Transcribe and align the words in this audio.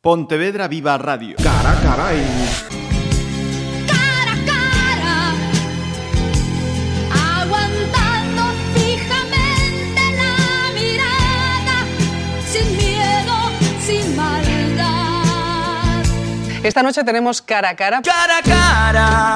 Pontevedra 0.00 0.68
Viva 0.68 0.96
Radio. 0.96 1.34
Cara, 1.42 1.74
carai. 1.82 2.22
cara 3.90 4.32
a 4.32 4.38
cara, 4.46 5.34
aguantando 7.42 8.42
fijamente 8.74 10.02
la 10.14 10.70
mirada, 10.72 11.76
sin 12.46 12.76
miedo, 12.76 13.34
sin 13.84 14.14
maldad. 14.14 15.24
Esta 16.62 16.84
noche 16.84 17.02
tenemos 17.02 17.42
cara 17.42 17.70
a 17.70 17.74
cara. 17.74 18.00
Cara 18.02 18.38
a 18.38 18.42
cara, 18.42 19.34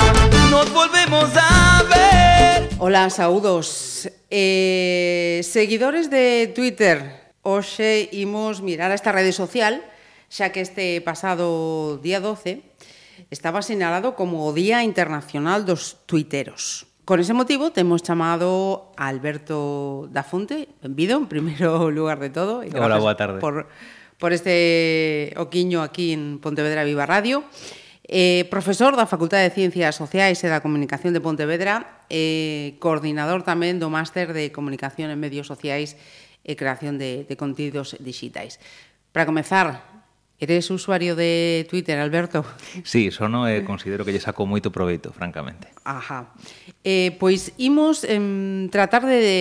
nos 0.48 0.72
volvemos 0.72 1.28
a 1.34 1.82
ver. 1.90 2.68
Hola, 2.78 3.10
saúdos. 3.10 4.08
Eh, 4.30 5.40
seguidores 5.42 6.08
de 6.08 6.52
Twitter, 6.54 7.32
hoxe 7.42 8.08
imos 8.12 8.62
mirar 8.62 8.92
a 8.92 8.94
esta 8.94 9.10
rede 9.10 9.32
social, 9.32 9.82
xa 10.32 10.48
que 10.48 10.64
este 10.64 10.96
pasado 11.04 12.00
día 12.00 12.16
12 12.16 12.64
estaba 13.28 13.60
señalado 13.60 14.16
como 14.16 14.48
o 14.48 14.56
Día 14.56 14.80
Internacional 14.80 15.68
dos 15.68 16.00
Tuiteros. 16.08 16.88
Con 17.04 17.20
ese 17.20 17.36
motivo, 17.36 17.68
temos 17.68 18.00
chamado 18.00 18.96
a 18.96 19.12
Alberto 19.12 20.08
da 20.08 20.24
Fonte, 20.24 20.72
benvido, 20.80 21.20
en 21.20 21.28
primeiro 21.28 21.90
lugar 21.96 22.16
de 22.16 22.32
todo. 22.32 22.64
E 22.64 22.72
Hola, 22.72 22.96
boa 22.96 23.12
tarde. 23.12 23.44
Por, 23.44 23.68
por 24.16 24.32
este 24.32 25.36
oquiño 25.36 25.84
aquí 25.84 26.16
en 26.16 26.40
Pontevedra 26.40 26.88
Viva 26.88 27.04
Radio. 27.04 27.44
Eh, 28.08 28.48
profesor 28.48 28.96
da 28.96 29.04
Facultade 29.04 29.44
de 29.44 29.52
Ciencias 29.52 30.00
Sociais 30.00 30.40
e 30.40 30.48
da 30.48 30.64
Comunicación 30.64 31.12
de 31.12 31.20
Pontevedra, 31.20 32.00
eh, 32.08 32.80
coordinador 32.80 33.44
tamén 33.44 33.76
do 33.76 33.92
Máster 33.92 34.32
de 34.32 34.48
Comunicación 34.48 35.12
en 35.12 35.20
Medios 35.20 35.44
Sociais 35.44 36.00
e 36.40 36.56
Creación 36.56 36.96
de, 36.96 37.28
de 37.28 37.34
Contidos 37.36 38.00
Digitais. 38.00 38.56
Para 39.12 39.28
comezar, 39.28 39.91
Eres 40.42 40.74
usuario 40.74 41.14
de 41.14 41.68
Twitter, 41.70 42.00
Alberto? 42.00 42.44
Sí, 42.82 43.14
sono 43.14 43.46
e 43.46 43.62
eh, 43.62 43.62
considero 43.62 44.02
que 44.02 44.10
lle 44.10 44.18
saco 44.18 44.42
moito 44.42 44.74
proveito, 44.74 45.14
francamente. 45.14 45.70
Ajá. 45.86 46.34
Eh, 46.82 47.14
pois 47.22 47.54
imos 47.62 48.02
em, 48.02 48.66
tratar 48.66 49.06
de, 49.06 49.22
de 49.22 49.38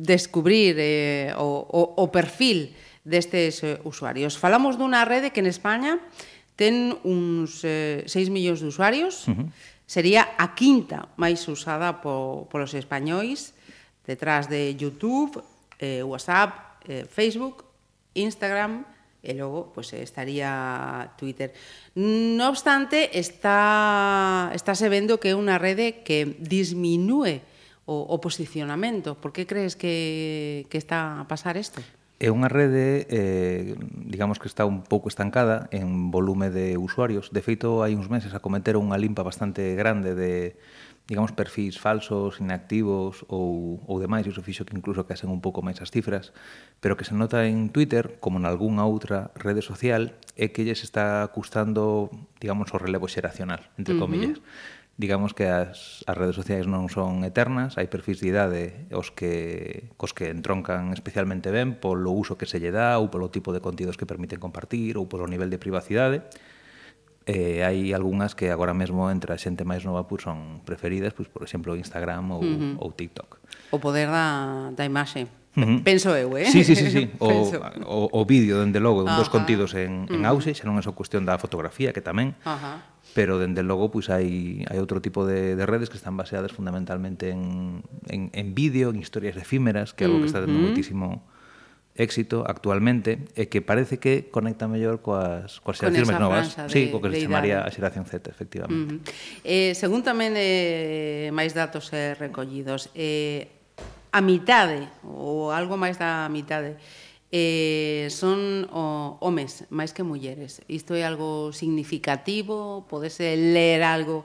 descubrir 0.00 0.80
eh, 0.80 1.36
o, 1.36 1.60
o, 1.60 2.00
o 2.00 2.04
perfil 2.08 2.72
destes 3.04 3.60
eh, 3.60 3.84
usuarios. 3.84 4.40
Falamos 4.40 4.80
dunha 4.80 5.04
rede 5.04 5.28
que 5.28 5.44
en 5.44 5.48
España 5.52 6.00
ten 6.56 6.96
uns 7.04 7.60
eh, 7.68 8.00
6 8.08 8.32
millóns 8.32 8.64
de 8.64 8.72
usuarios, 8.72 9.28
uh 9.28 9.36
-huh. 9.36 9.46
sería 9.84 10.24
a 10.40 10.56
quinta 10.56 11.12
máis 11.20 11.44
usada 11.52 12.00
po, 12.00 12.48
polos 12.48 12.72
españois, 12.72 13.52
detrás 14.08 14.48
de 14.48 14.72
YouTube, 14.72 15.44
eh, 15.76 16.00
WhatsApp, 16.00 16.80
eh, 16.88 17.04
Facebook, 17.04 17.68
Instagram, 18.16 18.88
e 19.28 19.36
logo 19.36 19.76
pues, 19.76 19.92
estaría 19.92 21.12
Twitter. 21.20 21.52
No 21.92 22.48
obstante, 22.48 23.20
está, 23.20 24.48
está 24.56 24.72
se 24.72 24.88
vendo 24.88 25.20
que 25.20 25.30
é 25.30 25.36
unha 25.36 25.60
rede 25.60 26.00
que 26.00 26.40
disminúe 26.40 27.44
o, 27.84 28.08
o 28.08 28.16
posicionamento. 28.24 29.20
Por 29.20 29.36
que 29.36 29.44
crees 29.44 29.76
que, 29.76 30.64
que 30.72 30.80
está 30.80 31.20
a 31.20 31.28
pasar 31.28 31.60
isto? 31.60 31.84
É 32.18 32.34
unha 32.34 32.50
rede, 32.50 33.06
eh, 33.12 33.78
digamos 33.78 34.42
que 34.42 34.50
está 34.50 34.66
un 34.66 34.82
pouco 34.82 35.06
estancada 35.06 35.70
en 35.70 36.10
volume 36.10 36.50
de 36.50 36.74
usuarios. 36.74 37.30
De 37.30 37.44
feito, 37.44 37.84
hai 37.84 37.94
uns 37.94 38.10
meses 38.10 38.34
acometeron 38.34 38.88
unha 38.88 38.98
limpa 38.98 39.22
bastante 39.22 39.78
grande 39.78 40.18
de, 40.18 40.58
digamos, 41.08 41.32
perfis 41.32 41.80
falsos, 41.80 42.36
inactivos 42.38 43.24
ou, 43.32 43.80
ou 43.88 43.96
demais, 43.96 44.28
e 44.28 44.30
iso 44.30 44.44
fixo 44.44 44.68
que 44.68 44.76
incluso 44.76 45.08
casen 45.08 45.32
un 45.32 45.40
pouco 45.40 45.64
máis 45.64 45.80
as 45.80 45.88
cifras, 45.88 46.36
pero 46.84 47.00
que 47.00 47.08
se 47.08 47.16
nota 47.16 47.48
en 47.48 47.72
Twitter, 47.72 48.20
como 48.20 48.36
en 48.36 48.44
algunha 48.44 48.84
outra 48.84 49.32
rede 49.32 49.64
social, 49.64 50.12
é 50.36 50.52
que 50.52 50.68
lles 50.68 50.84
está 50.84 51.24
custando, 51.32 52.12
digamos, 52.44 52.76
o 52.76 52.78
relevo 52.78 53.08
xeracional, 53.08 53.72
entre 53.80 53.96
comillas. 53.96 54.36
Uh 54.36 54.44
-huh. 54.44 54.76
Digamos 54.98 55.32
que 55.32 55.46
as, 55.46 56.04
as 56.10 56.16
redes 56.18 56.34
sociais 56.34 56.66
non 56.66 56.90
son 56.92 57.24
eternas, 57.24 57.80
hai 57.80 57.88
perfis 57.88 58.20
de 58.20 58.28
idade 58.28 58.90
os 58.92 59.08
que, 59.08 59.88
cos 59.96 60.12
que 60.12 60.28
entroncan 60.28 60.92
especialmente 60.92 61.48
ben 61.54 61.78
polo 61.78 62.10
uso 62.12 62.36
que 62.36 62.50
se 62.50 62.58
lle 62.60 62.74
dá 62.74 62.98
ou 63.00 63.08
polo 63.08 63.32
tipo 63.32 63.54
de 63.54 63.62
contidos 63.62 63.96
que 63.96 64.10
permiten 64.10 64.42
compartir 64.42 64.98
ou 64.98 65.06
polo 65.06 65.30
nivel 65.30 65.48
de 65.48 65.62
privacidade, 65.62 66.26
eh, 67.28 67.60
hai 67.60 67.92
algunhas 67.92 68.32
que 68.32 68.48
agora 68.48 68.72
mesmo 68.72 69.12
entre 69.12 69.36
a 69.36 69.38
xente 69.38 69.60
máis 69.68 69.84
nova 69.84 70.08
pois, 70.08 70.24
son 70.24 70.64
preferidas, 70.64 71.12
pois, 71.12 71.28
por 71.28 71.44
exemplo, 71.44 71.76
Instagram 71.76 72.32
ou, 72.32 72.40
uh 72.40 72.48
-huh. 72.48 72.74
ou 72.80 72.88
TikTok. 72.96 73.36
O 73.68 73.76
poder 73.76 74.08
da, 74.08 74.72
da 74.72 74.88
imaxe. 74.88 75.28
Uh 75.52 75.60
-huh. 75.62 75.78
Penso 75.84 76.16
eu, 76.16 76.32
eh? 76.40 76.48
Sí, 76.48 76.64
sí, 76.64 76.72
sí, 76.72 76.88
sí. 76.88 77.04
O, 77.20 77.28
o, 77.84 78.00
o 78.08 78.20
vídeo, 78.24 78.64
dende 78.64 78.80
logo, 78.80 79.04
un 79.04 79.12
dos 79.12 79.28
contidos 79.28 79.76
en, 79.76 80.08
en 80.08 80.24
auxe, 80.24 80.56
xa 80.56 80.64
non 80.64 80.80
é 80.80 80.82
só 80.82 80.96
cuestión 80.96 81.28
da 81.28 81.36
fotografía, 81.36 81.92
que 81.92 82.00
tamén, 82.00 82.32
Ajá. 82.48 82.88
pero 83.12 83.36
dende 83.36 83.60
logo 83.60 83.92
pois 83.92 84.08
hai 84.08 84.64
hai 84.64 84.80
outro 84.80 85.04
tipo 85.04 85.28
de, 85.28 85.52
de 85.52 85.64
redes 85.68 85.92
que 85.92 86.00
están 86.00 86.16
baseadas 86.16 86.56
fundamentalmente 86.56 87.28
en 87.28 87.84
en, 88.08 88.32
en 88.32 88.46
vídeo, 88.56 88.88
en 88.88 88.96
historias 89.04 89.36
efímeras, 89.36 89.92
que 89.92 90.04
é 90.04 90.06
algo 90.08 90.24
que 90.24 90.30
está 90.32 90.40
tendo 90.40 90.56
mm 90.56 90.64
moitísimo 90.72 91.28
éxito 91.98 92.46
actualmente 92.46 93.26
e 93.34 93.50
que 93.50 93.58
parece 93.60 93.98
que 93.98 94.30
conecta 94.30 94.70
mellor 94.70 95.02
coas, 95.02 95.58
coas 95.66 95.82
xeracións 95.82 96.14
máis 96.14 96.22
novas. 96.22 96.46
De, 96.54 96.70
sí, 96.70 96.80
co 96.94 97.02
que 97.02 97.10
se 97.10 97.26
chamaría 97.26 97.66
a 97.66 97.70
xeración 97.74 98.06
Z, 98.06 98.30
efectivamente. 98.30 98.94
Uh 98.94 99.02
-huh. 99.02 99.42
eh, 99.42 99.72
según 99.74 100.06
tamén 100.06 100.38
eh, 100.38 101.34
máis 101.34 101.52
datos 101.58 101.90
eh, 101.90 102.14
recollidos, 102.14 102.94
eh, 102.94 103.50
a 104.14 104.22
mitade, 104.22 104.86
ou 105.02 105.50
algo 105.50 105.74
máis 105.74 105.98
da 105.98 106.30
mitade, 106.30 106.78
eh, 107.34 108.08
son 108.08 108.64
o, 108.72 109.18
homes 109.20 109.66
máis 109.68 109.92
que 109.92 110.06
mulleres. 110.06 110.62
Isto 110.70 110.94
é 110.94 111.04
algo 111.04 111.52
significativo? 111.52 112.86
Podese 112.88 113.36
ler 113.36 113.82
algo 113.84 114.24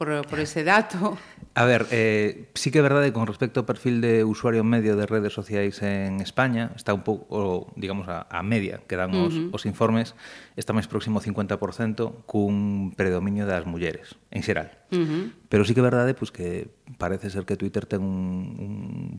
por, 0.00 0.26
por 0.26 0.40
ese 0.40 0.64
dato. 0.64 1.18
A 1.52 1.64
ver, 1.66 1.86
eh, 1.90 2.48
sí 2.54 2.72
que 2.72 2.80
é 2.80 2.82
verdade 2.82 3.12
con 3.12 3.28
respecto 3.28 3.60
ao 3.60 3.68
perfil 3.68 4.00
de 4.00 4.24
usuario 4.24 4.64
medio 4.64 4.96
de 4.96 5.04
redes 5.04 5.36
sociais 5.36 5.84
en 5.84 6.24
España, 6.24 6.72
está 6.72 6.96
un 6.96 7.04
pouco, 7.04 7.68
digamos, 7.76 8.08
a, 8.08 8.24
a 8.32 8.40
media 8.40 8.80
que 8.88 8.96
dan 8.96 9.12
os, 9.12 9.36
uh 9.36 9.52
-huh. 9.52 9.52
os 9.52 9.68
informes, 9.68 10.16
está 10.56 10.72
máis 10.72 10.88
próximo 10.88 11.20
ao 11.20 11.24
50% 11.28 12.24
cun 12.24 12.96
predominio 12.96 13.44
das 13.44 13.68
mulleres, 13.68 14.16
en 14.32 14.40
xeral. 14.40 14.72
Uh 14.88 15.04
-huh. 15.04 15.22
Pero 15.52 15.68
sí 15.68 15.76
que 15.76 15.84
é 15.84 15.86
verdade 15.92 16.16
pois, 16.16 16.32
que 16.32 16.72
parece 16.96 17.28
ser 17.28 17.44
que 17.44 17.60
Twitter 17.60 17.84
ten 17.84 18.00
un, 18.00 18.56
un 18.56 18.72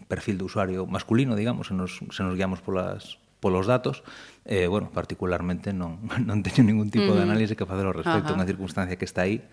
perfil 0.10 0.42
de 0.42 0.50
usuario 0.50 0.90
masculino, 0.90 1.38
digamos, 1.38 1.70
se 1.70 1.78
nos, 1.78 2.02
se 2.10 2.26
nos 2.26 2.34
guiamos 2.34 2.66
polas, 2.66 3.22
polos 3.38 3.70
datos, 3.70 4.02
eh, 4.50 4.66
bueno, 4.66 4.90
particularmente 4.90 5.78
non, 5.78 6.02
non 6.26 6.42
teño 6.42 6.66
ningún 6.66 6.90
tipo 6.90 7.14
uh 7.14 7.14
-huh. 7.14 7.22
de 7.22 7.28
análise 7.30 7.54
que 7.54 7.70
facer 7.70 7.86
ao 7.86 7.94
respecto, 7.94 8.34
uh 8.34 8.34
-huh. 8.34 8.42
unha 8.42 8.50
circunstancia 8.50 8.98
que 8.98 9.06
está 9.06 9.30
aí, 9.30 9.46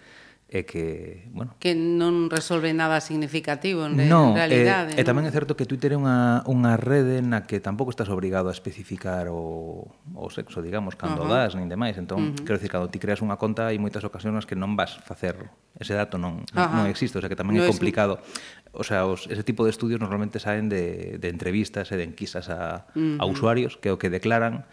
e 0.48 0.64
que, 0.64 1.28
bueno... 1.36 1.52
Que 1.60 1.76
non 1.76 2.32
resolve 2.32 2.72
nada 2.72 3.04
significativo 3.04 3.84
en 3.84 4.00
no, 4.08 4.32
eh, 4.32 4.40
realidade. 4.40 4.96
Eh, 4.96 4.96
non? 4.96 5.00
E 5.04 5.04
tamén 5.04 5.24
é 5.28 5.32
certo 5.32 5.60
que 5.60 5.68
Twitter 5.68 5.92
é 5.92 5.98
unha, 6.00 6.40
unha 6.48 6.72
rede 6.80 7.20
na 7.20 7.44
que 7.44 7.60
tampouco 7.60 7.92
estás 7.92 8.08
obrigado 8.08 8.48
a 8.48 8.54
especificar 8.56 9.28
o, 9.28 9.92
o 10.16 10.26
sexo, 10.32 10.64
digamos, 10.64 10.96
cando 10.96 11.20
uh 11.20 11.28
-huh. 11.28 11.52
das, 11.52 11.52
nin 11.52 11.68
demais. 11.68 12.00
Entón, 12.00 12.18
uh 12.20 12.24
-huh. 12.32 12.44
quero 12.48 12.56
dicir, 12.56 12.72
cando 12.72 12.88
ti 12.88 12.96
creas 12.96 13.20
unha 13.20 13.36
conta 13.36 13.68
hai 13.68 13.76
moitas 13.76 14.00
ocasións 14.08 14.48
que 14.48 14.56
non 14.56 14.72
vas 14.72 14.96
facer 15.04 15.36
ese 15.76 15.92
dato, 15.92 16.16
non, 16.16 16.48
uh 16.48 16.56
-huh. 16.56 16.80
non 16.80 16.88
existe, 16.88 17.20
o 17.20 17.20
sea 17.20 17.28
que 17.28 17.36
tamén 17.36 17.60
no 17.60 17.62
é 17.62 17.68
complicado. 17.68 18.24
Es... 18.24 18.72
O 18.72 18.84
sea, 18.84 19.04
os, 19.04 19.28
ese 19.28 19.44
tipo 19.44 19.68
de 19.68 19.70
estudios 19.72 20.00
normalmente 20.00 20.40
saen 20.40 20.72
de, 20.72 21.20
de 21.20 21.28
entrevistas 21.28 21.92
e 21.92 22.00
de 22.00 22.08
enquisas 22.08 22.48
a, 22.48 22.88
uh 22.96 23.20
-huh. 23.20 23.20
a 23.20 23.24
usuarios 23.28 23.76
que 23.76 23.92
o 23.92 24.00
que 24.00 24.08
declaran 24.08 24.64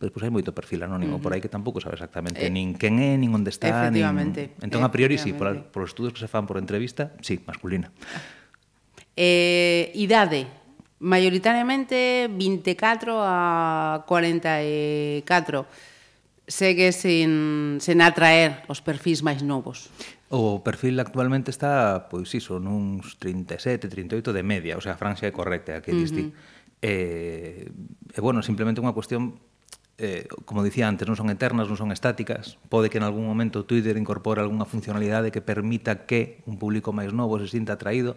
Despois 0.00 0.24
hai 0.24 0.32
moito 0.32 0.56
perfil 0.56 0.80
anónimo 0.80 1.16
uh 1.16 1.18
-huh. 1.20 1.22
por 1.22 1.36
aí 1.36 1.44
que 1.44 1.52
tampouco 1.52 1.76
sabe 1.76 2.00
exactamente 2.00 2.40
eh, 2.40 2.48
nin 2.48 2.72
quen 2.72 2.96
é, 3.04 3.20
nin 3.20 3.28
onde 3.36 3.52
está, 3.52 3.92
nin... 3.92 4.00
Entón, 4.64 4.80
a 4.80 4.88
priori, 4.88 5.20
sí, 5.20 5.36
por, 5.36 5.68
por 5.68 5.84
estudos 5.84 6.16
que 6.16 6.20
se 6.24 6.28
fan 6.28 6.48
por 6.48 6.56
entrevista, 6.56 7.12
sí, 7.20 7.44
masculina. 7.44 7.92
Eh, 9.12 9.92
idade, 10.00 10.48
maioritariamente 11.04 12.32
24 12.32 13.20
a 13.20 14.04
44 14.08 15.68
segue 16.48 16.90
sen, 16.96 17.78
sen 17.78 18.00
atraer 18.00 18.64
os 18.72 18.80
perfis 18.80 19.20
máis 19.20 19.44
novos. 19.44 19.92
O 20.32 20.64
perfil 20.64 20.96
actualmente 20.98 21.52
está, 21.52 22.08
pois 22.08 22.32
iso, 22.32 22.56
nuns 22.56 23.20
37, 23.20 23.86
38 23.86 24.32
de 24.32 24.42
media, 24.42 24.74
o 24.76 24.82
sea, 24.82 24.96
a 24.96 25.00
franxa 25.00 25.28
é 25.28 25.32
correcta, 25.34 25.76
a 25.76 25.84
que 25.84 25.92
diste. 25.92 26.24
Uh 26.24 26.32
-huh. 26.32 26.58
E, 26.80 27.68
eh, 27.68 28.16
e, 28.16 28.20
bueno, 28.24 28.40
simplemente 28.40 28.80
unha 28.80 28.96
cuestión 28.96 29.36
eh, 30.00 30.24
como 30.48 30.64
dicía 30.64 30.88
antes, 30.88 31.04
non 31.04 31.14
son 31.14 31.28
eternas, 31.28 31.68
non 31.68 31.76
son 31.76 31.92
estáticas. 31.92 32.56
Pode 32.72 32.88
que 32.88 32.96
en 32.96 33.04
algún 33.04 33.28
momento 33.28 33.68
Twitter 33.68 34.00
incorpore 34.00 34.40
algunha 34.40 34.64
funcionalidade 34.64 35.28
que 35.28 35.44
permita 35.44 36.08
que 36.08 36.40
un 36.48 36.56
público 36.56 36.96
máis 36.96 37.12
novo 37.12 37.36
se 37.36 37.52
sinta 37.52 37.76
atraído. 37.76 38.16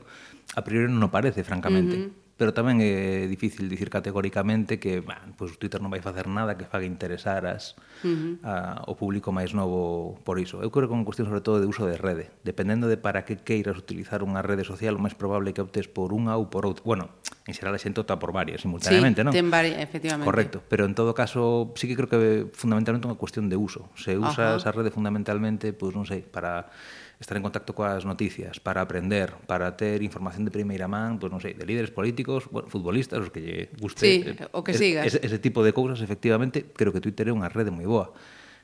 A 0.56 0.64
priori 0.64 0.88
non 0.88 1.04
o 1.04 1.12
parece, 1.12 1.44
francamente. 1.44 1.96
Uh 2.00 2.04
-huh 2.08 2.23
pero 2.34 2.50
tamén 2.50 2.82
é 2.82 3.30
difícil 3.30 3.70
dicir 3.70 3.94
categóricamente 3.94 4.82
que 4.82 5.06
man, 5.06 5.38
pois 5.38 5.54
Twitter 5.62 5.78
non 5.78 5.94
vai 5.94 6.02
facer 6.02 6.26
nada 6.26 6.58
que 6.58 6.66
faga 6.66 6.84
interesar 6.90 7.46
as, 7.46 7.78
uh 8.02 8.10
-huh. 8.10 8.34
a, 8.42 8.54
o 8.90 8.98
público 8.98 9.30
máis 9.30 9.54
novo 9.54 10.18
por 10.26 10.42
iso. 10.42 10.58
Eu 10.66 10.74
creo 10.74 10.90
que 10.90 10.94
é 10.94 10.98
unha 10.98 11.06
cuestión 11.06 11.30
sobre 11.30 11.46
todo 11.46 11.62
de 11.62 11.70
uso 11.70 11.86
de 11.86 11.94
rede. 11.94 12.34
Dependendo 12.42 12.90
de 12.90 12.98
para 12.98 13.22
que 13.22 13.38
queiras 13.38 13.78
utilizar 13.78 14.26
unha 14.26 14.42
rede 14.42 14.66
social, 14.66 14.98
o 14.98 15.02
máis 15.02 15.14
probable 15.14 15.54
que 15.54 15.62
optes 15.62 15.86
por 15.86 16.10
unha 16.10 16.34
ou 16.34 16.50
por 16.50 16.66
outra. 16.66 16.82
Bueno, 16.82 17.14
en 17.46 17.54
xeral 17.54 17.78
a 17.78 17.82
xente 17.82 18.02
opta 18.02 18.18
por 18.18 18.34
varias 18.34 18.66
simultaneamente, 18.66 19.22
sí, 19.22 19.26
non? 19.30 19.34
ten 19.34 19.54
varias, 19.54 19.78
efectivamente. 19.78 20.26
Correcto, 20.26 20.58
pero 20.66 20.90
en 20.90 20.98
todo 20.98 21.14
caso 21.14 21.70
sí 21.78 21.86
que 21.86 21.94
creo 21.94 22.10
que 22.10 22.50
fundamentalmente 22.50 23.06
é 23.06 23.10
unha 23.14 23.20
cuestión 23.22 23.46
de 23.46 23.62
uso. 23.62 23.94
Se 23.94 24.18
usa 24.18 24.58
uh 24.58 24.58
-huh. 24.58 24.60
esa 24.60 24.74
rede 24.74 24.90
fundamentalmente, 24.90 25.70
pois 25.70 25.94
non 25.94 26.10
sei, 26.10 26.26
para 26.26 26.74
estar 27.24 27.40
en 27.40 27.44
contacto 27.44 27.72
coas 27.72 28.04
noticias, 28.04 28.60
para 28.60 28.84
aprender, 28.84 29.32
para 29.48 29.80
ter 29.80 30.04
información 30.04 30.44
de 30.44 30.52
primeira 30.52 30.92
man, 30.92 31.18
pues, 31.18 31.32
non 31.32 31.40
sei, 31.40 31.56
de 31.56 31.64
líderes 31.64 31.96
políticos, 31.96 32.52
bueno, 32.52 32.68
futbolistas, 32.68 33.24
os 33.24 33.32
que 33.32 33.40
lle 33.40 33.58
guste. 33.80 34.04
Sí, 34.04 34.16
eh, 34.28 34.52
o 34.52 34.62
que 34.62 34.76
es, 34.76 34.84
sigas. 34.84 35.08
Ese, 35.08 35.24
ese 35.24 35.40
tipo 35.40 35.64
de 35.64 35.72
cousas, 35.72 36.04
efectivamente, 36.04 36.68
creo 36.76 36.92
que 36.92 37.00
Twitter 37.00 37.32
é 37.32 37.34
unha 37.34 37.48
rede 37.48 37.72
moi 37.72 37.88
boa. 37.88 38.12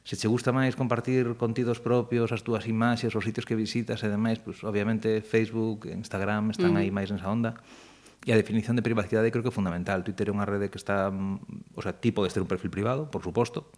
Se 0.04 0.20
che 0.20 0.28
gusta 0.28 0.52
máis 0.52 0.76
compartir 0.76 1.40
contidos 1.40 1.80
propios, 1.80 2.36
as 2.36 2.44
túas 2.44 2.68
imaxes, 2.68 3.16
os 3.16 3.24
sitios 3.24 3.48
que 3.48 3.56
visitas 3.56 4.04
e 4.04 4.12
demais, 4.12 4.44
pues, 4.44 4.62
obviamente 4.68 5.24
Facebook, 5.24 5.88
Instagram 5.88 6.52
están 6.52 6.76
mm. 6.76 6.80
aí 6.84 6.90
máis 6.92 7.10
nesa 7.10 7.32
onda. 7.32 7.56
E 8.28 8.36
a 8.36 8.40
definición 8.40 8.76
de 8.76 8.84
privacidade 8.84 9.32
creo 9.32 9.40
que 9.40 9.52
é 9.52 9.56
fundamental. 9.56 10.04
Twitter 10.04 10.28
é 10.28 10.36
unha 10.36 10.44
rede 10.44 10.68
que 10.68 10.76
está 10.76 11.08
mm, 11.08 11.59
o 11.80 11.82
sea, 11.82 11.96
ti 11.96 12.12
podes 12.12 12.36
ter 12.36 12.44
un 12.44 12.52
perfil 12.52 12.68
privado, 12.68 13.08
por 13.08 13.24
suposto, 13.24 13.72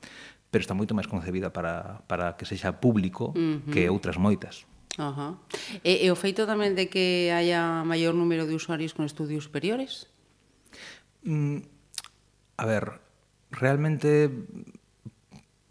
pero 0.49 0.65
está 0.65 0.73
moito 0.73 0.97
máis 0.97 1.05
concebida 1.05 1.53
para, 1.53 2.01
para 2.09 2.33
que 2.35 2.49
sexa 2.49 2.81
público 2.81 3.31
uh 3.31 3.61
-huh. 3.61 3.69
que 3.69 3.85
outras 3.87 4.17
moitas. 4.17 4.65
Ajá. 4.97 5.39
E, 5.85 6.03
e 6.03 6.07
o 6.11 6.17
feito 6.17 6.43
tamén 6.49 6.75
de 6.75 6.89
que 6.89 7.31
haya 7.31 7.85
maior 7.87 8.17
número 8.17 8.43
de 8.49 8.57
usuarios 8.57 8.91
con 8.91 9.05
estudios 9.05 9.47
superiores? 9.47 10.11
Mm, 11.23 11.63
a 12.57 12.65
ver, 12.65 12.99
realmente 13.53 14.27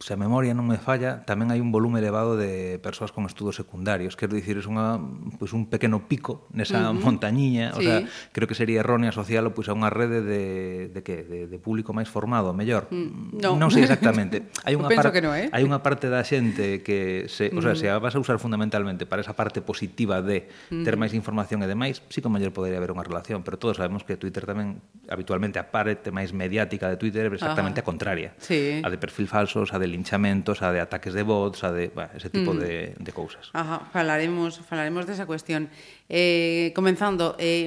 se 0.01 0.15
a 0.15 0.17
memoria 0.17 0.57
non 0.57 0.65
me 0.65 0.81
falla, 0.81 1.29
tamén 1.29 1.53
hai 1.53 1.61
un 1.61 1.69
volume 1.69 2.01
elevado 2.01 2.33
de 2.33 2.81
persoas 2.81 3.13
con 3.13 3.29
estudos 3.29 3.61
secundarios. 3.61 4.17
Quero 4.17 4.33
dicir, 4.33 4.57
é 4.57 4.65
unha, 4.65 4.97
pois, 5.37 5.53
un 5.53 5.69
pequeno 5.69 6.09
pico 6.09 6.49
nesa 6.57 6.89
uh 6.89 6.97
-huh. 6.97 7.05
montañiña. 7.05 7.77
Sí. 7.77 7.79
O 7.79 7.81
sea, 7.85 7.97
creo 8.33 8.49
que 8.49 8.57
sería 8.57 8.81
erróneo 8.81 9.13
asociarlo 9.13 9.53
pois, 9.53 9.69
a 9.69 9.77
unha 9.77 9.93
rede 9.93 10.25
de, 10.25 10.89
de, 10.89 11.01
que? 11.05 11.21
De, 11.21 11.39
de 11.53 11.59
público 11.61 11.93
máis 11.93 12.09
formado, 12.09 12.57
mellor. 12.57 12.89
Mm, 12.89 13.45
no. 13.45 13.61
Non 13.61 13.69
sei 13.69 13.85
exactamente. 13.85 14.49
Hai 14.65 14.73
unha, 14.73 14.89
par... 14.89 15.13
no, 15.21 15.37
eh? 15.37 15.53
hai 15.53 15.63
unha 15.69 15.85
parte 15.85 16.09
da 16.09 16.25
xente 16.25 16.81
que 16.81 17.29
se, 17.29 17.53
o 17.53 17.61
sea, 17.61 17.73
uh 17.73 17.77
-huh. 17.77 17.81
se 17.81 17.87
a 17.93 18.01
vas 18.01 18.17
a 18.17 18.21
usar 18.25 18.41
fundamentalmente 18.41 19.05
para 19.05 19.21
esa 19.21 19.37
parte 19.37 19.61
positiva 19.61 20.25
de 20.25 20.49
ter 20.73 20.97
máis 20.97 21.13
información 21.13 21.61
e 21.61 21.69
demais, 21.69 22.01
sí 22.09 22.25
que 22.25 22.33
mellor 22.33 22.57
podería 22.57 22.81
haber 22.81 22.97
unha 22.97 23.05
relación, 23.05 23.45
pero 23.45 23.61
todos 23.61 23.77
sabemos 23.77 24.01
que 24.09 24.17
Twitter 24.17 24.49
tamén 24.49 24.81
habitualmente 25.13 25.61
a 25.61 25.69
parte 25.69 26.09
máis 26.09 26.33
mediática 26.33 26.89
de 26.89 26.97
Twitter 26.97 27.29
é 27.29 27.31
exactamente 27.37 27.85
Ajá. 27.85 27.85
a 27.85 27.91
contraria. 27.91 28.31
Sí. 28.41 28.81
A 28.81 28.89
de 28.89 28.97
perfil 28.97 29.29
falsos, 29.29 29.77
a 29.77 29.79
de 29.79 29.90
linchamentos, 29.91 30.63
a 30.63 30.71
de 30.71 30.81
ataques 30.81 31.13
de 31.13 31.27
bots, 31.27 31.67
a 31.67 31.75
de 31.75 31.91
bueno, 31.91 32.11
ese 32.15 32.31
tipo 32.31 32.55
mm. 32.55 32.59
de, 32.59 32.95
de 32.99 33.13
cousas. 33.13 33.51
Ajá, 33.53 33.91
falaremos, 33.93 34.63
falaremos 34.63 35.05
desa 35.05 35.27
cuestión. 35.27 35.69
Eh, 36.09 36.73
comenzando, 36.75 37.35
eh, 37.43 37.67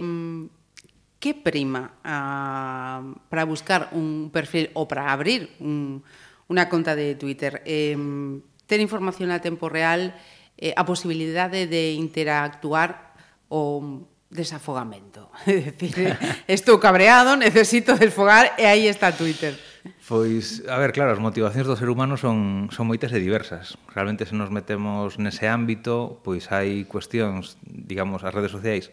que 1.19 1.33
prima 1.35 1.99
a, 2.03 2.99
para 3.29 3.43
buscar 3.45 3.95
un 3.95 4.27
perfil 4.31 4.71
ou 4.75 4.87
para 4.87 5.11
abrir 5.11 5.55
un, 5.63 6.03
unha 6.51 6.67
conta 6.67 6.99
de 6.99 7.15
Twitter? 7.15 7.63
Eh, 7.63 7.95
ter 8.67 8.79
información 8.83 9.31
a 9.31 9.39
tempo 9.39 9.71
real, 9.71 10.11
eh, 10.59 10.75
a 10.75 10.83
posibilidade 10.83 11.67
de 11.67 11.95
interactuar 11.95 13.15
ou 13.47 14.03
desafogamento. 14.33 15.31
É 15.47 15.71
dicir, 15.71 16.17
estou 16.47 16.75
cabreado, 16.75 17.37
necesito 17.37 17.95
desfogar 17.95 18.59
e 18.59 18.67
aí 18.67 18.91
está 18.91 19.15
Twitter. 19.15 19.55
Pois, 20.07 20.63
a 20.67 20.77
ver, 20.79 20.91
claro, 20.91 21.11
as 21.11 21.19
motivacións 21.19 21.67
do 21.67 21.75
ser 21.75 21.91
humano 21.91 22.15
son, 22.15 22.69
son 22.71 22.87
moitas 22.87 23.11
e 23.11 23.19
diversas. 23.19 23.75
Realmente, 23.91 24.23
se 24.23 24.35
nos 24.35 24.51
metemos 24.51 25.19
nese 25.19 25.47
ámbito, 25.51 26.23
pois 26.23 26.51
hai 26.51 26.87
cuestións, 26.87 27.59
digamos, 27.63 28.23
as 28.23 28.31
redes 28.31 28.51
sociais 28.51 28.91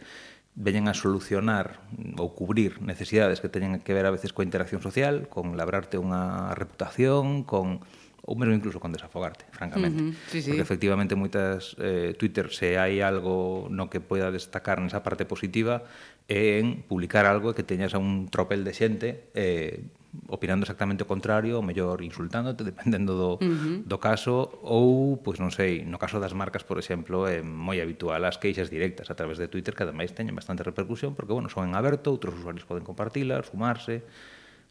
veñen 0.58 0.90
a 0.90 0.94
solucionar 0.98 1.78
ou 2.18 2.34
cubrir 2.34 2.82
necesidades 2.82 3.38
que 3.38 3.48
teñen 3.48 3.78
que 3.78 3.94
ver 3.94 4.06
a 4.06 4.14
veces 4.14 4.34
coa 4.34 4.46
interacción 4.46 4.82
social, 4.82 5.30
con 5.30 5.54
labrarte 5.54 5.94
unha 5.94 6.50
reputación, 6.58 7.46
con 7.46 7.86
ou 8.20 8.36
mesmo 8.36 8.52
incluso 8.52 8.78
con 8.78 8.92
desafogarte, 8.92 9.48
francamente. 9.50 10.02
Uh 10.02 10.06
-huh, 10.12 10.30
sí, 10.30 10.38
sí. 10.42 10.50
Porque 10.52 10.62
efectivamente 10.62 11.16
moitas 11.16 11.74
eh, 11.80 12.12
Twitter 12.14 12.52
se 12.52 12.76
hai 12.76 13.00
algo 13.00 13.66
no 13.72 13.88
que 13.88 13.98
poida 13.98 14.30
destacar 14.30 14.78
nesa 14.78 15.00
parte 15.00 15.24
positiva 15.24 15.82
é 16.28 16.60
en 16.60 16.84
publicar 16.84 17.24
algo 17.26 17.56
que 17.56 17.64
teñas 17.64 17.96
a 17.96 17.98
un 17.98 18.28
tropel 18.28 18.62
de 18.62 18.72
xente 18.76 19.08
eh, 19.34 19.82
opinando 20.26 20.64
exactamente 20.66 21.02
o 21.02 21.08
contrario, 21.08 21.58
ou 21.58 21.62
mellor 21.62 22.02
insultándote, 22.02 22.66
dependendo 22.70 23.14
do, 23.14 23.30
uh 23.38 23.38
-huh. 23.38 23.76
do 23.86 23.98
caso, 23.98 24.60
ou, 24.62 25.18
pois 25.22 25.38
non 25.38 25.54
sei, 25.54 25.86
no 25.86 25.98
caso 25.98 26.18
das 26.18 26.34
marcas, 26.34 26.66
por 26.66 26.78
exemplo, 26.78 27.30
é 27.30 27.42
moi 27.42 27.78
habitual 27.78 28.22
as 28.26 28.38
queixas 28.38 28.68
directas 28.68 29.10
a 29.10 29.14
través 29.14 29.38
de 29.38 29.46
Twitter, 29.46 29.74
que 29.74 29.86
ademais 29.86 30.10
teñen 30.10 30.34
bastante 30.34 30.66
repercusión, 30.66 31.14
porque, 31.14 31.32
bueno, 31.32 31.48
son 31.48 31.70
en 31.70 31.74
aberto, 31.78 32.10
outros 32.10 32.34
usuarios 32.34 32.66
poden 32.66 32.82
compartilas, 32.82 33.50
sumarse, 33.50 34.02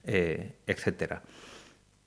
eh, 0.04 0.60
etcétera. 0.68 1.24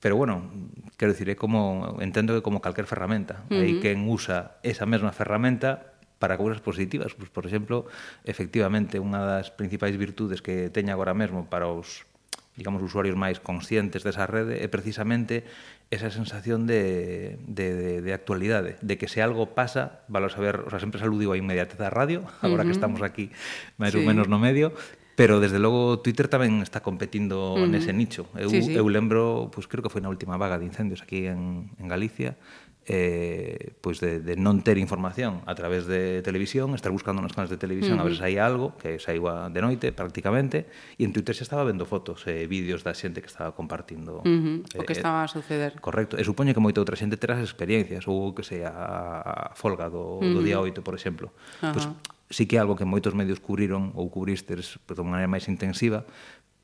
Pero 0.03 0.17
bueno, 0.19 0.51
quero 0.97 1.15
dicir, 1.15 1.31
é 1.31 1.37
como 1.39 1.97
entendo 2.03 2.35
que 2.35 2.43
como 2.43 2.59
calquer 2.59 2.85
ferramenta, 2.85 3.47
uh 3.47 3.55
-huh. 3.55 3.63
hai 3.63 3.73
quen 3.81 4.05
usa 4.05 4.59
esa 4.61 4.85
mesma 4.85 5.15
ferramenta 5.15 5.95
para 6.19 6.37
cousas 6.37 6.61
positivas, 6.61 7.15
pois 7.17 7.27
pues, 7.27 7.35
por 7.35 7.43
exemplo, 7.47 7.87
efectivamente 8.23 8.95
unha 8.95 9.23
das 9.25 9.51
principais 9.51 9.97
virtudes 9.97 10.39
que 10.39 10.69
teña 10.69 10.95
agora 10.95 11.11
mesmo 11.11 11.49
para 11.51 11.67
os 11.67 12.07
digamos, 12.55 12.85
usuarios 12.85 13.17
máis 13.17 13.41
conscientes 13.41 14.05
desa 14.05 14.29
rede 14.29 14.61
é 14.61 14.67
precisamente 14.69 15.41
esa 15.89 16.13
sensación 16.13 16.69
de, 16.69 17.37
de, 17.49 17.73
de, 17.73 17.91
de 18.01 18.11
actualidade, 18.13 18.77
de 18.81 18.95
que 18.97 19.09
se 19.09 19.25
algo 19.25 19.57
pasa, 19.57 20.05
valo 20.05 20.29
saber, 20.29 20.61
o 20.65 20.69
sea, 20.69 20.77
sempre 20.77 21.01
saludiu 21.01 21.33
a 21.33 21.37
inmediatez 21.37 21.81
da 21.81 21.89
radio, 21.89 22.25
agora 22.45 22.61
uh 22.61 22.65
-huh. 22.65 22.69
que 22.69 22.77
estamos 22.77 23.01
aquí 23.01 23.33
máis 23.81 23.93
sí. 23.93 24.01
ou 24.01 24.05
menos 24.05 24.29
no 24.29 24.37
medio, 24.37 24.73
Pero 25.15 25.39
desde 25.39 25.61
logo 25.61 26.01
Twitter 26.01 26.25
tamén 26.25 26.65
está 26.65 26.81
competindo 26.81 27.53
uh 27.53 27.61
-huh. 27.61 27.69
nese 27.69 27.93
nicho. 27.93 28.25
Eu, 28.33 28.49
sí, 28.49 28.65
sí. 28.65 28.73
eu 28.73 28.89
lembro, 28.89 29.53
pois 29.53 29.69
pues, 29.69 29.69
creo 29.69 29.85
que 29.85 29.93
foi 29.93 30.01
na 30.01 30.09
última 30.09 30.41
vaga 30.41 30.57
de 30.57 30.65
incendios 30.65 31.05
aquí 31.05 31.29
en, 31.29 31.69
en 31.77 31.85
Galicia, 31.85 32.33
eh, 32.85 33.73
pois 33.79 33.99
de, 34.03 34.19
de 34.19 34.35
non 34.35 34.59
ter 34.59 34.75
información 34.75 35.39
a 35.47 35.55
través 35.55 35.87
de 35.87 36.19
televisión, 36.19 36.75
estar 36.75 36.91
buscando 36.91 37.23
nos 37.23 37.31
canales 37.31 37.51
de 37.51 37.59
televisión 37.61 37.99
uh 37.99 38.03
-huh. 38.03 38.07
a 38.07 38.09
ver 38.11 38.15
se 38.19 38.23
hai 38.27 38.35
algo, 38.37 38.75
que 38.75 38.99
saiba 38.99 39.47
de 39.47 39.61
noite 39.63 39.95
prácticamente, 39.95 40.67
e 40.99 41.07
en 41.07 41.15
Twitter 41.15 41.35
se 41.35 41.47
estaba 41.47 41.63
vendo 41.63 41.87
fotos 41.87 42.27
e 42.27 42.43
eh, 42.43 42.45
vídeos 42.47 42.83
da 42.83 42.91
xente 42.91 43.23
que 43.23 43.31
estaba 43.31 43.55
compartindo 43.55 44.19
uh 44.19 44.27
-huh. 44.27 44.67
eh, 44.75 44.79
o 44.79 44.83
que 44.83 44.95
estaba 44.95 45.23
a 45.23 45.29
suceder. 45.31 45.79
Correcto, 45.79 46.19
e 46.19 46.23
supoño 46.27 46.51
que 46.51 46.59
moita 46.59 46.83
outra 46.83 46.99
xente 46.99 47.15
terá 47.15 47.39
as 47.39 47.47
experiencias, 47.47 48.03
ou 48.05 48.35
que 48.35 48.43
sea 48.43 48.71
a 48.73 49.55
folga 49.55 49.87
do, 49.87 50.19
uh 50.19 50.23
-huh. 50.23 50.33
do 50.35 50.41
día 50.43 50.59
8, 50.59 50.83
por 50.83 50.95
exemplo. 50.95 51.31
Uh 51.63 51.71
-huh. 51.71 51.73
Pois 51.73 51.87
sí 52.33 52.47
que 52.47 52.57
é 52.57 52.59
algo 52.59 52.75
que 52.75 52.83
moitos 52.83 53.13
medios 53.13 53.39
cubriron 53.39 53.93
ou 53.93 54.09
cubristes 54.09 54.81
pues, 54.81 54.81
pois, 54.83 54.95
de 54.97 55.01
unha 55.05 55.21
maneira 55.21 55.29
máis 55.29 55.45
intensiva, 55.45 56.03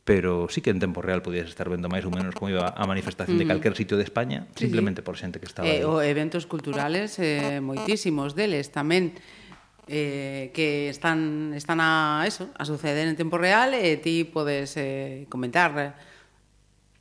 pero 0.09 0.47
sí 0.49 0.61
que 0.61 0.71
en 0.71 0.79
tempo 0.79 1.03
real 1.03 1.21
podías 1.21 1.45
estar 1.45 1.69
vendo 1.69 1.85
máis 1.85 2.01
ou 2.01 2.09
menos 2.09 2.33
como 2.33 2.49
iba 2.49 2.73
a 2.73 2.83
manifestación 2.89 3.37
uh 3.37 3.45
-huh. 3.45 3.45
de 3.45 3.53
mm. 3.53 3.53
calquer 3.53 3.73
sitio 3.77 3.93
de 3.93 4.01
España, 4.09 4.49
sí, 4.57 4.65
simplemente 4.65 5.01
sí. 5.01 5.05
por 5.05 5.21
xente 5.21 5.37
que 5.37 5.45
estaba 5.45 5.69
eh, 5.69 5.79
aí. 5.79 5.81
O 5.85 6.01
eventos 6.01 6.49
culturales 6.49 7.21
eh, 7.21 7.61
moitísimos 7.61 8.33
deles 8.33 8.73
tamén 8.73 9.13
eh, 9.85 10.49
que 10.49 10.89
están 10.89 11.53
están 11.53 11.77
a 11.77 12.25
eso, 12.25 12.49
a 12.57 12.65
suceder 12.65 13.05
en 13.05 13.13
tempo 13.21 13.37
real 13.37 13.77
e 13.77 13.85
eh, 13.85 14.01
ti 14.01 14.25
podes 14.25 14.81
eh, 14.81 15.29
comentar 15.29 15.77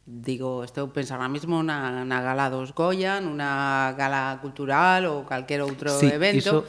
digo, 0.05 0.61
estou 0.61 0.93
pensando 0.93 1.25
ahora 1.25 1.33
mismo 1.33 1.65
na, 1.65 2.05
na 2.05 2.21
gala 2.21 2.53
dos 2.53 2.77
Goya, 2.77 3.25
nunha 3.25 3.97
gala 3.97 4.37
cultural 4.45 5.09
ou 5.09 5.25
calquer 5.25 5.65
outro 5.65 5.97
sí, 5.97 6.13
evento. 6.13 6.61
Iso 6.61 6.69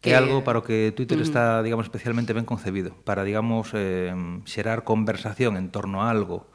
que 0.00 0.12
é 0.12 0.16
algo 0.16 0.46
para 0.46 0.60
o 0.60 0.64
que 0.64 0.94
Twitter 0.94 1.18
uh 1.18 1.22
-huh. 1.22 1.28
está, 1.28 1.62
digamos, 1.62 1.86
especialmente 1.86 2.30
ben 2.32 2.46
concebido, 2.46 2.94
para, 3.02 3.26
digamos, 3.26 3.74
eh, 3.74 4.14
xerar 4.46 4.86
conversación 4.86 5.58
en 5.58 5.70
torno 5.74 6.02
a 6.02 6.10
algo 6.10 6.46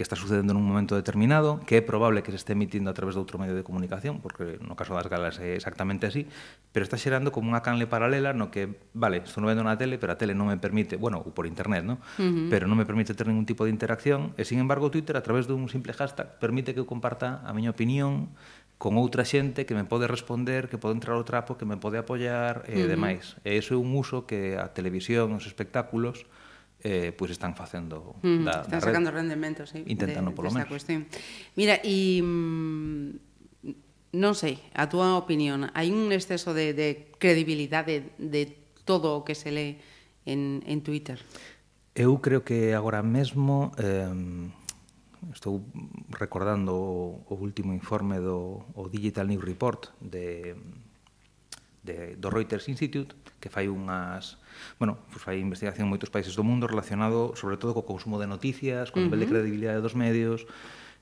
que 0.00 0.02
está 0.02 0.16
sucedendo 0.16 0.56
nun 0.56 0.64
momento 0.64 0.96
determinado, 0.96 1.60
que 1.68 1.76
é 1.76 1.84
probable 1.84 2.24
que 2.24 2.32
se 2.32 2.40
este 2.40 2.56
emitindo 2.56 2.88
a 2.88 2.96
través 2.96 3.12
de 3.12 3.20
outro 3.20 3.36
medio 3.36 3.52
de 3.52 3.60
comunicación, 3.60 4.24
porque 4.24 4.56
no 4.64 4.72
caso 4.72 4.96
das 4.96 5.04
galas 5.12 5.36
é 5.44 5.60
exactamente 5.60 6.08
así, 6.08 6.24
pero 6.72 6.88
está 6.88 6.96
xerando 6.96 7.36
como 7.36 7.52
unha 7.52 7.60
canle 7.60 7.84
paralela 7.84 8.32
no 8.32 8.48
que, 8.48 8.80
vale, 8.96 9.20
estou 9.20 9.44
vendo 9.44 9.60
na 9.60 9.76
tele, 9.76 10.00
pero 10.00 10.16
a 10.16 10.16
tele 10.16 10.32
non 10.32 10.48
me 10.48 10.56
permite, 10.56 10.96
bueno, 10.96 11.20
ou 11.20 11.36
por 11.36 11.44
internet, 11.44 11.84
¿no? 11.84 12.00
Uh 12.16 12.24
-huh. 12.24 12.48
pero 12.48 12.64
non 12.64 12.80
me 12.80 12.88
permite 12.88 13.12
ter 13.12 13.28
ningún 13.28 13.44
tipo 13.44 13.68
de 13.68 13.76
interacción, 13.76 14.32
e, 14.40 14.48
sin 14.48 14.56
embargo, 14.56 14.88
Twitter, 14.88 15.20
a 15.20 15.22
través 15.22 15.44
dun 15.44 15.68
simple 15.68 15.92
hashtag, 15.92 16.40
permite 16.40 16.72
que 16.72 16.80
eu 16.80 16.88
comparta 16.88 17.44
a 17.44 17.52
miña 17.52 17.68
opinión, 17.68 18.32
con 18.80 18.96
outra 18.96 19.28
xente 19.28 19.68
que 19.68 19.76
me 19.76 19.84
pode 19.84 20.08
responder, 20.08 20.72
que 20.72 20.80
pode 20.80 20.96
entrar 20.96 21.20
o 21.20 21.24
trapo, 21.28 21.60
que 21.60 21.68
me 21.68 21.76
pode 21.76 22.00
apoiar 22.00 22.64
e 22.64 22.80
eh, 22.80 22.80
uh 22.80 22.88
-huh. 22.88 22.88
demais. 22.88 23.36
E 23.44 23.52
iso 23.60 23.76
é 23.76 23.78
un 23.78 23.92
uso 23.92 24.24
que 24.24 24.56
a 24.56 24.72
televisión, 24.72 25.36
os 25.36 25.44
espectáculos, 25.44 26.24
eh, 26.80 27.12
pois 27.12 27.28
pues 27.28 27.36
están 27.36 27.52
facendo 27.52 28.16
mm, 28.24 28.48
da, 28.48 28.64
están 28.64 28.72
da 28.72 28.80
sacando 28.80 29.12
red. 29.12 29.20
rendemento, 29.20 29.68
sí, 29.68 29.84
intentando 29.84 30.32
de, 30.32 30.36
polo 30.40 30.48
menos. 30.48 30.72
Cuestión. 30.72 31.04
Mira, 31.60 31.76
e 31.84 32.24
mm, 32.24 34.16
non 34.16 34.32
sei, 34.32 34.56
a 34.72 34.88
túa 34.88 35.12
opinión, 35.20 35.68
hai 35.76 35.92
un 35.92 36.08
exceso 36.08 36.56
de, 36.56 36.72
de 36.72 37.12
credibilidade 37.20 38.16
de, 38.16 38.32
de 38.32 38.42
todo 38.88 39.12
o 39.12 39.28
que 39.28 39.36
se 39.36 39.52
lee 39.52 39.76
en, 40.24 40.64
en 40.64 40.80
Twitter? 40.80 41.20
Eu 41.92 42.16
creo 42.24 42.48
que 42.48 42.72
agora 42.72 43.04
mesmo 43.04 43.76
eh, 43.76 44.08
Estou 45.28 45.60
recordando 46.08 46.72
o, 46.74 47.20
o 47.28 47.34
último 47.36 47.76
informe 47.76 48.18
do 48.18 48.64
o 48.72 48.88
Digital 48.88 49.28
News 49.28 49.44
Report 49.44 49.92
de, 50.00 50.56
de, 51.84 52.16
do 52.16 52.32
Reuters 52.32 52.72
Institute, 52.72 53.12
que 53.38 53.52
fai 53.52 53.68
unhas, 53.68 54.40
bueno, 54.80 54.96
pues 55.12 55.20
fai 55.20 55.36
investigación 55.36 55.86
en 55.88 55.92
moitos 55.92 56.08
países 56.08 56.32
do 56.32 56.44
mundo 56.44 56.64
relacionado 56.64 57.36
sobre 57.36 57.60
todo 57.60 57.76
co 57.76 57.84
consumo 57.84 58.16
de 58.16 58.26
noticias, 58.26 58.88
co 58.88 58.98
uh 58.98 59.04
-huh. 59.04 59.12
nivel 59.12 59.20
de 59.20 59.30
credibilidade 59.30 59.84
dos 59.84 59.92
medios, 59.92 60.48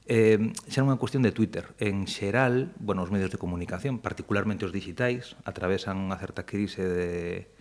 Eh, 0.09 0.41
xa 0.73 0.81
non 0.81 0.89
é 0.89 0.97
unha 0.97 1.01
cuestión 1.03 1.21
de 1.21 1.37
Twitter. 1.37 1.69
En 1.77 2.09
xeral, 2.09 2.73
bueno, 2.81 3.05
os 3.05 3.13
medios 3.13 3.29
de 3.29 3.37
comunicación, 3.37 4.01
particularmente 4.01 4.65
os 4.65 4.73
digitais, 4.73 5.37
atravesan 5.45 6.01
unha 6.01 6.17
certa 6.17 6.49
crise 6.49 6.81
de, 6.81 7.53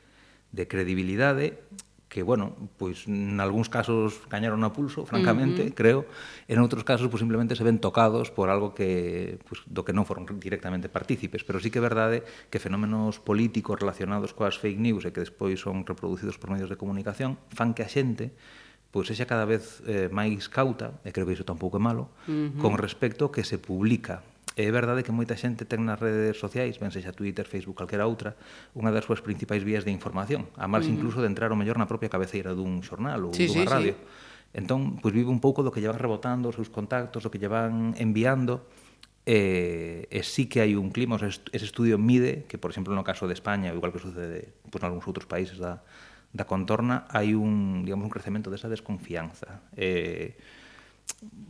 de 0.55 0.63
credibilidade 0.63 1.59
que, 2.07 2.23
bueno, 2.23 2.55
pois 2.79 3.03
en 3.07 3.35
algúns 3.43 3.67
casos 3.67 4.23
cañaron 4.31 4.63
a 4.63 4.71
pulso, 4.71 5.03
francamente, 5.03 5.67
uh 5.67 5.67
-huh. 5.67 5.75
creo, 5.75 5.99
en 6.47 6.57
outros 6.63 6.87
casos 6.87 7.11
pois, 7.11 7.19
simplemente 7.19 7.59
se 7.59 7.67
ven 7.67 7.83
tocados 7.83 8.31
por 8.31 8.47
algo 8.47 8.71
que 8.71 9.39
pois, 9.43 9.59
do 9.67 9.83
que 9.83 9.91
non 9.91 10.07
foron 10.07 10.23
directamente 10.39 10.87
partícipes, 10.87 11.43
pero 11.43 11.59
sí 11.59 11.67
que 11.67 11.79
é 11.79 11.85
verdade 11.85 12.23
que 12.47 12.63
fenómenos 12.63 13.19
políticos 13.19 13.75
relacionados 13.75 14.31
coas 14.31 14.55
fake 14.55 14.79
news 14.79 15.03
e 15.03 15.11
que 15.11 15.19
despois 15.19 15.59
son 15.59 15.83
reproducidos 15.83 16.39
por 16.39 16.47
medios 16.47 16.71
de 16.71 16.79
comunicación 16.79 17.35
fan 17.51 17.75
que 17.75 17.83
a 17.83 17.91
xente 17.91 18.31
pois 18.87 19.11
sexa 19.11 19.27
cada 19.27 19.43
vez 19.43 19.83
eh, 19.83 20.07
máis 20.07 20.47
cauta, 20.47 21.03
e 21.03 21.11
creo 21.11 21.27
que 21.27 21.35
iso 21.35 21.43
tampouco 21.43 21.75
é 21.75 21.83
malo, 21.83 22.07
uh 22.23 22.31
-huh. 22.31 22.63
con 22.63 22.79
respecto 22.79 23.35
que 23.35 23.43
se 23.43 23.59
publica 23.59 24.23
É 24.57 24.73
verdade 24.73 25.05
que 25.05 25.13
moita 25.13 25.37
xente 25.37 25.69
ten 25.69 25.85
nas 25.85 26.01
redes 26.01 26.41
sociais, 26.41 26.81
ben 26.81 26.89
sexa 26.89 27.13
Twitter, 27.13 27.45
Facebook, 27.45 27.77
calquera 27.77 28.09
outra, 28.09 28.33
unha 28.73 28.89
das 28.89 29.05
súas 29.05 29.21
principais 29.21 29.61
vías 29.61 29.85
de 29.85 29.93
información, 29.93 30.49
a 30.57 30.65
máis 30.65 30.89
uh 30.89 30.89
-huh. 30.89 30.97
incluso 30.97 31.21
de 31.21 31.29
entrar 31.29 31.53
o 31.53 31.57
mellor 31.61 31.77
na 31.77 31.85
propia 31.85 32.09
cabeceira 32.09 32.57
dun 32.57 32.81
xornal 32.81 33.29
ou 33.29 33.37
sí, 33.37 33.45
dunha 33.45 33.69
sí, 33.69 33.69
radio. 33.69 33.93
Sí. 33.93 34.57
Entón, 34.57 34.97
pois 34.97 35.13
vive 35.13 35.29
un 35.29 35.37
pouco 35.37 35.61
do 35.61 35.69
que 35.69 35.77
lle 35.77 35.93
van 35.93 36.01
rebotando 36.01 36.49
os 36.49 36.57
seus 36.57 36.73
contactos, 36.73 37.21
do 37.21 37.29
que 37.29 37.37
lle 37.37 37.53
van 37.53 37.93
enviando, 38.01 38.65
e, 39.29 40.09
e 40.09 40.19
sí 40.25 40.49
que 40.49 40.65
hai 40.65 40.73
un 40.73 40.89
clima, 40.89 41.15
o 41.15 41.21
sea, 41.21 41.29
ese 41.29 41.67
estudio 41.69 42.01
mide 42.01 42.49
que, 42.49 42.57
por 42.57 42.73
exemplo, 42.73 42.97
no 42.97 43.05
caso 43.05 43.29
de 43.29 43.37
España, 43.37 43.69
igual 43.69 43.93
que 43.93 44.01
sucede 44.01 44.57
pois, 44.73 44.81
en 44.81 44.89
algúns 44.89 45.05
outros 45.05 45.29
países 45.29 45.61
da, 45.61 45.85
da 46.33 46.49
contorna, 46.49 47.05
hai 47.13 47.37
un, 47.37 47.85
digamos, 47.85 48.09
un 48.09 48.13
crecemento 48.13 48.49
desa 48.49 48.73
desconfianza. 48.73 49.61
Eh, 49.77 50.33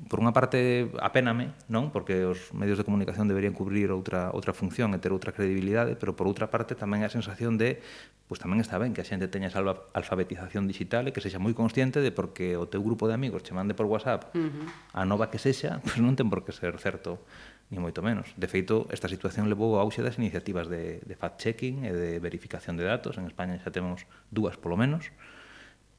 por 0.07 0.24
unha 0.24 0.31
parte 0.31 0.88
apéname, 1.03 1.51
non? 1.67 1.91
Porque 1.91 2.24
os 2.24 2.55
medios 2.55 2.79
de 2.79 2.88
comunicación 2.88 3.27
deberían 3.27 3.51
cubrir 3.51 3.91
outra 3.91 4.31
outra 4.31 4.55
función 4.55 4.95
e 4.95 5.03
ter 5.03 5.12
outra 5.12 5.36
credibilidade, 5.36 6.00
pero 6.00 6.15
por 6.15 6.31
outra 6.31 6.47
parte 6.47 6.79
tamén 6.79 7.03
a 7.03 7.12
sensación 7.12 7.59
de 7.59 7.83
pois 8.31 8.39
pues 8.39 8.47
tamén 8.47 8.63
está 8.63 8.79
ben 8.79 8.95
que 8.95 9.03
a 9.03 9.07
xente 9.07 9.27
teña 9.27 9.51
esa 9.51 9.59
alfabetización 9.91 10.71
digital 10.71 11.07
e 11.07 11.12
que 11.12 11.19
sexa 11.19 11.43
moi 11.43 11.51
consciente 11.51 12.00
de 12.00 12.15
porque 12.15 12.55
o 12.55 12.71
teu 12.71 12.79
grupo 12.79 13.12
de 13.12 13.19
amigos 13.19 13.43
che 13.43 13.51
mande 13.51 13.75
por 13.75 13.91
WhatsApp 13.91 14.31
uh 14.31 14.39
-huh. 14.39 14.67
a 14.95 15.03
nova 15.03 15.27
que 15.27 15.39
sexa, 15.39 15.83
pois 15.83 16.00
non 16.00 16.15
ten 16.15 16.31
por 16.31 16.47
que 16.47 16.55
ser 16.55 16.71
certo 16.79 17.19
ni 17.67 17.83
moito 17.83 18.00
menos. 18.00 18.31
De 18.39 18.47
feito, 18.47 18.88
esta 18.95 19.12
situación 19.12 19.51
levou 19.51 19.75
ao 19.75 19.83
auxe 19.83 20.00
das 20.00 20.15
iniciativas 20.15 20.71
de, 20.71 21.03
de 21.03 21.15
fact-checking 21.19 21.83
e 21.83 21.91
de 21.91 22.24
verificación 22.24 22.79
de 22.79 22.88
datos. 22.88 23.19
En 23.19 23.27
España 23.27 23.59
xa 23.59 23.75
temos 23.75 24.07
dúas, 24.31 24.55
polo 24.55 24.79
menos. 24.79 25.12
Uh 25.12 25.37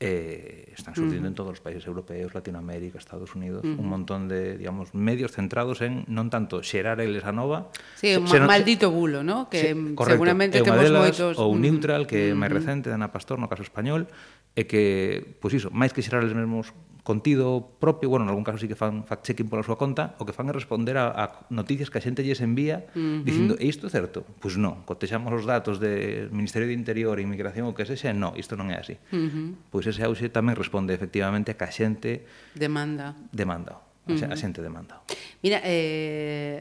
eh, 0.01 0.73
están 0.77 0.95
surgindo 0.95 1.23
uh 1.23 1.25
-huh. 1.25 1.29
en 1.29 1.35
todos 1.35 1.53
os 1.59 1.61
países 1.61 1.87
europeos, 1.87 2.33
Latinoamérica, 2.35 2.99
Estados 2.99 3.35
Unidos, 3.35 3.65
uh 3.65 3.75
-huh. 3.75 3.83
un 3.83 3.89
montón 3.89 4.29
de 4.29 4.57
digamos 4.57 4.95
medios 4.95 5.33
centrados 5.33 5.83
en 5.83 6.07
non 6.07 6.31
tanto 6.31 6.63
xerar 6.63 7.03
a 7.03 7.33
Nova, 7.35 7.75
sí, 7.99 8.15
un 8.15 8.31
xerar, 8.31 8.47
maldito 8.47 8.95
bulo, 8.95 9.27
¿no? 9.27 9.51
que 9.51 9.75
sí, 9.75 9.95
correcto, 9.99 10.15
seguramente 10.15 10.63
temos 10.63 10.87
moitos 10.87 11.35
ou 11.43 11.59
Neutral, 11.59 12.07
que 12.07 12.31
é 12.31 12.33
uh 12.33 12.39
-huh. 12.39 12.41
máis 12.41 12.53
recente, 12.55 12.87
de 12.91 12.95
Ana 12.95 13.11
Pastor 13.11 13.43
no 13.43 13.51
caso 13.51 13.67
español, 13.67 14.07
e 14.55 14.71
que, 14.71 15.19
pois 15.43 15.55
iso, 15.59 15.75
máis 15.75 15.91
que 15.91 16.03
xerar 16.03 16.23
eles 16.23 16.35
mesmos 16.35 16.71
contido 17.09 17.71
propio, 17.81 18.11
bueno, 18.11 18.27
en 18.27 18.29
algún 18.29 18.45
caso 18.45 18.59
sí 18.59 18.69
que 18.69 18.77
fan 18.77 19.01
fact-checking 19.09 19.49
pola 19.49 19.65
súa 19.65 19.81
conta, 19.81 20.13
o 20.21 20.29
que 20.29 20.37
fan 20.37 20.45
é 20.45 20.53
responder 20.53 21.01
a, 21.01 21.09
a 21.09 21.49
noticias 21.49 21.89
que 21.89 21.97
a 21.97 22.05
xente 22.05 22.21
lles 22.21 22.45
envía 22.45 22.85
uh 22.93 23.01
-huh. 23.01 23.25
dicindo, 23.25 23.57
e 23.57 23.65
isto 23.65 23.89
é 23.89 23.91
certo? 23.97 24.29
Pois 24.45 24.61
non, 24.61 24.85
cotexamos 24.85 25.33
os 25.33 25.49
datos 25.49 25.81
do 25.81 25.89
Ministerio 26.37 26.69
de 26.69 26.77
Interior, 26.77 27.17
e 27.17 27.25
Inmigración 27.25 27.65
ou 27.65 27.73
que 27.73 27.89
sexa, 27.89 28.13
non, 28.13 28.37
isto 28.37 28.61
non 28.61 28.69
é 28.69 28.77
así. 28.77 29.01
Uh 29.09 29.25
-huh. 29.25 29.49
Pois 29.73 29.89
ese 29.89 30.05
auxe 30.05 30.29
tamén 30.29 30.53
responde 30.53 30.93
efectivamente 30.93 31.49
a 31.49 31.57
que 31.57 31.65
a 31.65 31.73
xente 31.73 32.29
demanda. 32.53 33.17
Demanda. 33.33 33.81
Uh 34.05 34.13
-huh. 34.13 34.29
A 34.29 34.37
xente 34.37 34.61
demanda. 34.61 35.01
Mira, 35.41 35.65
eh, 35.65 36.61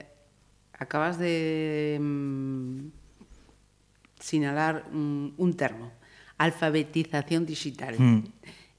acabas 0.79 1.19
de 1.19 1.99
mm, 1.99 2.87
sinalar 4.15 4.87
un, 4.95 5.35
un 5.35 5.51
termo, 5.59 5.91
alfabetización 6.39 7.43
digital. 7.43 7.99
Mm 7.99 8.31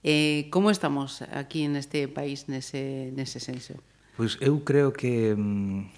Eh, 0.05 0.47
como 0.51 0.71
estamos 0.71 1.23
aquí 1.35 1.67
neste 1.67 2.07
país 2.07 2.47
nese, 2.47 3.11
nese 3.15 3.43
senso? 3.43 3.75
Pois 4.15 4.39
eu 4.39 4.63
creo 4.63 4.95
que 4.95 5.35
mm, 5.35 5.91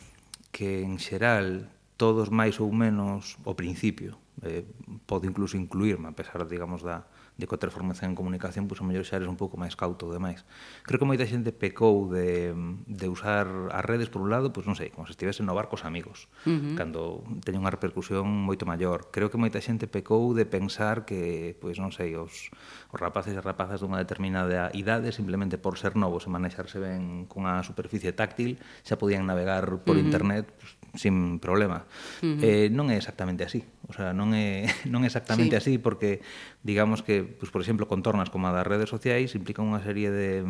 que 0.53 0.83
en 0.83 0.97
xeral 0.97 1.69
todos 2.01 2.33
máis 2.33 2.57
ou 2.61 2.73
menos 2.73 3.37
ao 3.45 3.53
principio 3.53 4.17
eh, 4.43 4.65
pode 5.07 5.29
incluso 5.29 5.57
incluirme, 5.57 6.09
a 6.09 6.17
pesar, 6.17 6.47
digamos, 6.49 6.83
da, 6.83 7.07
de 7.37 7.47
que 7.47 7.57
ter 7.57 7.71
formación 7.71 8.13
en 8.13 8.17
comunicación, 8.17 8.69
pois 8.69 8.79
pues, 8.79 8.85
a 8.85 8.89
mellor 8.89 9.05
xa 9.05 9.17
eres 9.17 9.29
un 9.29 9.37
pouco 9.41 9.57
máis 9.57 9.77
cauto 9.77 10.13
demais. 10.13 10.45
Creo 10.85 11.01
que 11.01 11.09
moita 11.09 11.25
xente 11.25 11.53
pecou 11.53 12.09
de, 12.09 12.53
de 12.87 13.07
usar 13.09 13.49
as 13.73 13.85
redes 13.85 14.13
por 14.13 14.25
un 14.25 14.31
lado, 14.31 14.53
pois 14.53 14.65
pues, 14.65 14.67
non 14.69 14.77
sei, 14.77 14.93
como 14.93 15.09
se 15.09 15.17
estivese 15.17 15.45
no 15.45 15.57
bar 15.57 15.69
cos 15.69 15.85
amigos, 15.85 16.29
uh 16.45 16.53
-huh. 16.53 16.77
cando 16.77 17.25
teña 17.45 17.61
unha 17.61 17.73
repercusión 17.73 18.29
moito 18.29 18.65
maior. 18.69 19.13
Creo 19.13 19.33
que 19.33 19.41
moita 19.41 19.61
xente 19.61 19.89
pecou 19.89 20.33
de 20.37 20.45
pensar 20.49 21.09
que, 21.09 21.57
pois 21.59 21.77
pues, 21.77 21.83
non 21.83 21.93
sei, 21.93 22.17
os, 22.17 22.53
os 22.93 22.99
rapaces 23.01 23.37
e 23.37 23.41
rapazas 23.41 23.85
dunha 23.85 24.01
determinada 24.01 24.73
idade, 24.73 25.13
simplemente 25.13 25.57
por 25.61 25.77
ser 25.81 25.97
novos 25.97 26.25
e 26.25 26.31
manexarse 26.33 26.81
ben 26.81 27.29
cunha 27.29 27.61
superficie 27.65 28.13
táctil, 28.17 28.61
xa 28.85 28.97
podían 28.97 29.29
navegar 29.29 29.85
por 29.85 29.97
uh 29.97 30.01
-huh. 30.01 30.07
internet, 30.07 30.49
pues, 30.57 30.80
sin 30.95 31.39
problema. 31.39 31.87
Uh 32.23 32.39
-huh. 32.39 32.45
eh, 32.45 32.69
non 32.71 32.91
é 32.91 32.97
exactamente 32.99 33.47
así. 33.47 33.63
O 33.87 33.93
sea, 33.93 34.11
non 34.15 34.35
é, 34.35 34.67
non 34.93 35.03
é 35.03 35.09
exactamente 35.11 35.59
sí. 35.59 35.61
así 35.61 35.75
porque, 35.79 36.23
digamos 36.63 37.03
que, 37.03 37.23
pues, 37.23 37.51
por 37.51 37.63
exemplo, 37.63 37.87
contornas 37.87 38.31
como 38.31 38.49
a 38.49 38.55
das 38.55 38.67
redes 38.67 38.91
sociais 38.91 39.35
implican 39.39 39.71
unha 39.71 39.83
serie 39.83 40.11
de, 40.11 40.43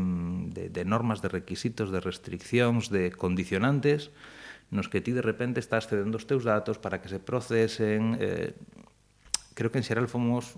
de, 0.53 0.73
de 0.73 0.83
normas, 0.89 1.21
de 1.21 1.29
requisitos, 1.29 1.93
de 1.93 2.01
restriccións, 2.01 2.89
de 2.89 3.13
condicionantes 3.13 4.15
nos 4.71 4.89
que 4.89 5.03
ti 5.03 5.11
de 5.11 5.23
repente 5.23 5.59
estás 5.59 5.91
cedendo 5.91 6.17
os 6.17 6.27
teus 6.31 6.47
datos 6.47 6.79
para 6.79 7.03
que 7.03 7.11
se 7.11 7.19
procesen. 7.19 8.17
Eh, 8.23 8.55
creo 9.55 9.75
que 9.75 9.83
en 9.83 9.85
xeral 9.85 10.07
fomos, 10.07 10.57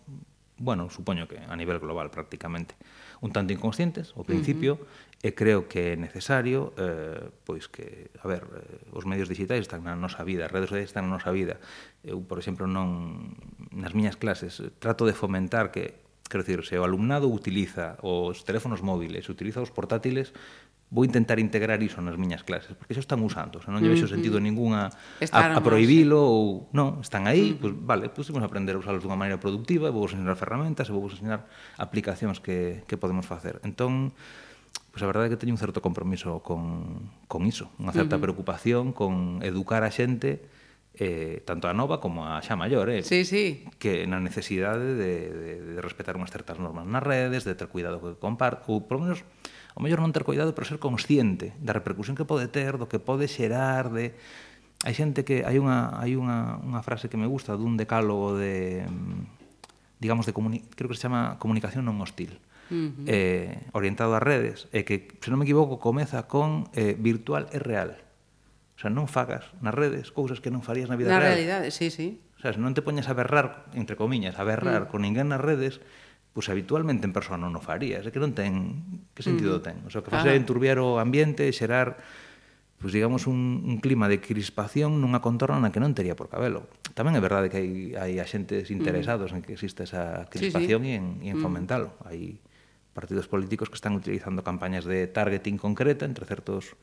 bueno, 0.61 0.93
supoño 0.93 1.27
que 1.27 1.41
a 1.41 1.57
nivel 1.57 1.81
global 1.81 2.13
prácticamente, 2.13 2.77
un 3.25 3.33
tanto 3.33 3.57
inconscientes 3.57 4.13
ao 4.13 4.29
principio 4.29 4.77
uh 4.77 4.85
-huh 4.85 5.12
e 5.23 5.39
creo 5.39 5.71
que 5.71 5.95
é 5.95 5.97
necesario 5.97 6.75
eh, 6.75 7.31
pois 7.47 7.71
que, 7.71 8.11
a 8.19 8.27
ver, 8.27 8.43
eh, 8.43 8.91
os 8.91 9.07
medios 9.07 9.31
digitais 9.31 9.63
están 9.63 9.87
na 9.87 9.95
nosa 9.95 10.27
vida, 10.27 10.51
as 10.51 10.53
redes 10.53 10.75
sociais 10.75 10.91
están 10.91 11.07
na 11.07 11.15
nosa 11.15 11.31
vida. 11.31 11.63
Eu, 12.03 12.27
por 12.27 12.43
exemplo, 12.43 12.67
non 12.67 13.39
nas 13.71 13.95
miñas 13.95 14.19
clases 14.19 14.59
trato 14.83 15.07
de 15.07 15.15
fomentar 15.15 15.71
que, 15.71 15.95
quero 16.27 16.43
dicir, 16.43 16.67
se 16.67 16.75
o 16.75 16.83
alumnado 16.83 17.31
utiliza 17.31 18.03
os 18.03 18.43
teléfonos 18.43 18.83
móviles, 18.83 19.31
utiliza 19.31 19.63
os 19.63 19.71
portátiles, 19.71 20.35
vou 20.91 21.07
intentar 21.07 21.39
integrar 21.39 21.79
iso 21.87 22.03
nas 22.03 22.19
miñas 22.19 22.43
clases, 22.43 22.75
porque 22.75 22.93
iso 22.93 23.01
están 23.01 23.23
usando, 23.23 23.57
o 23.57 23.63
sea, 23.63 23.71
non 23.71 23.79
lle 23.79 23.95
vexo 23.95 24.11
sentido 24.11 24.43
ningún 24.43 24.75
a, 24.75 24.91
a, 25.33 25.63
prohibilo 25.63 26.19
ou 26.19 26.67
non, 26.75 26.99
están 26.99 27.31
aí, 27.31 27.55
pois 27.55 27.73
pues, 27.73 27.87
vale, 27.87 28.05
pois 28.11 28.27
pues, 28.27 28.35
temos 28.35 28.43
aprender 28.43 28.75
a 28.75 28.83
usalos 28.83 29.01
dunha 29.01 29.17
maneira 29.17 29.39
productiva, 29.39 29.89
vou 29.89 30.05
ensinar 30.05 30.35
ferramentas, 30.35 30.91
vou 30.91 31.07
ensinar 31.07 31.47
aplicacións 31.79 32.43
que, 32.43 32.83
que 32.85 32.99
podemos 32.99 33.25
facer. 33.25 33.63
Entón, 33.65 34.13
pois 34.93 35.03
a 35.03 35.09
verdade 35.09 35.27
é 35.27 35.33
que 35.33 35.41
teño 35.41 35.57
un 35.57 35.63
certo 35.63 35.81
compromiso 35.81 36.45
con, 36.45 37.09
con 37.25 37.49
iso, 37.49 37.73
unha 37.81 37.97
certa 37.97 38.17
uh 38.17 38.21
-huh. 38.21 38.25
preocupación 38.29 38.93
con 38.93 39.41
educar 39.41 39.81
a 39.89 39.91
xente 39.91 40.45
eh, 41.01 41.41
tanto 41.49 41.65
a 41.65 41.73
nova 41.73 42.05
como 42.05 42.29
a 42.29 42.45
xa 42.45 42.53
maior, 42.61 42.93
eh, 42.93 43.01
sí, 43.01 43.25
sí. 43.25 43.65
que 43.81 44.05
na 44.05 44.21
necesidade 44.21 44.93
de, 44.93 45.13
de, 45.33 45.53
de 45.65 45.81
respetar 45.81 46.21
unhas 46.21 46.29
certas 46.29 46.61
normas 46.61 46.85
nas 46.85 47.01
redes, 47.01 47.49
de 47.49 47.57
ter 47.57 47.73
cuidado 47.73 48.05
que 48.05 48.21
comparte, 48.21 48.69
ou 48.69 48.85
por 48.85 49.01
menos 49.01 49.25
o 49.73 49.81
mellor 49.81 50.05
non 50.05 50.13
ter 50.13 50.29
cuidado, 50.29 50.53
pero 50.53 50.69
ser 50.69 50.77
consciente 50.77 51.57
da 51.57 51.73
repercusión 51.73 52.13
que 52.13 52.29
pode 52.29 52.53
ter, 52.53 52.77
do 52.77 52.85
que 52.85 53.01
pode 53.01 53.25
xerar, 53.33 53.89
de 53.89 54.13
hai 54.85 54.93
xente 54.93 55.25
que 55.25 55.49
hai 55.49 55.57
unha 55.57 55.97
hai 55.97 56.21
unha 56.21 56.61
unha 56.61 56.85
frase 56.85 57.09
que 57.09 57.17
me 57.17 57.25
gusta 57.25 57.57
dun 57.57 57.81
decálogo 57.81 58.37
de 58.37 58.85
digamos 59.97 60.29
de 60.29 60.37
comuni... 60.37 60.61
creo 60.77 60.93
que 60.93 60.99
se 61.01 61.09
chama 61.09 61.41
comunicación 61.41 61.89
non 61.89 61.97
hostil. 62.05 62.37
Uh 62.37 62.52
-huh. 62.73 63.05
eh, 63.07 63.69
orientado 63.77 64.17
a 64.17 64.21
redes, 64.21 64.67
e 64.73 64.83
que, 64.89 65.13
se 65.21 65.29
non 65.29 65.39
me 65.39 65.47
equivoco, 65.47 65.77
comeza 65.79 66.25
con 66.27 66.73
eh, 66.73 66.97
virtual 66.97 67.53
e 67.53 67.61
real. 67.61 68.01
O 68.75 68.79
sea, 68.81 68.91
non 68.91 69.07
fagas 69.07 69.53
nas 69.61 69.77
redes 69.77 70.11
cousas 70.11 70.41
que 70.41 70.51
non 70.51 70.65
farías 70.65 70.89
na 70.89 70.97
vida 70.97 71.13
na 71.13 71.21
real. 71.21 71.33
Na 71.33 71.37
realidade, 71.37 71.69
sí, 71.71 71.93
sí. 71.93 72.19
O 72.35 72.41
sea, 72.43 72.51
se 72.51 72.59
non 72.59 72.75
te 72.75 72.83
poñas 72.83 73.07
a 73.07 73.15
berrar, 73.15 73.71
entre 73.79 73.95
comiñas, 73.95 74.41
a 74.41 74.45
berrar 74.49 74.83
uh 74.83 74.85
-huh. 74.89 74.91
con 74.91 75.07
ninguén 75.07 75.31
nas 75.31 75.39
redes, 75.39 75.79
pois 76.33 76.49
pues, 76.49 76.51
habitualmente 76.51 77.05
en 77.07 77.13
persona 77.13 77.45
non 77.45 77.55
o 77.55 77.63
farías, 77.63 78.03
é 78.03 78.11
que 78.11 78.19
non 78.19 78.33
ten 78.33 79.07
que 79.13 79.23
sentido 79.23 79.55
uh 79.55 79.63
-huh. 79.63 79.67
ten. 79.69 79.77
O 79.87 79.91
sea, 79.93 80.03
que 80.03 80.11
fase 80.11 80.33
enturbiar 80.35 80.81
o 80.81 80.99
ambiente, 80.99 81.47
xerar 81.53 82.01
pois 82.83 82.91
pues, 82.91 82.99
digamos 82.99 83.31
un, 83.31 83.63
un 83.63 83.79
clima 83.79 84.11
de 84.11 84.19
crispación 84.19 84.99
nunha 84.99 85.23
contorna 85.23 85.63
na 85.63 85.71
que 85.71 85.79
non 85.79 85.95
tería 85.95 86.19
por 86.19 86.27
cabelo. 86.27 86.67
Tamén 86.99 87.15
é 87.15 87.23
verdade 87.23 87.47
que 87.47 87.63
hai 87.63 87.71
hai 87.95 88.13
axentes 88.19 88.75
interesados 88.75 89.31
uh 89.31 89.39
-huh. 89.39 89.39
en 89.39 89.47
que 89.47 89.55
existe 89.55 89.87
esa 89.87 90.27
crispación 90.27 90.83
sí, 90.83 90.91
sí. 90.91 90.93
e 90.93 90.99
en 90.99 91.07
e 91.23 91.31
en 91.31 91.39
fomentalo. 91.39 91.95
Uh 92.03 92.11
-huh. 92.11 92.11
Hai 92.11 92.23
partidos 92.93 93.29
políticos 93.29 93.69
que 93.69 93.77
están 93.77 93.97
utilizando 93.97 94.45
campañas 94.45 94.85
de 94.85 95.09
targeting 95.09 95.57
concreta 95.57 96.05
entre 96.05 96.25
certos 96.25 96.77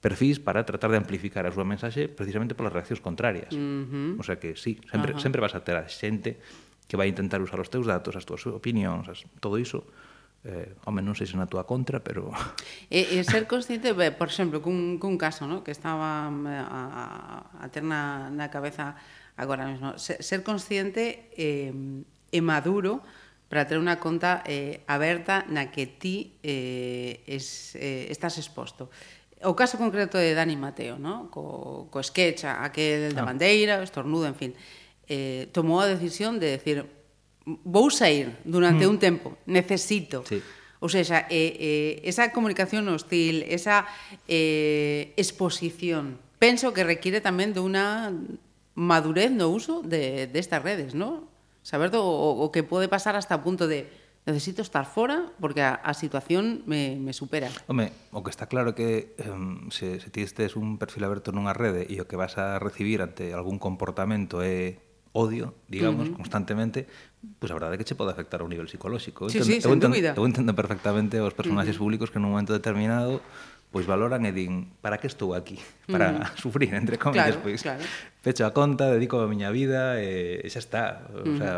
perfís 0.00 0.38
para 0.38 0.64
tratar 0.64 0.90
de 0.92 0.98
amplificar 1.00 1.48
a 1.48 1.52
súa 1.52 1.64
mensaxe 1.64 2.08
precisamente 2.08 2.54
polas 2.54 2.72
reaccións 2.72 3.00
contrarias. 3.00 3.52
Uh 3.52 4.16
-huh. 4.16 4.20
O 4.20 4.24
sea 4.24 4.36
que 4.36 4.54
sí, 4.54 4.78
sempre, 4.92 5.12
uh 5.12 5.16
-huh. 5.16 5.22
sempre 5.22 5.40
vas 5.40 5.56
a 5.56 5.64
ter 5.64 5.76
a 5.76 5.88
xente 5.88 6.38
que 6.86 6.94
vai 6.94 7.10
intentar 7.10 7.42
usar 7.42 7.58
os 7.58 7.68
teus 7.72 7.84
datos, 7.88 8.14
as 8.14 8.22
túas 8.22 8.46
opinións, 8.46 9.10
as, 9.10 9.26
todo 9.42 9.58
iso, 9.58 9.82
eh, 10.46 10.78
home, 10.86 11.02
non 11.02 11.18
sei 11.18 11.26
se 11.26 11.34
na 11.34 11.50
túa 11.50 11.66
contra, 11.66 11.98
pero... 11.98 12.30
E, 12.94 13.18
e 13.18 13.26
ser 13.26 13.50
consciente, 13.50 13.90
por 14.14 14.30
exemplo, 14.30 14.62
cun, 14.62 15.02
cun 15.02 15.18
caso 15.18 15.50
no? 15.50 15.66
que 15.66 15.74
estaba 15.74 16.30
eh, 16.30 16.62
a, 16.62 16.80
a, 16.94 17.04
a 17.58 17.66
ter 17.74 17.82
na, 17.82 18.30
na 18.30 18.46
cabeza 18.46 18.94
agora 19.34 19.66
mesmo, 19.66 19.98
ser, 19.98 20.22
ser 20.22 20.46
consciente 20.46 21.26
eh, 21.34 21.74
e 22.30 22.40
maduro 22.40 23.02
para 23.46 23.66
ter 23.66 23.78
unha 23.78 23.96
conta 24.02 24.42
eh, 24.42 24.82
aberta 24.90 25.46
na 25.46 25.70
que 25.70 25.86
ti 25.86 26.34
eh, 26.42 27.22
es, 27.30 27.78
eh, 27.78 28.10
estás 28.10 28.38
exposto. 28.42 28.90
O 29.44 29.54
caso 29.54 29.78
concreto 29.78 30.18
de 30.18 30.34
Dani 30.34 30.56
Mateo, 30.58 30.98
no? 30.98 31.30
co, 31.30 31.86
co 31.92 31.98
sketch, 32.02 32.48
aquel 32.48 33.14
da 33.14 33.22
ah. 33.22 33.28
bandeira, 33.30 33.78
o 33.78 33.86
estornudo, 33.86 34.26
en 34.26 34.34
fin, 34.34 34.52
eh, 35.06 35.46
tomou 35.54 35.78
a 35.78 35.86
decisión 35.86 36.42
de 36.42 36.58
decir 36.58 36.82
vou 37.46 37.90
sair 37.94 38.34
durante 38.42 38.86
mm. 38.86 38.90
un 38.90 38.98
tempo, 38.98 39.28
necesito. 39.46 40.26
Sí. 40.26 40.42
Ou 40.82 40.90
seja, 40.90 41.30
eh, 41.30 41.54
eh, 41.56 41.92
esa 42.04 42.34
comunicación 42.34 42.90
hostil, 42.90 43.46
esa 43.46 43.86
eh, 44.26 45.14
exposición, 45.16 46.18
penso 46.38 46.74
que 46.74 46.84
require 46.84 47.22
tamén 47.22 47.54
de 47.54 47.62
unha 47.62 48.12
madurez 48.76 49.32
no 49.32 49.48
uso 49.48 49.80
de, 49.80 50.26
destas 50.28 50.60
de 50.60 50.66
redes, 50.66 50.90
non? 50.92 51.30
saber 51.66 51.90
do, 51.90 52.06
o, 52.06 52.46
o 52.46 52.54
que 52.54 52.62
pode 52.62 52.86
pasar 52.86 53.18
hasta 53.18 53.34
o 53.34 53.42
punto 53.42 53.66
de 53.66 53.90
necesito 54.22 54.62
estar 54.62 54.86
fora 54.86 55.26
porque 55.42 55.66
a, 55.66 55.82
a 55.82 55.94
situación 55.98 56.62
me, 56.66 56.94
me 56.94 57.10
supera. 57.10 57.50
Home, 57.66 57.90
o 58.14 58.22
que 58.22 58.30
está 58.30 58.46
claro 58.46 58.78
que 58.78 59.18
um, 59.26 59.70
se, 59.74 59.98
se 59.98 60.10
ti 60.14 60.22
estes 60.22 60.54
un 60.54 60.78
perfil 60.78 61.10
aberto 61.10 61.34
nunha 61.34 61.50
rede 61.50 61.82
e 61.90 61.98
o 61.98 62.06
que 62.06 62.14
vas 62.14 62.38
a 62.38 62.62
recibir 62.62 63.02
ante 63.02 63.34
algún 63.34 63.58
comportamento 63.58 64.46
é 64.46 64.78
odio, 65.16 65.58
digamos, 65.66 66.06
uh 66.06 66.12
-huh. 66.12 66.18
constantemente, 66.22 66.86
pois 67.40 67.48
pues 67.48 67.50
a 67.50 67.56
verdade 67.56 67.74
é 67.74 67.78
que 67.82 67.88
che 67.88 67.98
pode 67.98 68.14
afectar 68.14 68.42
a 68.42 68.46
un 68.46 68.52
nivel 68.52 68.70
psicolóxico. 68.70 69.26
Sí, 69.26 69.42
entendo, 69.42 69.58
sí, 69.58 69.66
eu 69.66 69.74
entendo, 69.74 69.96
eu 69.96 70.26
entendo 70.28 70.52
perfectamente 70.54 71.18
os 71.18 71.34
personaxes 71.34 71.74
uh 71.74 71.82
-huh. 71.82 71.82
públicos 71.82 72.12
que 72.14 72.22
nun 72.22 72.30
momento 72.30 72.54
determinado 72.54 73.24
pois 73.70 73.84
valoran 73.84 74.24
e 74.24 74.32
din, 74.32 74.72
para 74.80 74.96
que 74.96 75.06
estou 75.10 75.34
aquí? 75.34 75.58
Para 75.92 76.06
uh 76.10 76.14
-huh. 76.22 76.36
sufrir, 76.38 76.74
entre 76.74 76.98
comillas, 76.98 77.36
claro, 77.36 77.44
pois. 77.44 77.60
Claro. 77.62 77.84
Pecho 78.22 78.46
a 78.46 78.52
conta, 78.54 78.90
dedico 78.90 79.20
a 79.20 79.28
miña 79.30 79.50
vida 79.54 80.00
e, 80.02 80.42
e 80.42 80.48
xa 80.50 80.60
está. 80.60 80.84
O 81.12 81.20
uh 81.20 81.24
-huh. 81.24 81.38
sea, 81.38 81.56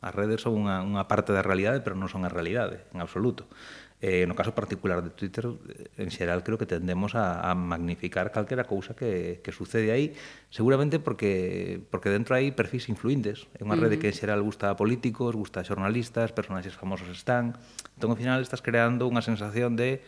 as 0.00 0.14
redes 0.14 0.40
son 0.40 0.54
unha, 0.54 0.80
unha 0.84 1.04
parte 1.10 1.34
da 1.34 1.42
realidade, 1.42 1.82
pero 1.82 1.98
non 1.98 2.06
son 2.06 2.22
a 2.22 2.30
realidade, 2.30 2.86
en 2.94 3.02
absoluto. 3.02 3.50
Eh, 3.98 4.30
no 4.30 4.38
caso 4.38 4.54
particular 4.54 5.02
de 5.02 5.10
Twitter, 5.10 5.50
en 5.98 6.10
xeral 6.14 6.46
creo 6.46 6.54
que 6.54 6.70
tendemos 6.70 7.18
a, 7.18 7.42
a 7.42 7.58
magnificar 7.58 8.30
calquera 8.30 8.62
cousa 8.62 8.94
que, 8.94 9.42
que 9.42 9.50
sucede 9.50 9.90
aí, 9.90 10.14
seguramente 10.54 11.02
porque 11.02 11.82
porque 11.90 12.06
dentro 12.06 12.38
hai 12.38 12.54
perfis 12.54 12.86
influintes. 12.86 13.50
É 13.58 13.66
unha 13.66 13.74
uh 13.74 13.82
-huh. 13.82 13.90
rede 13.90 13.98
que 13.98 14.06
en 14.06 14.14
xeral 14.14 14.38
gusta 14.38 14.70
a 14.70 14.78
políticos, 14.78 15.34
gusta 15.34 15.58
a 15.58 15.66
xornalistas, 15.66 16.30
personaxes 16.30 16.78
famosos 16.78 17.10
están. 17.10 17.58
Entón, 17.98 18.14
ao 18.14 18.18
final, 18.18 18.38
estás 18.38 18.62
creando 18.62 19.10
unha 19.10 19.18
sensación 19.18 19.74
de 19.74 19.98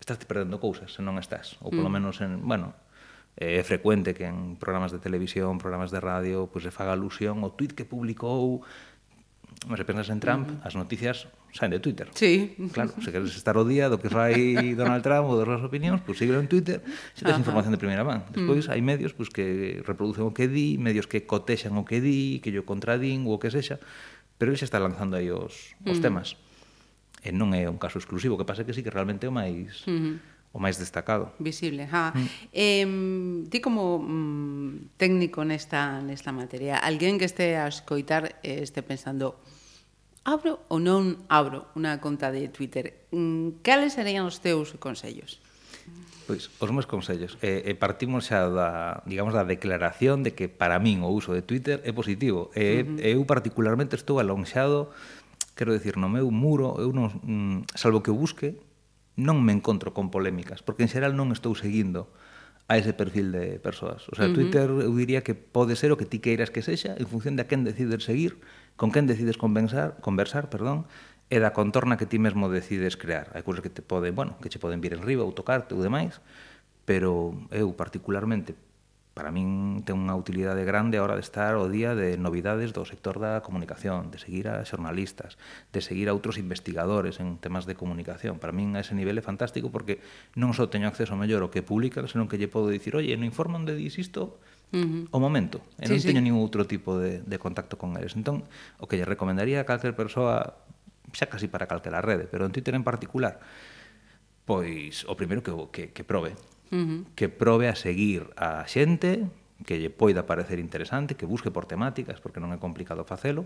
estás 0.00 0.18
perdendo 0.24 0.58
cousas 0.58 0.96
se 0.96 1.04
non 1.04 1.20
estás, 1.20 1.60
ou 1.60 1.70
polo 1.70 1.92
mm. 1.92 1.94
menos 1.94 2.16
en, 2.24 2.40
bueno, 2.42 2.72
é 3.36 3.62
frecuente 3.62 4.16
que 4.16 4.26
en 4.26 4.56
programas 4.56 4.90
de 4.90 4.98
televisión, 4.98 5.60
programas 5.60 5.92
de 5.92 6.00
radio, 6.00 6.48
pois 6.48 6.64
pues, 6.64 6.68
se 6.68 6.72
faga 6.74 6.96
alusión 6.96 7.44
ao 7.44 7.52
tweet 7.54 7.76
que 7.76 7.84
publicou 7.84 8.64
Mas 9.66 9.78
se 9.78 9.84
pensas 9.84 10.08
en 10.08 10.20
Trump, 10.20 10.48
mm. 10.48 10.64
as 10.64 10.74
noticias 10.74 11.28
saen 11.52 11.74
de 11.74 11.80
Twitter. 11.80 12.08
Sí. 12.14 12.56
Claro, 12.72 12.94
se 13.02 13.12
queres 13.12 13.36
estar 13.36 13.58
o 13.58 13.64
día 13.66 13.92
do 13.92 14.00
que 14.00 14.08
fai 14.08 14.56
Donald 14.80 15.04
Trump 15.04 15.28
ou 15.28 15.36
das 15.36 15.44
súas 15.44 15.60
opinións, 15.60 16.00
pois 16.00 16.16
pues, 16.16 16.24
síguelo 16.24 16.40
en 16.40 16.48
Twitter, 16.48 16.80
se 17.12 17.28
tes 17.28 17.36
información 17.36 17.74
de 17.74 17.80
primeira 17.80 18.00
man. 18.00 18.24
Mm. 18.30 18.32
Despois 18.40 18.64
mm. 18.64 18.72
hai 18.72 18.80
medios 18.80 19.12
pois, 19.12 19.28
pues, 19.28 19.36
que 19.36 19.46
reproducen 19.84 20.24
o 20.24 20.32
que 20.32 20.48
di, 20.48 20.80
medios 20.80 21.04
que 21.04 21.28
cotexan 21.28 21.76
o 21.76 21.84
que 21.84 22.00
di, 22.00 22.40
que 22.40 22.54
yo 22.54 22.64
contradín 22.64 23.28
ou 23.28 23.36
o 23.36 23.40
que 23.42 23.52
sexa, 23.52 23.76
pero 24.40 24.48
ele 24.48 24.56
xa 24.56 24.64
está 24.64 24.80
lanzando 24.80 25.20
aí 25.20 25.28
os, 25.28 25.76
os 25.84 26.00
mm. 26.00 26.02
temas 26.02 26.40
e 27.20 27.30
non 27.30 27.52
é 27.52 27.68
un 27.68 27.76
caso 27.76 28.00
exclusivo, 28.00 28.40
que 28.40 28.48
pasa 28.48 28.64
que 28.64 28.72
sí 28.72 28.84
que 28.84 28.92
realmente 28.92 29.26
é 29.26 29.30
o 29.30 29.34
máis 29.34 29.84
uh 29.84 29.92
-huh 29.92 30.14
o 30.52 30.58
máis 30.58 30.82
destacado. 30.82 31.30
Visible, 31.38 31.86
ah. 31.92 32.10
Eh, 32.52 32.82
ti 33.50 33.58
como 33.62 34.02
mm, 34.02 34.98
técnico 34.98 35.46
nesta 35.46 36.02
nesta 36.02 36.34
materia, 36.34 36.74
alguén 36.82 37.22
que 37.22 37.26
este 37.30 37.54
a 37.54 37.70
escoitar 37.70 38.42
eh, 38.42 38.66
este 38.66 38.82
pensando 38.82 39.38
abro 40.26 40.58
ou 40.66 40.82
non 40.82 41.22
abro 41.30 41.70
unha 41.78 42.02
conta 42.02 42.34
de 42.34 42.50
Twitter, 42.50 43.06
mm, 43.14 43.62
cales 43.62 43.94
serían 43.94 44.26
os 44.26 44.42
teus 44.42 44.74
consellos? 44.82 45.38
Pois, 46.26 46.46
os 46.62 46.70
meus 46.70 46.86
consellos. 46.86 47.38
Eh, 47.42 47.70
eh, 47.70 47.74
partimos 47.74 48.30
xa 48.30 48.50
da, 48.50 49.02
digamos, 49.06 49.34
da 49.34 49.46
declaración 49.46 50.22
de 50.26 50.34
que 50.34 50.50
para 50.50 50.78
min 50.82 51.02
o 51.06 51.10
uso 51.10 51.30
de 51.30 51.42
Twitter 51.42 51.82
é 51.86 51.94
positivo. 51.94 52.50
Eh, 52.58 52.82
uh 52.82 52.98
-huh. 52.98 53.18
Eu 53.18 53.22
particularmente 53.22 53.94
estou 53.94 54.18
alonxado 54.18 54.90
Quero 55.60 55.76
decir, 55.76 56.00
no 56.00 56.08
meu 56.08 56.32
muro, 56.32 56.80
eu 56.80 56.88
non, 56.88 57.12
mm, 57.20 57.76
salvo 57.76 58.00
que 58.00 58.08
o 58.08 58.16
busque, 58.16 58.56
non 59.20 59.44
me 59.44 59.52
encontro 59.52 59.92
con 59.92 60.08
polémicas, 60.08 60.64
porque 60.64 60.80
en 60.80 60.88
xeral 60.88 61.12
non 61.12 61.36
estou 61.36 61.52
seguindo 61.52 62.08
a 62.64 62.80
ese 62.80 62.96
perfil 62.96 63.28
de 63.28 63.60
persoas. 63.60 64.08
O 64.08 64.16
sea, 64.16 64.24
uh 64.24 64.32
-huh. 64.32 64.40
Twitter 64.40 64.72
eu 64.72 64.88
diría 64.96 65.20
que 65.20 65.36
pode 65.36 65.76
ser 65.76 65.92
o 65.92 66.00
que 66.00 66.08
ti 66.08 66.16
queiras 66.16 66.48
que 66.48 66.64
sexa 66.64 66.96
en 66.96 67.04
función 67.04 67.36
de 67.36 67.44
a 67.44 67.48
quen 67.52 67.60
decides 67.68 68.08
seguir, 68.08 68.40
con 68.80 68.88
quen 68.88 69.04
decides 69.04 69.36
conversar, 69.36 70.00
conversar, 70.00 70.48
perdón, 70.48 70.88
e 71.28 71.36
da 71.44 71.52
contorna 71.52 72.00
que 72.00 72.08
ti 72.08 72.16
mesmo 72.16 72.48
decides 72.48 72.96
crear. 72.96 73.28
Hai 73.36 73.44
cousas 73.44 73.60
que 73.60 73.68
te 73.68 73.84
poden, 73.84 74.16
bueno, 74.16 74.40
que 74.40 74.48
che 74.48 74.56
poden 74.56 74.80
vir 74.80 74.96
en 74.96 75.04
riba 75.04 75.28
ou 75.28 75.36
tocarte 75.36 75.76
ou 75.76 75.84
demais, 75.84 76.24
pero 76.88 77.36
eu 77.52 77.76
particularmente 77.76 78.56
para 79.14 79.34
min 79.34 79.82
ten 79.82 79.98
unha 79.98 80.14
utilidade 80.14 80.62
grande 80.62 80.96
a 80.96 81.02
hora 81.02 81.18
de 81.18 81.24
estar 81.26 81.58
o 81.58 81.66
día 81.66 81.98
de 81.98 82.14
novidades 82.14 82.70
do 82.70 82.86
sector 82.86 83.18
da 83.18 83.42
comunicación, 83.42 84.14
de 84.14 84.22
seguir 84.22 84.46
a 84.46 84.62
xornalistas, 84.62 85.34
de 85.74 85.82
seguir 85.82 86.06
a 86.06 86.14
outros 86.14 86.38
investigadores 86.38 87.18
en 87.18 87.36
temas 87.42 87.66
de 87.66 87.74
comunicación. 87.74 88.38
Para 88.38 88.54
min 88.54 88.78
a 88.78 88.80
ese 88.80 88.94
nivel 88.94 89.18
é 89.18 89.24
fantástico 89.24 89.74
porque 89.74 89.98
non 90.38 90.54
só 90.54 90.70
teño 90.70 90.86
acceso 90.86 91.18
mellor 91.18 91.42
ao 91.42 91.50
que 91.50 91.66
publican, 91.66 92.06
senón 92.06 92.30
que 92.30 92.38
lle 92.38 92.46
podo 92.46 92.70
dicir, 92.70 92.94
oye, 92.94 93.18
no 93.18 93.26
informan 93.26 93.66
de 93.66 93.74
dis 93.74 93.98
isto 93.98 94.38
uh 94.70 94.78
-huh. 94.78 95.02
o 95.10 95.18
momento. 95.18 95.58
E 95.82 95.90
non 95.90 95.98
sí, 95.98 96.06
teño 96.06 96.22
sí. 96.22 96.26
ningún 96.30 96.46
outro 96.46 96.64
tipo 96.70 96.94
de, 96.96 97.20
de 97.26 97.36
contacto 97.42 97.74
con 97.74 97.98
eles. 97.98 98.14
Entón, 98.14 98.46
o 98.78 98.86
que 98.86 98.94
lle 98.94 99.06
recomendaría 99.06 99.58
a 99.60 99.66
calquer 99.66 99.98
persoa, 99.98 100.62
xa 101.10 101.26
casi 101.26 101.50
para 101.50 101.66
calquera 101.66 101.98
rede, 101.98 102.30
pero 102.30 102.46
en 102.46 102.54
Twitter 102.54 102.78
en 102.78 102.86
particular, 102.86 103.42
pois 104.46 105.02
o 105.10 105.18
primeiro 105.18 105.42
que, 105.42 105.52
que, 105.74 105.82
que 105.90 106.04
probe, 106.06 106.38
uh 106.70 106.76
-huh. 106.76 107.00
que 107.14 107.28
probe 107.28 107.68
a 107.68 107.76
seguir 107.76 108.30
a 108.38 108.64
xente 108.66 109.26
que 109.64 109.76
lle 109.76 109.90
poida 109.92 110.24
parecer 110.24 110.58
interesante, 110.58 111.14
que 111.16 111.28
busque 111.28 111.50
por 111.50 111.68
temáticas, 111.68 112.20
porque 112.20 112.40
non 112.40 112.52
é 112.54 112.58
complicado 112.58 113.04
facelo, 113.04 113.44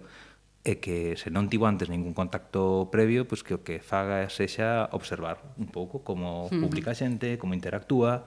e 0.64 0.80
que 0.80 1.18
se 1.20 1.28
non 1.28 1.50
tivo 1.52 1.68
antes 1.68 1.92
ningún 1.92 2.16
contacto 2.16 2.88
previo, 2.88 3.28
pois 3.28 3.44
que 3.44 3.52
o 3.52 3.60
que 3.60 3.82
faga 3.84 4.24
sexa 4.30 4.88
observar 4.96 5.42
un 5.60 5.68
pouco 5.68 6.00
como 6.06 6.48
publica 6.48 6.94
a 6.94 6.98
xente, 6.98 7.36
como 7.36 7.52
interactúa, 7.52 8.24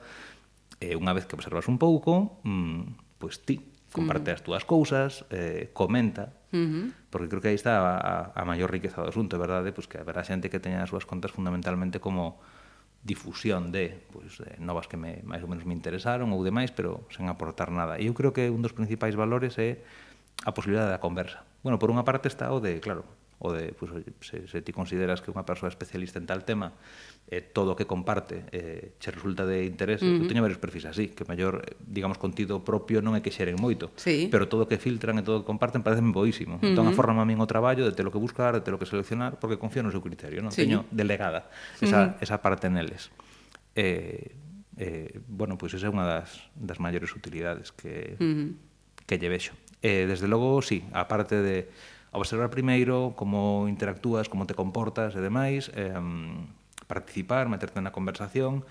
e 0.77 0.93
unha 0.93 1.15
vez 1.17 1.25
que 1.25 1.33
observas 1.33 1.65
un 1.65 1.81
pouco, 1.81 2.37
mmm, 2.45 3.17
pois 3.17 3.41
ti 3.41 3.73
comparte 3.89 4.29
as 4.35 4.43
túas 4.43 4.67
cousas, 4.67 5.25
eh, 5.31 5.71
comenta, 5.73 6.35
uh 6.53 6.59
-huh. 6.59 6.85
porque 7.09 7.31
creo 7.31 7.41
que 7.41 7.49
aí 7.55 7.57
está 7.57 7.81
a, 7.81 7.95
a, 7.97 8.15
a 8.35 8.43
maior 8.45 8.69
riqueza 8.69 9.01
do 9.01 9.09
asunto, 9.09 9.33
é 9.33 9.39
verdade, 9.41 9.73
pois 9.73 9.89
que 9.89 9.97
haberá 9.97 10.21
xente 10.21 10.51
que 10.51 10.61
teña 10.61 10.83
as 10.83 10.91
súas 10.91 11.07
contas 11.07 11.33
fundamentalmente 11.33 11.97
como 12.03 12.37
difusión 13.07 13.71
de, 13.71 13.95
pois, 14.11 14.35
de 14.35 14.59
novas 14.59 14.91
que 14.91 14.99
me, 14.99 15.23
máis 15.23 15.39
ou 15.39 15.47
menos 15.47 15.63
me 15.63 15.71
interesaron 15.71 16.35
ou 16.35 16.43
demais, 16.43 16.75
pero 16.75 17.07
sen 17.07 17.31
aportar 17.31 17.71
nada. 17.71 17.95
E 17.95 18.11
eu 18.11 18.13
creo 18.13 18.35
que 18.35 18.51
un 18.51 18.59
dos 18.59 18.75
principais 18.75 19.15
valores 19.15 19.55
é 19.55 19.79
a 20.43 20.51
posibilidade 20.51 20.91
da 20.91 20.99
conversa. 20.99 21.47
Bueno, 21.63 21.79
por 21.79 21.87
unha 21.87 22.03
parte 22.03 22.27
está 22.27 22.51
o 22.51 22.59
de, 22.59 22.83
claro, 22.83 23.07
o 23.39 23.53
de, 23.53 23.73
pues, 23.73 23.91
eh, 23.91 24.11
se, 24.21 24.47
se 24.47 24.61
ti 24.61 24.73
consideras 24.73 25.21
que 25.21 25.29
unha 25.29 25.45
persoa 25.45 25.69
especialista 25.69 26.17
en 26.17 26.25
tal 26.25 26.41
tema 26.41 26.73
eh, 27.29 27.45
todo 27.45 27.73
o 27.73 27.75
que 27.77 27.85
comparte 27.85 28.49
eh, 28.49 28.97
che 28.97 29.13
resulta 29.13 29.45
de 29.45 29.61
interese, 29.61 30.01
uh 30.01 30.09
-huh. 30.09 30.25
eu 30.25 30.29
teño 30.29 30.41
varios 30.41 30.57
perfis 30.57 30.89
así 30.89 31.13
que 31.13 31.21
mellor, 31.29 31.61
eh, 31.61 31.77
digamos, 31.85 32.17
contido 32.17 32.65
propio 32.65 32.97
non 33.05 33.13
é 33.13 33.21
que 33.21 33.29
xeren 33.29 33.61
moito, 33.61 33.93
sí. 33.93 34.25
pero 34.33 34.49
todo 34.49 34.65
o 34.65 34.67
que 34.67 34.81
filtran 34.81 35.21
e 35.21 35.23
todo 35.23 35.37
o 35.37 35.39
que 35.45 35.47
comparten 35.47 35.85
parece 35.85 36.01
boísimo 36.01 36.57
uh 36.57 36.65
-huh. 36.65 36.69
entón 36.73 36.89
aforrama 36.89 37.21
a 37.21 37.29
min 37.29 37.37
o 37.37 37.45
traballo 37.45 37.85
de 37.85 37.93
ter 37.93 38.09
o 38.09 38.11
que 38.11 38.17
buscar 38.17 38.57
de 38.57 38.65
ter 38.65 38.73
o 38.73 38.81
que 38.81 38.89
seleccionar, 38.89 39.37
porque 39.37 39.61
confío 39.61 39.85
no 39.85 39.93
seu 39.93 40.01
criterio 40.01 40.41
non 40.41 40.49
sí. 40.49 40.65
teño 40.65 40.89
delegada 40.89 41.53
esa, 41.77 42.17
uh 42.17 42.17
-huh. 42.17 42.25
esa 42.25 42.41
parte 42.41 42.73
neles 42.73 43.13
eh, 43.77 44.33
eh, 44.81 45.13
bueno, 45.29 45.61
pois 45.61 45.77
pues 45.77 45.77
esa 45.77 45.89
é 45.89 45.93
unha 45.93 46.09
das, 46.09 46.49
das 46.57 46.81
maiores 46.81 47.13
utilidades 47.13 47.69
que, 47.69 48.17
uh 48.17 48.25
-huh. 48.25 48.49
que 49.05 49.21
lle 49.21 49.29
vexo 49.29 49.53
eh, 49.81 50.05
desde 50.09 50.27
logo, 50.27 50.61
sí, 50.61 50.83
a 50.89 51.07
parte 51.07 51.37
de 51.37 51.69
observar 52.17 52.49
primeiro 52.49 53.13
como 53.15 53.69
interactúas, 53.69 54.27
como 54.27 54.49
te 54.49 54.57
comportas 54.57 55.13
e 55.13 55.21
demais, 55.21 55.69
eh, 55.77 55.93
participar, 56.89 57.47
meterte 57.47 57.79
na 57.79 57.93
conversación, 57.93 58.65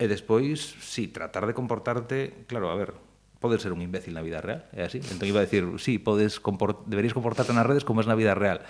e 0.00 0.08
despois, 0.08 0.64
sí, 0.80 1.12
tratar 1.12 1.44
de 1.44 1.52
comportarte, 1.52 2.48
claro, 2.48 2.72
a 2.72 2.76
ver, 2.80 2.96
podes 3.40 3.60
ser 3.60 3.72
un 3.72 3.80
imbécil 3.84 4.16
na 4.16 4.24
vida 4.24 4.40
real, 4.40 4.64
é 4.72 4.84
así? 4.84 5.00
Entón 5.00 5.28
iba 5.28 5.40
a 5.40 5.46
decir, 5.48 5.64
sí, 5.76 6.00
podes 6.00 6.40
comport 6.40 6.84
deberías 6.88 7.16
comportarte 7.16 7.52
nas 7.52 7.68
redes 7.68 7.84
como 7.84 8.00
es 8.00 8.08
na 8.08 8.16
vida 8.16 8.36
real. 8.36 8.64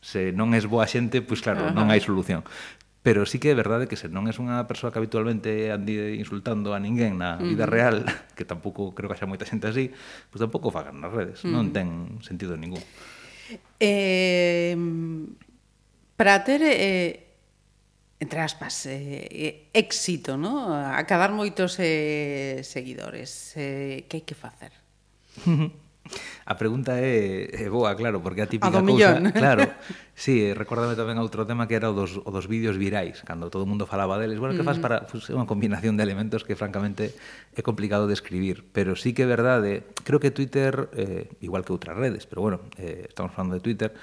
Se 0.00 0.32
non 0.32 0.56
es 0.56 0.64
boa 0.68 0.88
xente, 0.88 1.20
pois 1.20 1.44
claro, 1.44 1.68
Ajá. 1.68 1.76
non 1.76 1.88
hai 1.92 2.00
solución. 2.00 2.44
Pero 3.00 3.24
sí 3.24 3.40
que 3.40 3.48
é 3.48 3.56
verdade 3.56 3.88
que 3.88 3.96
se 3.96 4.12
non 4.12 4.28
es 4.28 4.36
unha 4.36 4.60
persoa 4.68 4.92
que 4.92 5.00
habitualmente 5.00 5.72
ande 5.72 6.20
insultando 6.20 6.76
a 6.76 6.78
ninguén 6.80 7.16
na 7.16 7.40
vida 7.40 7.64
real, 7.64 8.04
que 8.36 8.44
tampouco 8.44 8.92
creo 8.92 9.08
que 9.08 9.16
haxa 9.16 9.28
moita 9.28 9.48
xente 9.48 9.72
así, 9.72 9.88
pois 10.28 10.36
pues 10.36 10.40
tampouco 10.44 10.68
fagan 10.68 11.00
nas 11.00 11.12
redes, 11.12 11.40
non 11.48 11.72
ten 11.72 12.20
sentido 12.20 12.60
ningún. 12.60 12.84
Eh, 13.80 14.76
para 16.16 16.44
ter 16.44 16.60
eh, 16.62 17.30
entre 18.20 18.40
aspas, 18.40 18.84
eh, 18.84 19.70
éxito, 19.72 20.36
¿no? 20.36 20.76
acabar 20.76 21.32
moitos 21.32 21.80
eh, 21.80 22.60
seguidores. 22.62 23.56
Eh, 23.56 24.04
que 24.06 24.20
hai 24.20 24.24
que 24.28 24.36
facer? 24.36 24.76
A 26.46 26.54
pregunta 26.58 26.98
é, 26.98 27.46
é 27.50 27.66
boa, 27.70 27.94
claro, 27.94 28.18
porque 28.20 28.42
a 28.42 28.48
típica 28.50 28.68
a 28.68 28.82
cousa, 28.82 29.20
millón. 29.20 29.32
claro. 29.32 29.70
Sí, 30.20 30.52
recórdame 30.52 31.00
tamén 31.00 31.16
outro 31.16 31.48
tema 31.48 31.64
que 31.64 31.80
era 31.80 31.88
o 31.88 31.96
dos, 31.96 32.20
o 32.20 32.28
dos 32.28 32.44
vídeos 32.44 32.76
virais, 32.76 33.24
cando 33.24 33.48
todo 33.48 33.64
o 33.64 33.70
mundo 33.70 33.88
falaba 33.88 34.20
deles. 34.20 34.36
Bueno, 34.36 34.52
que 34.52 34.60
faz 34.60 34.76
mm. 34.76 34.84
para 34.84 34.96
pues, 35.08 35.32
é 35.32 35.34
unha 35.34 35.48
combinación 35.48 35.96
de 35.96 36.04
elementos 36.04 36.44
que 36.44 36.52
francamente 36.52 37.16
é 37.56 37.64
complicado 37.64 38.04
de 38.04 38.12
escribir, 38.12 38.68
pero 38.76 39.00
sí 39.00 39.16
que 39.16 39.24
é 39.24 39.28
verdade, 39.30 39.88
creo 40.04 40.20
que 40.20 40.28
Twitter 40.28 40.92
eh, 40.92 41.32
igual 41.40 41.64
que 41.64 41.72
outras 41.72 41.96
redes, 41.96 42.28
pero 42.28 42.44
bueno, 42.44 42.60
eh, 42.76 43.08
estamos 43.08 43.32
falando 43.32 43.56
de 43.56 43.64
Twitter, 43.64 43.96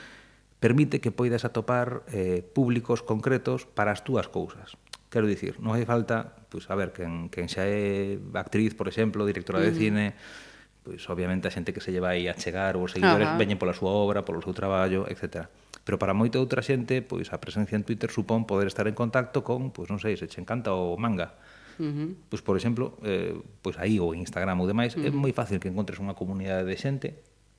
permite 0.58 0.98
que 0.98 1.14
poidas 1.14 1.46
atopar 1.46 2.02
eh, 2.10 2.42
públicos 2.42 3.06
concretos 3.06 3.70
para 3.70 3.94
as 3.94 4.02
túas 4.02 4.26
cousas. 4.26 4.74
Quero 5.14 5.30
dicir, 5.30 5.62
non 5.62 5.78
hai 5.78 5.86
falta, 5.86 6.44
pois, 6.50 6.66
a 6.68 6.76
ver, 6.76 6.92
quen, 6.92 7.30
quen 7.30 7.46
xa 7.46 7.64
é 7.64 8.18
actriz, 8.34 8.74
por 8.74 8.90
exemplo, 8.90 9.22
directora 9.22 9.62
de 9.62 9.72
mm. 9.72 9.78
cine, 9.78 10.06
pois 10.88 11.04
obviamente 11.12 11.44
a 11.48 11.52
xente 11.52 11.76
que 11.76 11.84
se 11.84 11.92
lle 11.92 12.00
vai 12.00 12.32
a 12.32 12.34
chegar 12.40 12.80
os 12.80 12.96
seguidores 12.96 13.28
Ajá. 13.28 13.36
veñen 13.36 13.60
pola 13.60 13.76
súa 13.76 13.92
obra, 13.92 14.24
polo 14.24 14.40
seu 14.40 14.56
traballo, 14.56 15.04
etc. 15.12 15.52
Pero 15.84 16.00
para 16.00 16.16
moita 16.16 16.40
outra 16.40 16.64
xente, 16.64 17.04
pois 17.04 17.36
a 17.36 17.44
presencia 17.44 17.76
en 17.76 17.84
Twitter 17.84 18.08
supón 18.08 18.48
poder 18.48 18.72
estar 18.72 18.88
en 18.88 18.96
contacto 18.96 19.44
con, 19.44 19.76
pois 19.76 19.92
non 19.92 20.00
sei, 20.00 20.16
se 20.16 20.32
che 20.32 20.40
encanta 20.40 20.72
o 20.72 20.96
manga. 20.96 21.36
Uh 21.76 21.84
-huh. 21.84 22.10
Pois 22.32 22.40
por 22.40 22.56
exemplo, 22.56 22.96
eh, 23.04 23.36
pois 23.60 23.76
aí 23.76 24.00
o 24.00 24.16
Instagram 24.16 24.64
ou 24.64 24.68
demais, 24.72 24.96
uh 24.96 25.04
-huh. 25.04 25.08
é 25.08 25.12
moi 25.12 25.36
fácil 25.36 25.60
que 25.60 25.68
encontres 25.68 26.00
unha 26.00 26.16
comunidade 26.16 26.64
de 26.64 26.80
xente 26.80 27.10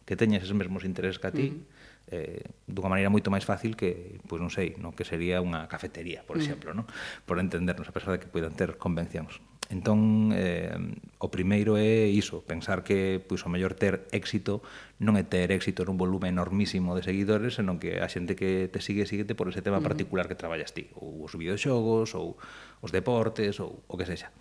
que 0.08 0.16
teña 0.16 0.40
eses 0.40 0.56
mesmos 0.56 0.88
intereses 0.88 1.20
que 1.20 1.28
a 1.28 1.32
ti, 1.36 1.52
uh 1.52 1.60
-huh. 1.60 2.16
eh, 2.16 2.44
dunha 2.64 2.88
maneira 2.88 3.12
moito 3.12 3.28
máis 3.28 3.44
fácil 3.44 3.76
que, 3.76 4.16
pois 4.24 4.40
non 4.40 4.48
sei, 4.48 4.72
no 4.80 4.96
que 4.96 5.04
sería 5.04 5.44
unha 5.44 5.68
cafetería, 5.68 6.24
por 6.24 6.36
uh 6.36 6.40
-huh. 6.40 6.48
exemplo, 6.48 6.72
non? 6.72 6.88
Por 7.28 7.36
entendernos, 7.36 7.84
a 7.84 7.92
pesar 7.92 8.16
de 8.16 8.24
que 8.24 8.28
poidan 8.32 8.56
ter 8.56 8.80
convencións. 8.80 9.44
Entón, 9.68 10.32
eh, 10.32 10.72
o 11.20 11.28
primeiro 11.28 11.76
é 11.76 12.08
iso, 12.08 12.40
pensar 12.40 12.80
que 12.80 13.20
pois, 13.20 13.44
o 13.44 13.52
mellor 13.52 13.76
ter 13.76 14.08
éxito 14.16 14.64
non 14.96 15.20
é 15.20 15.28
ter 15.28 15.52
éxito 15.52 15.84
nun 15.84 16.00
volume 16.00 16.32
enormísimo 16.32 16.96
de 16.96 17.04
seguidores, 17.04 17.60
senón 17.60 17.76
que 17.76 18.00
a 18.00 18.08
xente 18.08 18.32
que 18.32 18.72
te 18.72 18.80
sigue, 18.80 19.04
síguete 19.04 19.36
por 19.36 19.52
ese 19.52 19.60
tema 19.60 19.84
particular 19.84 20.24
que 20.24 20.40
traballas 20.40 20.72
ti, 20.72 20.88
ou 20.96 21.20
os 21.20 21.36
videoxogos, 21.36 22.16
ou 22.16 22.40
os 22.80 22.90
deportes, 22.96 23.60
ou 23.60 23.84
o 23.84 23.94
que 24.00 24.08
sexa. 24.08 24.32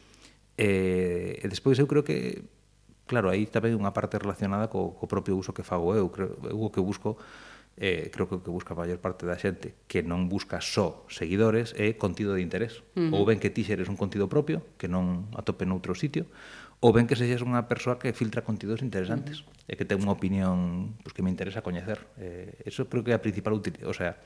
Eh, 0.56 1.44
e 1.44 1.46
despois 1.52 1.76
eu 1.76 1.92
creo 1.92 2.08
que, 2.08 2.48
claro, 3.04 3.28
aí 3.28 3.52
tamén 3.52 3.76
unha 3.76 3.92
parte 3.92 4.16
relacionada 4.16 4.72
co, 4.72 4.96
co 4.96 5.12
propio 5.12 5.36
uso 5.36 5.52
que 5.52 5.68
fago 5.68 5.92
eu, 5.92 6.08
creo, 6.08 6.40
eu 6.48 6.56
o 6.56 6.72
que 6.72 6.80
busco 6.80 7.20
eh, 7.78 8.10
creo 8.12 8.28
que 8.28 8.36
o 8.36 8.44
que 8.44 8.50
busca 8.50 8.74
a 8.74 8.78
maior 8.78 8.98
parte 8.98 9.30
da 9.30 9.38
xente 9.38 9.78
que 9.86 10.02
non 10.02 10.26
busca 10.26 10.58
só 10.60 11.06
seguidores 11.08 11.78
é 11.78 11.94
contido 11.94 12.34
de 12.34 12.42
interés. 12.42 12.82
Uh 12.98 13.14
-huh. 13.14 13.22
Ou 13.22 13.24
ben 13.30 13.38
que 13.38 13.54
ti 13.54 13.62
xeres 13.62 13.86
un 13.88 13.96
contido 13.96 14.26
propio, 14.26 14.66
que 14.82 14.90
non 14.90 15.30
atope 15.38 15.70
noutro 15.70 15.94
sitio, 15.94 16.26
ou 16.82 16.90
ben 16.90 17.06
que 17.06 17.14
sexas 17.14 17.46
unha 17.46 17.70
persoa 17.70 18.02
que 18.02 18.10
filtra 18.18 18.42
contidos 18.42 18.82
interesantes 18.82 19.46
uh 19.46 19.50
-huh. 19.50 19.72
e 19.72 19.74
que 19.78 19.86
ten 19.86 20.02
unha 20.02 20.14
opinión 20.14 20.98
pues, 21.06 21.14
que 21.14 21.22
me 21.22 21.30
interesa 21.30 21.62
coñecer. 21.62 22.02
Eh, 22.18 22.66
eso 22.66 22.90
creo 22.90 23.06
que 23.06 23.14
é 23.14 23.18
a 23.18 23.22
principal 23.22 23.54
utilidade. 23.54 23.86
O 23.86 23.94
sea, 23.94 24.18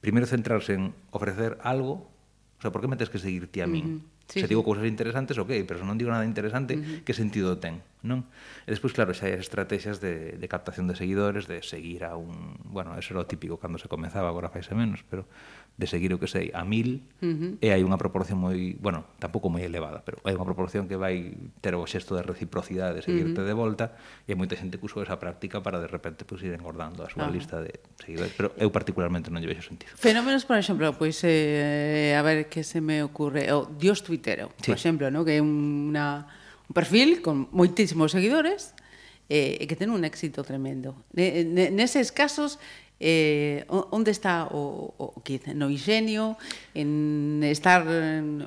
primeiro 0.00 0.24
centrarse 0.24 0.72
en 0.72 0.96
ofrecer 1.12 1.60
algo 1.60 2.16
O 2.58 2.62
sea, 2.62 2.72
por 2.72 2.80
que 2.80 2.88
me 2.88 2.96
tens 2.96 3.10
que 3.10 3.18
seguir 3.18 3.52
ti 3.52 3.60
a 3.60 3.66
min? 3.68 3.84
Uh 3.84 3.88
-huh. 3.88 4.32
sí, 4.32 4.40
Se 4.40 4.48
digo 4.48 4.62
sí. 4.62 4.64
cousas 4.64 4.86
interesantes, 4.86 5.36
ok, 5.36 5.52
pero 5.68 5.78
se 5.78 5.84
non 5.84 6.00
digo 6.00 6.08
nada 6.08 6.24
interesante, 6.24 6.72
uh 6.76 6.80
-huh. 6.80 7.04
que 7.04 7.12
sentido 7.12 7.60
ten? 7.60 7.84
non? 8.06 8.30
E 8.64 8.70
despois, 8.70 8.94
claro, 8.94 9.10
xa 9.12 9.26
hai 9.26 9.34
as 9.34 9.44
estrategias 9.44 9.98
de, 9.98 10.38
de 10.38 10.46
captación 10.46 10.86
de 10.86 10.94
seguidores, 10.94 11.50
de 11.50 11.60
seguir 11.60 12.06
a 12.06 12.14
un... 12.14 12.56
Bueno, 12.62 12.94
eso 12.94 13.12
era 13.12 13.20
o 13.20 13.28
típico 13.28 13.58
cando 13.58 13.82
se 13.82 13.90
comezaba, 13.90 14.30
agora 14.30 14.48
faise 14.48 14.72
menos, 14.72 15.02
pero 15.10 15.26
de 15.76 15.86
seguir 15.86 16.14
o 16.14 16.18
que 16.18 16.24
sei 16.24 16.48
a 16.56 16.64
mil, 16.64 17.04
uh 17.20 17.26
-huh. 17.28 17.52
e 17.60 17.68
hai 17.68 17.84
unha 17.84 18.00
proporción 18.00 18.40
moi... 18.40 18.78
Bueno, 18.80 19.04
tampouco 19.20 19.52
moi 19.52 19.60
elevada, 19.60 20.00
pero 20.00 20.24
hai 20.24 20.32
unha 20.32 20.48
proporción 20.48 20.88
que 20.88 20.96
vai 20.96 21.36
ter 21.60 21.76
o 21.76 21.84
xesto 21.84 22.16
de 22.16 22.24
reciprocidade 22.24 22.96
de 22.96 23.02
seguirte 23.04 23.42
uh 23.42 23.44
-huh. 23.44 23.52
de 23.52 23.54
volta, 23.54 23.84
e 24.24 24.32
hai 24.32 24.36
moita 24.40 24.56
xente 24.56 24.80
que 24.80 24.86
usou 24.88 25.04
esa 25.04 25.20
práctica 25.20 25.60
para 25.60 25.76
de 25.76 25.88
repente 25.90 26.24
pues, 26.24 26.40
ir 26.40 26.56
engordando 26.56 27.04
a 27.04 27.12
súa 27.12 27.26
uh 27.26 27.28
-huh. 27.28 27.36
lista 27.36 27.60
de 27.60 27.76
seguidores, 28.00 28.32
pero 28.32 28.56
eu 28.56 28.72
particularmente 28.72 29.28
non 29.28 29.44
lle 29.44 29.52
vexo 29.52 29.68
sentido. 29.68 29.92
Fenómenos, 30.00 30.48
por 30.48 30.56
exemplo, 30.56 30.96
pois, 30.96 31.20
eh, 31.28 32.16
a 32.16 32.22
ver 32.24 32.48
que 32.48 32.64
se 32.64 32.80
me 32.80 33.04
ocurre, 33.04 33.52
o 33.52 33.68
Dios 33.68 34.00
Twittero, 34.00 34.56
sí. 34.56 34.72
por 34.72 34.80
exemplo, 34.80 35.12
¿no? 35.12 35.28
que 35.28 35.36
é 35.36 35.42
unha 35.44 36.24
un 36.68 36.74
perfil 36.74 37.22
con 37.22 37.48
moitísimos 37.54 38.12
seguidores 38.12 38.74
eh, 39.28 39.58
e 39.58 39.64
eh, 39.64 39.66
que 39.66 39.74
ten 39.78 39.90
un 39.90 40.02
éxito 40.02 40.42
tremendo. 40.46 40.94
Neses 41.14 42.10
casos, 42.10 42.58
eh, 42.98 43.66
onde 43.70 44.10
está 44.10 44.46
o, 44.50 44.94
o 44.98 45.22
Keith? 45.22 45.50
No 45.54 45.70
ingenio, 45.70 46.38
en 46.74 47.42
estar... 47.42 47.86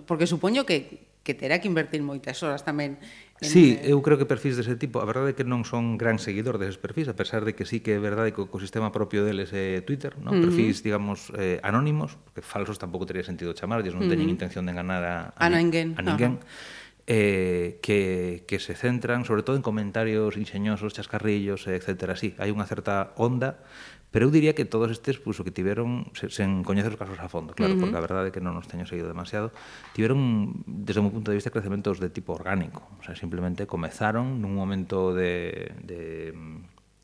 Porque 0.08 0.28
supoño 0.28 0.64
que, 0.64 1.08
que 1.24 1.34
terá 1.36 1.60
que 1.60 1.68
invertir 1.68 2.04
moitas 2.04 2.40
horas 2.44 2.64
tamén 2.64 3.00
En... 3.42 3.48
Sí, 3.48 3.80
eh, 3.80 3.96
eu 3.96 4.04
creo 4.04 4.20
que 4.20 4.28
perfis 4.28 4.60
dese 4.60 4.76
tipo, 4.76 5.00
a 5.00 5.08
verdade 5.08 5.32
é 5.32 5.36
que 5.36 5.48
non 5.48 5.64
son 5.64 5.96
gran 5.96 6.20
seguidor 6.20 6.60
deses 6.60 6.76
perfis, 6.76 7.08
a 7.08 7.16
pesar 7.16 7.48
de 7.48 7.56
que 7.56 7.64
sí 7.64 7.80
que 7.80 7.96
é 7.96 8.02
verdade 8.02 8.36
que 8.36 8.44
o 8.44 8.52
ecosistema 8.52 8.92
propio 8.92 9.24
deles 9.24 9.56
é 9.56 9.80
Twitter, 9.80 10.20
non? 10.20 10.36
Uh 10.36 10.36
-huh. 10.36 10.44
perfis, 10.52 10.84
digamos, 10.84 11.32
eh, 11.40 11.56
anónimos, 11.64 12.20
porque 12.20 12.44
falsos 12.44 12.76
tampouco 12.76 13.08
teria 13.08 13.24
sentido 13.24 13.56
chamarlles, 13.56 13.96
non 13.96 14.04
uh 14.04 14.12
-huh. 14.12 14.12
teñen 14.12 14.28
intención 14.28 14.68
de 14.68 14.76
enganar 14.76 15.04
a, 15.08 15.16
a, 15.40 15.48
a 15.48 15.48
ninguén. 15.48 15.96
A 15.96 16.04
ninguén. 16.04 16.36
Uh 16.36 16.44
-huh 16.44 16.79
eh, 17.10 17.80
que, 17.82 18.44
que 18.48 18.60
se 18.60 18.76
centran 18.76 19.26
sobre 19.26 19.42
todo 19.42 19.56
en 19.56 19.64
comentarios 19.64 20.38
inxeñosos, 20.38 20.94
chascarrillos, 20.94 21.66
eh, 21.66 21.82
etc. 21.82 22.14
Sí, 22.14 22.38
hai 22.38 22.54
unha 22.54 22.70
certa 22.70 23.18
onda, 23.18 23.66
pero 24.14 24.30
eu 24.30 24.32
diría 24.32 24.54
que 24.54 24.62
todos 24.62 24.94
estes, 24.94 25.18
pues, 25.18 25.42
o 25.42 25.44
que 25.44 25.50
tiveron, 25.50 26.14
se, 26.14 26.30
sen 26.30 26.62
coñecer 26.62 26.94
os 26.94 27.02
casos 27.02 27.18
a 27.18 27.26
fondo, 27.26 27.58
claro, 27.58 27.74
uh 27.74 27.82
-huh. 27.82 27.90
porque 27.90 27.98
a 27.98 28.06
verdade 28.06 28.30
é 28.30 28.34
que 28.34 28.46
non 28.46 28.54
nos 28.54 28.70
teño 28.70 28.86
seguido 28.86 29.10
demasiado, 29.10 29.50
tiveron, 29.98 30.62
desde 30.70 31.02
o 31.02 31.10
meu 31.10 31.10
punto 31.10 31.34
de 31.34 31.42
vista, 31.42 31.50
crecementos 31.50 31.98
de 31.98 32.14
tipo 32.14 32.38
orgánico. 32.38 32.86
O 32.98 33.04
sea, 33.04 33.18
simplemente 33.18 33.66
comezaron 33.66 34.38
nun 34.38 34.54
momento 34.54 35.18
de, 35.18 35.74
de, 35.82 36.38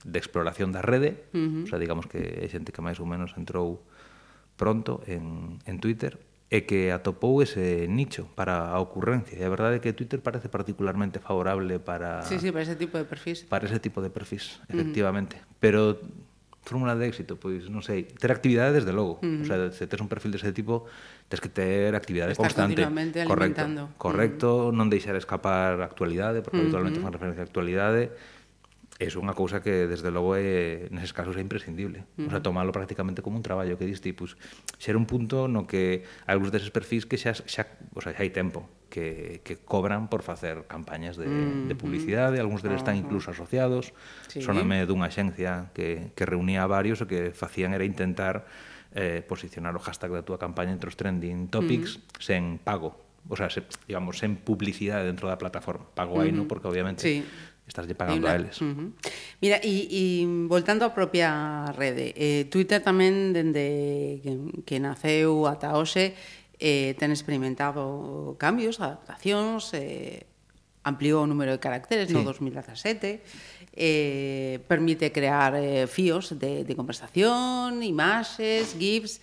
de 0.06 0.18
exploración 0.22 0.70
da 0.70 0.86
rede, 0.86 1.26
uh 1.34 1.42
-huh. 1.42 1.64
o 1.66 1.68
sea, 1.74 1.82
digamos 1.82 2.06
que 2.06 2.22
é 2.22 2.46
xente 2.46 2.70
que 2.70 2.86
máis 2.86 3.02
ou 3.02 3.10
menos 3.10 3.34
entrou 3.42 3.82
pronto 4.54 5.02
en, 5.10 5.58
en 5.66 5.82
Twitter, 5.82 6.22
e 6.50 6.70
que 6.70 6.94
atopou 6.94 7.42
ese 7.42 7.90
nicho 7.90 8.30
para 8.38 8.70
a 8.70 8.78
ocurrencia. 8.78 9.34
E 9.34 9.44
a 9.44 9.50
verdade 9.50 9.78
é 9.78 9.82
que 9.82 9.98
Twitter 9.98 10.22
parece 10.22 10.46
particularmente 10.46 11.18
favorable 11.18 11.82
para... 11.82 12.22
Sí, 12.22 12.38
sí, 12.38 12.54
para 12.54 12.62
ese 12.62 12.78
tipo 12.78 13.02
de 13.02 13.06
perfis. 13.06 13.44
Para 13.50 13.66
ese 13.66 13.82
tipo 13.82 14.00
de 14.06 14.14
perfis, 14.14 14.62
efectivamente. 14.70 15.42
Uh 15.42 15.42
-huh. 15.42 15.58
Pero 15.60 15.82
fórmula 16.66 16.96
de 16.96 17.06
éxito, 17.10 17.38
pois 17.38 17.70
non 17.70 17.82
sei, 17.82 18.06
ter 18.06 18.30
actividade 18.30 18.74
desde 18.78 18.94
logo. 18.94 19.22
Uh 19.22 19.26
-huh. 19.26 19.42
O 19.42 19.46
sea, 19.46 19.58
se 19.74 19.86
tes 19.90 19.98
un 20.02 20.10
perfil 20.10 20.34
dese 20.34 20.54
tipo, 20.54 20.86
tes 21.30 21.42
que 21.42 21.50
ter 21.50 21.98
actividade 21.98 22.34
Estar 22.34 22.46
constante. 22.46 22.82
Correcto, 22.82 23.22
alimentando. 23.26 23.84
Correcto, 23.98 24.50
uh 24.50 24.62
-huh. 24.70 24.78
non 24.78 24.90
deixar 24.90 25.18
escapar 25.18 25.82
a 25.82 25.86
actualidade, 25.86 26.46
porque 26.46 26.62
uh 26.62 26.70
-huh. 26.70 26.78
habitualmente 26.78 27.02
fan 27.02 27.14
referencia 27.14 27.42
a 27.42 27.48
actualidade 27.50 28.14
é 28.96 29.12
unha 29.12 29.36
cousa 29.36 29.60
que 29.60 29.92
desde 29.92 30.08
logo 30.08 30.40
é 30.40 30.88
eh, 30.88 30.94
neses 30.94 31.12
casos 31.12 31.36
é 31.36 31.44
imprescindible. 31.44 32.08
Uh 32.16 32.24
-huh. 32.24 32.28
O 32.28 32.32
sea, 32.32 32.40
tomalo 32.40 32.72
prácticamente 32.72 33.20
como 33.20 33.36
un 33.36 33.44
traballo 33.44 33.76
que 33.76 33.84
diste, 33.84 34.08
pois 34.16 34.40
pues, 34.40 34.80
xer 34.80 34.96
un 34.96 35.04
punto 35.04 35.52
no 35.52 35.68
que 35.68 36.08
algúns 36.24 36.56
deses 36.56 36.72
perfis 36.72 37.04
que 37.04 37.20
xa 37.20 37.36
xa, 37.36 37.68
o 37.92 38.00
sea, 38.00 38.16
xa 38.16 38.24
hai 38.24 38.32
tempo 38.32 38.72
que, 38.88 39.44
que 39.44 39.60
cobran 39.60 40.08
por 40.08 40.24
facer 40.24 40.64
campañas 40.72 41.20
de, 41.20 41.28
mm, 41.28 41.68
de 41.68 41.76
publicidade, 41.76 42.40
algúns 42.40 42.64
deles 42.64 42.80
están 42.80 42.96
incluso 42.96 43.36
asociados, 43.36 43.92
sí. 44.32 44.40
soname 44.40 44.88
dunha 44.88 45.12
xencia 45.12 45.76
que, 45.76 46.16
que 46.16 46.24
reunía 46.24 46.64
a 46.64 46.68
varios 46.72 47.04
o 47.04 47.06
que 47.12 47.36
facían 47.36 47.76
era 47.76 47.84
intentar 47.84 48.48
eh, 48.96 49.20
posicionar 49.28 49.76
o 49.76 49.84
hashtag 49.84 50.16
da 50.16 50.24
túa 50.24 50.40
campaña 50.40 50.72
entre 50.72 50.88
os 50.88 50.96
trending 50.96 51.52
topics 51.52 52.00
uh 52.00 52.00
-huh. 52.00 52.24
sen 52.24 52.44
pago, 52.64 52.96
o 53.28 53.36
sea, 53.36 53.52
se, 53.52 53.68
digamos, 53.92 54.24
sen 54.24 54.40
publicidade 54.40 55.04
dentro 55.04 55.28
da 55.28 55.36
plataforma. 55.36 55.84
Pago 55.92 56.16
mm 56.16 56.20
-hmm. 56.24 56.24
aí, 56.24 56.32
non? 56.32 56.48
Porque 56.48 56.72
obviamente 56.72 57.04
sí 57.04 57.28
estarlle 57.68 57.96
pagando 57.96 58.28
una, 58.28 58.32
a 58.32 58.36
eles. 58.36 58.62
Uh 58.62 58.66
-huh. 58.66 58.90
Mira, 59.42 59.58
e, 59.64 59.90
e 59.90 60.04
voltando 60.48 60.86
á 60.86 60.94
propia 60.94 61.66
rede, 61.74 62.14
eh, 62.16 62.46
Twitter 62.48 62.80
tamén, 62.82 63.34
dende 63.34 64.22
que, 64.22 64.34
que 64.64 64.76
naceu 64.78 65.50
ata 65.50 65.74
hoxe, 65.74 66.14
eh, 66.62 66.94
ten 66.96 67.12
experimentado 67.12 68.38
cambios, 68.38 68.80
adaptacións, 68.80 69.74
eh, 69.74 70.24
ampliou 70.86 71.26
o 71.26 71.28
número 71.28 71.52
de 71.52 71.60
caracteres 71.60 72.08
sí. 72.08 72.14
no 72.14 72.22
2017, 72.22 73.26
eh, 73.76 74.62
permite 74.70 75.12
crear 75.12 75.58
eh, 75.58 75.90
fíos 75.90 76.38
de, 76.38 76.64
de 76.64 76.74
conversación, 76.78 77.82
imaxes, 77.82 78.78
GIFs, 78.78 79.20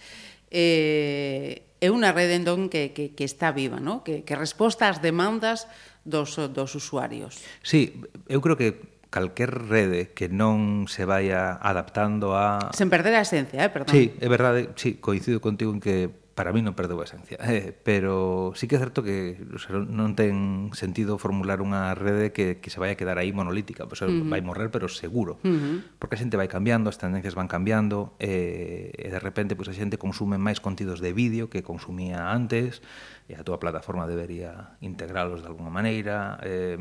eh, 0.50 1.71
é 1.82 1.90
unha 1.90 2.14
rede 2.14 2.38
entón 2.38 2.70
que, 2.70 2.94
que, 2.94 3.10
que 3.10 3.26
está 3.26 3.50
viva, 3.50 3.82
no? 3.82 4.06
que, 4.06 4.22
que 4.22 4.38
resposta 4.38 4.86
ás 4.86 5.02
demandas 5.02 5.66
dos, 6.06 6.38
dos 6.54 6.78
usuarios. 6.78 7.42
Sí, 7.66 8.06
eu 8.30 8.38
creo 8.38 8.54
que 8.54 9.02
calquer 9.10 9.50
rede 9.50 10.14
que 10.14 10.30
non 10.30 10.86
se 10.86 11.02
vaya 11.02 11.58
adaptando 11.58 12.38
a... 12.38 12.70
Sen 12.70 12.86
perder 12.86 13.18
a 13.18 13.26
esencia, 13.26 13.66
eh? 13.66 13.68
perdón. 13.68 13.90
Sí, 13.90 14.14
é 14.22 14.28
verdade, 14.30 14.70
sí, 14.78 15.02
coincido 15.02 15.42
contigo 15.42 15.74
en 15.74 15.82
que 15.82 16.21
para 16.34 16.52
mí 16.52 16.64
non 16.64 16.72
perdeu 16.72 17.00
a 17.00 17.06
esencia, 17.06 17.36
eh, 17.44 17.76
pero 17.76 18.52
sí 18.56 18.64
que 18.66 18.76
é 18.76 18.80
certo 18.80 19.04
que 19.04 19.36
o 19.52 19.60
sea, 19.60 19.76
non 19.76 20.16
ten 20.16 20.72
sentido 20.72 21.20
formular 21.20 21.60
unha 21.60 21.92
rede 21.92 22.32
que, 22.32 22.58
que 22.58 22.72
se 22.72 22.80
vai 22.80 22.92
a 22.92 22.96
quedar 22.96 23.20
aí 23.20 23.32
monolítica, 23.36 23.84
pois, 23.84 24.00
pues, 24.00 24.08
uh 24.08 24.12
-huh. 24.12 24.28
vai 24.32 24.40
morrer, 24.40 24.72
pero 24.72 24.88
seguro, 24.88 25.36
uh 25.44 25.48
-huh. 25.48 25.76
porque 26.00 26.16
a 26.16 26.20
xente 26.20 26.40
vai 26.40 26.48
cambiando, 26.48 26.88
as 26.88 26.96
tendencias 26.96 27.36
van 27.36 27.48
cambiando, 27.48 28.16
eh, 28.16 28.92
e 28.96 29.08
de 29.12 29.20
repente 29.20 29.52
pois, 29.52 29.68
pues, 29.68 29.76
a 29.76 29.80
xente 29.80 30.00
consume 30.00 30.40
máis 30.40 30.58
contidos 30.58 31.04
de 31.04 31.12
vídeo 31.12 31.52
que 31.52 31.60
consumía 31.60 32.32
antes, 32.32 32.80
e 33.28 33.36
a 33.36 33.44
túa 33.44 33.60
plataforma 33.60 34.08
debería 34.08 34.76
integralos 34.80 35.44
de 35.44 35.48
alguna 35.52 35.70
maneira, 35.70 36.40
eh, 36.42 36.80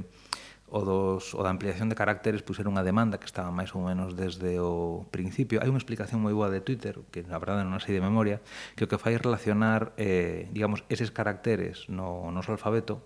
o, 0.72 0.80
dos, 0.88 1.36
o 1.36 1.44
da 1.44 1.52
ampliación 1.52 1.92
de 1.92 2.00
caracteres 2.00 2.40
pois 2.42 2.56
era 2.64 2.72
unha 2.72 2.82
demanda 2.82 3.20
que 3.20 3.28
estaba 3.28 3.52
máis 3.52 3.76
ou 3.76 3.84
menos 3.84 4.16
desde 4.16 4.58
o 4.64 5.04
principio. 5.12 5.60
Hai 5.60 5.68
unha 5.68 5.78
explicación 5.84 6.24
moi 6.24 6.32
boa 6.32 6.48
de 6.48 6.64
Twitter, 6.64 6.96
que 7.12 7.28
na 7.28 7.36
verdade 7.36 7.68
non 7.68 7.84
sei 7.84 8.00
de 8.00 8.02
memoria, 8.02 8.40
que 8.80 8.88
o 8.88 8.90
que 8.90 8.96
fai 8.96 9.20
relacionar, 9.20 9.92
eh, 10.00 10.48
digamos, 10.56 10.88
eses 10.88 11.12
caracteres 11.12 11.92
no 11.92 12.32
noso 12.32 12.56
alfabeto 12.56 13.04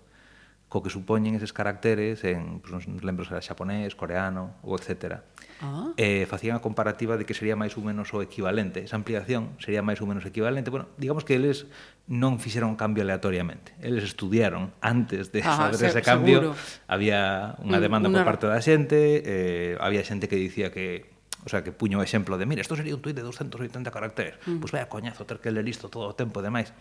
co 0.70 0.82
que 0.82 0.90
supoñen 0.90 1.34
eses 1.34 1.50
caracteres 1.50 2.22
en, 2.22 2.62
pues, 2.62 2.70
non 2.70 3.02
lembro 3.02 3.26
se 3.26 3.34
era 3.34 3.42
xaponés, 3.42 3.98
coreano 3.98 4.54
ou 4.62 4.78
etcétera 4.78 5.26
ah. 5.60 5.92
eh, 5.96 6.26
facían 6.26 6.56
a 6.56 6.62
comparativa 6.64 7.16
de 7.16 7.24
que 7.24 7.32
sería 7.32 7.56
máis 7.56 7.76
ou 7.76 7.82
menos 7.84 8.12
o 8.12 8.20
equivalente. 8.20 8.84
Esa 8.84 8.96
ampliación 8.96 9.56
sería 9.60 9.80
máis 9.80 10.00
ou 10.00 10.06
menos 10.08 10.24
equivalente. 10.26 10.68
Bueno, 10.68 10.88
digamos 10.96 11.24
que 11.24 11.36
eles 11.36 11.70
non 12.06 12.38
fixeron 12.38 12.78
cambio 12.78 13.02
aleatoriamente. 13.04 13.74
Eles 13.82 14.04
estudiaron 14.04 14.72
antes 14.80 15.32
de 15.32 15.40
ah, 15.42 15.70
fazer 15.72 15.90
ese 15.90 16.02
cambio. 16.02 16.54
Seguro. 16.54 16.60
Había 16.88 17.54
unha 17.62 17.80
demanda 17.80 18.08
una... 18.08 18.22
por 18.22 18.36
parte 18.36 18.46
da 18.48 18.60
xente, 18.62 19.22
eh, 19.24 19.74
había 19.80 20.04
xente 20.06 20.28
que 20.30 20.38
dicía 20.38 20.70
que 20.70 21.16
O 21.46 21.48
sea, 21.48 21.62
que 21.62 21.70
puño 21.70 22.02
o 22.02 22.02
exemplo 22.02 22.34
de, 22.34 22.42
mira, 22.42 22.58
isto 22.58 22.74
sería 22.74 22.90
un 22.90 22.98
tuit 22.98 23.14
de 23.14 23.22
280 23.22 23.94
caracteres. 23.94 24.34
Mm. 24.50 24.58
Pois 24.58 24.66
pues 24.66 24.72
vaya 24.74 24.90
coñazo 24.90 25.30
ter 25.30 25.38
que 25.38 25.54
ler 25.54 25.62
isto 25.70 25.86
todo 25.86 26.10
o 26.10 26.14
tempo 26.18 26.42
e 26.42 26.46
demais. 26.50 26.74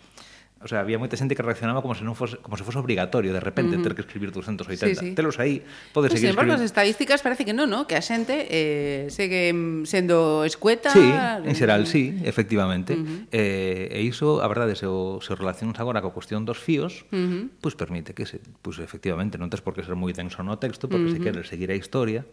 O 0.63 0.67
sea, 0.67 0.79
había 0.79 0.95
moita 0.97 1.19
xente 1.19 1.35
que 1.35 1.43
reaccionaba 1.43 1.83
como 1.83 1.93
se 1.93 2.07
non 2.07 2.15
fose, 2.15 2.39
como 2.39 2.55
se 2.55 2.63
fose 2.63 2.79
obrigatorio 2.79 3.35
de 3.35 3.43
repente 3.43 3.75
uh 3.75 3.79
-huh. 3.79 3.85
ter 3.85 3.93
que 3.93 4.01
escribir 4.07 4.31
280. 4.31 4.87
Sí, 4.87 4.95
sí. 4.95 5.07
Telos 5.11 5.35
aí, 5.37 5.61
podes 5.91 6.09
pues, 6.09 6.23
seguir 6.23 6.31
sin 6.31 6.39
embargo, 6.39 6.55
as 6.55 6.63
estadísticas 6.63 7.19
parece 7.21 7.43
que 7.43 7.51
non, 7.51 7.67
no? 7.69 7.85
Que 7.85 7.99
a 7.99 8.01
xente 8.01 8.47
eh, 8.49 9.11
segue 9.11 9.51
sendo 9.83 10.47
escueta. 10.47 10.89
Sí, 10.95 11.03
en 11.03 11.53
xeral, 11.53 11.85
sí, 11.85 12.17
efectivamente. 12.23 12.95
Uh 12.95 13.03
-huh. 13.03 13.19
eh, 13.35 13.99
e 13.99 14.01
iso, 14.07 14.39
a 14.39 14.47
verdade, 14.47 14.79
se 14.79 14.87
o, 14.87 15.19
se 15.19 15.31
o 15.31 15.35
relacionas 15.35 15.75
agora 15.77 15.99
coa 15.99 16.15
cuestión 16.15 16.47
dos 16.47 16.57
fíos, 16.57 17.03
uh 17.11 17.19
-huh. 17.19 17.43
pois 17.59 17.75
pues 17.75 17.75
permite 17.75 18.15
que, 18.15 18.23
se, 18.25 18.39
pois 18.63 18.79
pues, 18.79 18.87
efectivamente, 18.87 19.35
non 19.35 19.51
tes 19.51 19.59
por 19.59 19.75
que 19.75 19.83
ser 19.83 19.99
moi 19.99 20.15
denso 20.15 20.39
no 20.41 20.55
texto, 20.57 20.87
porque 20.87 21.11
uh 21.11 21.13
-huh. 21.13 21.19
se 21.19 21.25
queres 21.25 21.45
seguir 21.51 21.69
a 21.69 21.77
historia, 21.77 22.23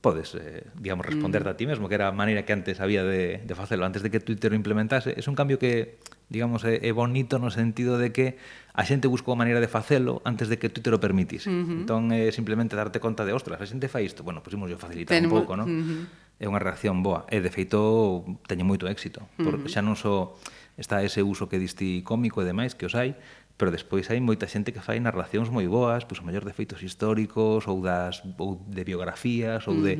podes, 0.00 0.34
eh, 0.34 0.64
digamos, 0.78 1.06
responderte 1.06 1.48
mm. 1.48 1.52
a 1.52 1.56
ti 1.56 1.66
mesmo, 1.66 1.88
que 1.88 1.96
era 1.98 2.08
a 2.08 2.14
maneira 2.14 2.46
que 2.46 2.52
antes 2.52 2.78
había 2.78 3.02
de, 3.02 3.42
de 3.42 3.54
facelo, 3.54 3.84
antes 3.84 4.02
de 4.02 4.10
que 4.10 4.20
Twitter 4.20 4.52
o 4.52 4.56
implementase. 4.56 5.10
É 5.18 5.22
un 5.26 5.34
cambio 5.34 5.58
que, 5.58 5.98
digamos, 6.30 6.62
é, 6.62 6.78
é 6.86 6.92
bonito 6.94 7.42
no 7.42 7.50
sentido 7.50 7.98
de 7.98 8.14
que 8.14 8.38
a 8.78 8.86
xente 8.86 9.10
buscou 9.10 9.34
a 9.34 9.38
maneira 9.38 9.58
de 9.58 9.66
facelo 9.66 10.22
antes 10.22 10.46
de 10.46 10.62
que 10.62 10.70
Twitter 10.70 10.94
o 10.94 11.02
permitise. 11.02 11.50
Uh 11.50 11.66
-huh. 11.66 11.78
Entón, 11.82 12.02
é 12.14 12.30
simplemente 12.30 12.78
darte 12.78 13.02
conta 13.02 13.26
de, 13.26 13.34
ostras, 13.34 13.58
a 13.58 13.66
xente 13.66 13.90
fai 13.90 14.06
isto, 14.06 14.22
bueno, 14.22 14.38
posimos 14.38 14.70
yo 14.70 14.78
facilitar 14.78 15.18
Tenemos... 15.18 15.34
un 15.34 15.38
pouco, 15.42 15.58
non? 15.58 15.66
Uh 15.66 15.82
-huh. 15.82 16.02
É 16.38 16.46
unha 16.46 16.62
reacción 16.62 17.02
boa. 17.02 17.26
E, 17.26 17.42
de 17.42 17.50
feito, 17.50 18.22
teñe 18.46 18.62
moito 18.62 18.86
éxito. 18.86 19.26
Porque 19.34 19.66
uh 19.66 19.66
-huh. 19.66 19.74
xa 19.74 19.82
non 19.82 19.98
só 19.98 20.38
so 20.38 20.58
está 20.78 21.02
ese 21.02 21.22
uso 21.22 21.50
que 21.50 21.58
diste 21.58 22.06
cómico 22.06 22.40
e 22.40 22.46
demais, 22.46 22.78
que 22.78 22.86
os 22.86 22.94
hai, 22.94 23.18
pero 23.58 23.74
despois 23.74 24.06
hai 24.08 24.22
moita 24.22 24.46
xente 24.46 24.70
que 24.70 24.80
fai 24.80 25.02
narracións 25.02 25.50
moi 25.50 25.66
boas, 25.66 26.06
pois 26.06 26.22
o 26.22 26.24
mellor 26.24 26.46
de 26.46 26.54
feitos 26.54 26.80
históricos 26.80 27.66
ou 27.66 27.82
das 27.82 28.22
ou 28.38 28.62
de 28.62 28.82
biografías 28.86 29.66
ou 29.66 29.74
uh 29.74 29.82
-huh. 29.82 29.84
de 29.84 29.94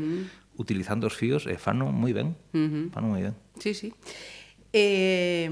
utilizando 0.55 1.11
os 1.11 1.15
fíos 1.19 1.45
e 1.51 1.59
fano 1.59 1.91
moi 1.91 2.15
ben. 2.15 2.39
Uh 2.55 2.71
-huh. 2.71 2.85
Fano 2.95 3.13
moi 3.13 3.23
ben. 3.27 3.35
Sí, 3.59 3.75
sí. 3.75 3.91
Eh 4.73 5.51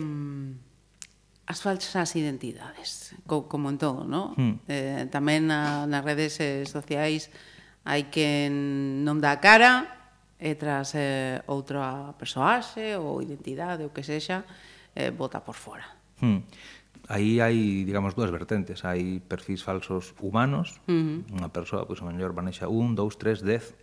as 1.47 1.63
falsas 1.63 2.17
identidades, 2.17 3.15
co, 3.27 3.47
como 3.49 3.71
en 3.71 3.79
todo, 3.79 4.05
¿no? 4.05 4.35
Hmm. 4.35 4.59
Eh, 4.67 5.07
tamén 5.15 5.47
na, 5.47 5.87
nas 5.87 6.03
redes 6.03 6.43
eh, 6.43 6.67
sociais 6.67 7.31
hai 7.87 8.11
que 8.11 8.51
non 8.51 9.23
dá 9.23 9.39
cara 9.39 9.87
e 10.43 10.59
tras 10.59 10.99
eh, 10.99 11.39
outra 11.47 12.19
persoaxe 12.19 12.99
ou 12.99 13.23
identidade 13.23 13.87
ou 13.87 13.95
que 13.95 14.03
sexa, 14.03 14.43
eh, 14.99 15.15
bota 15.15 15.39
por 15.39 15.55
fora. 15.55 15.87
Hmm 16.19 16.43
aí 17.09 17.41
hai, 17.41 17.87
digamos, 17.87 18.15
dúas 18.15 18.31
vertentes. 18.31 18.83
Hai 18.83 19.23
perfis 19.23 19.63
falsos 19.63 20.15
humanos, 20.19 20.83
uh 20.87 21.23
-huh. 21.23 21.39
unha 21.39 21.51
persoa, 21.51 21.87
pois, 21.87 22.03
o 22.03 22.07
mellor, 22.07 22.35
manexa 22.35 22.67
un, 22.67 22.95
dous, 22.99 23.15
tres, 23.17 23.43
dez, 23.43 23.75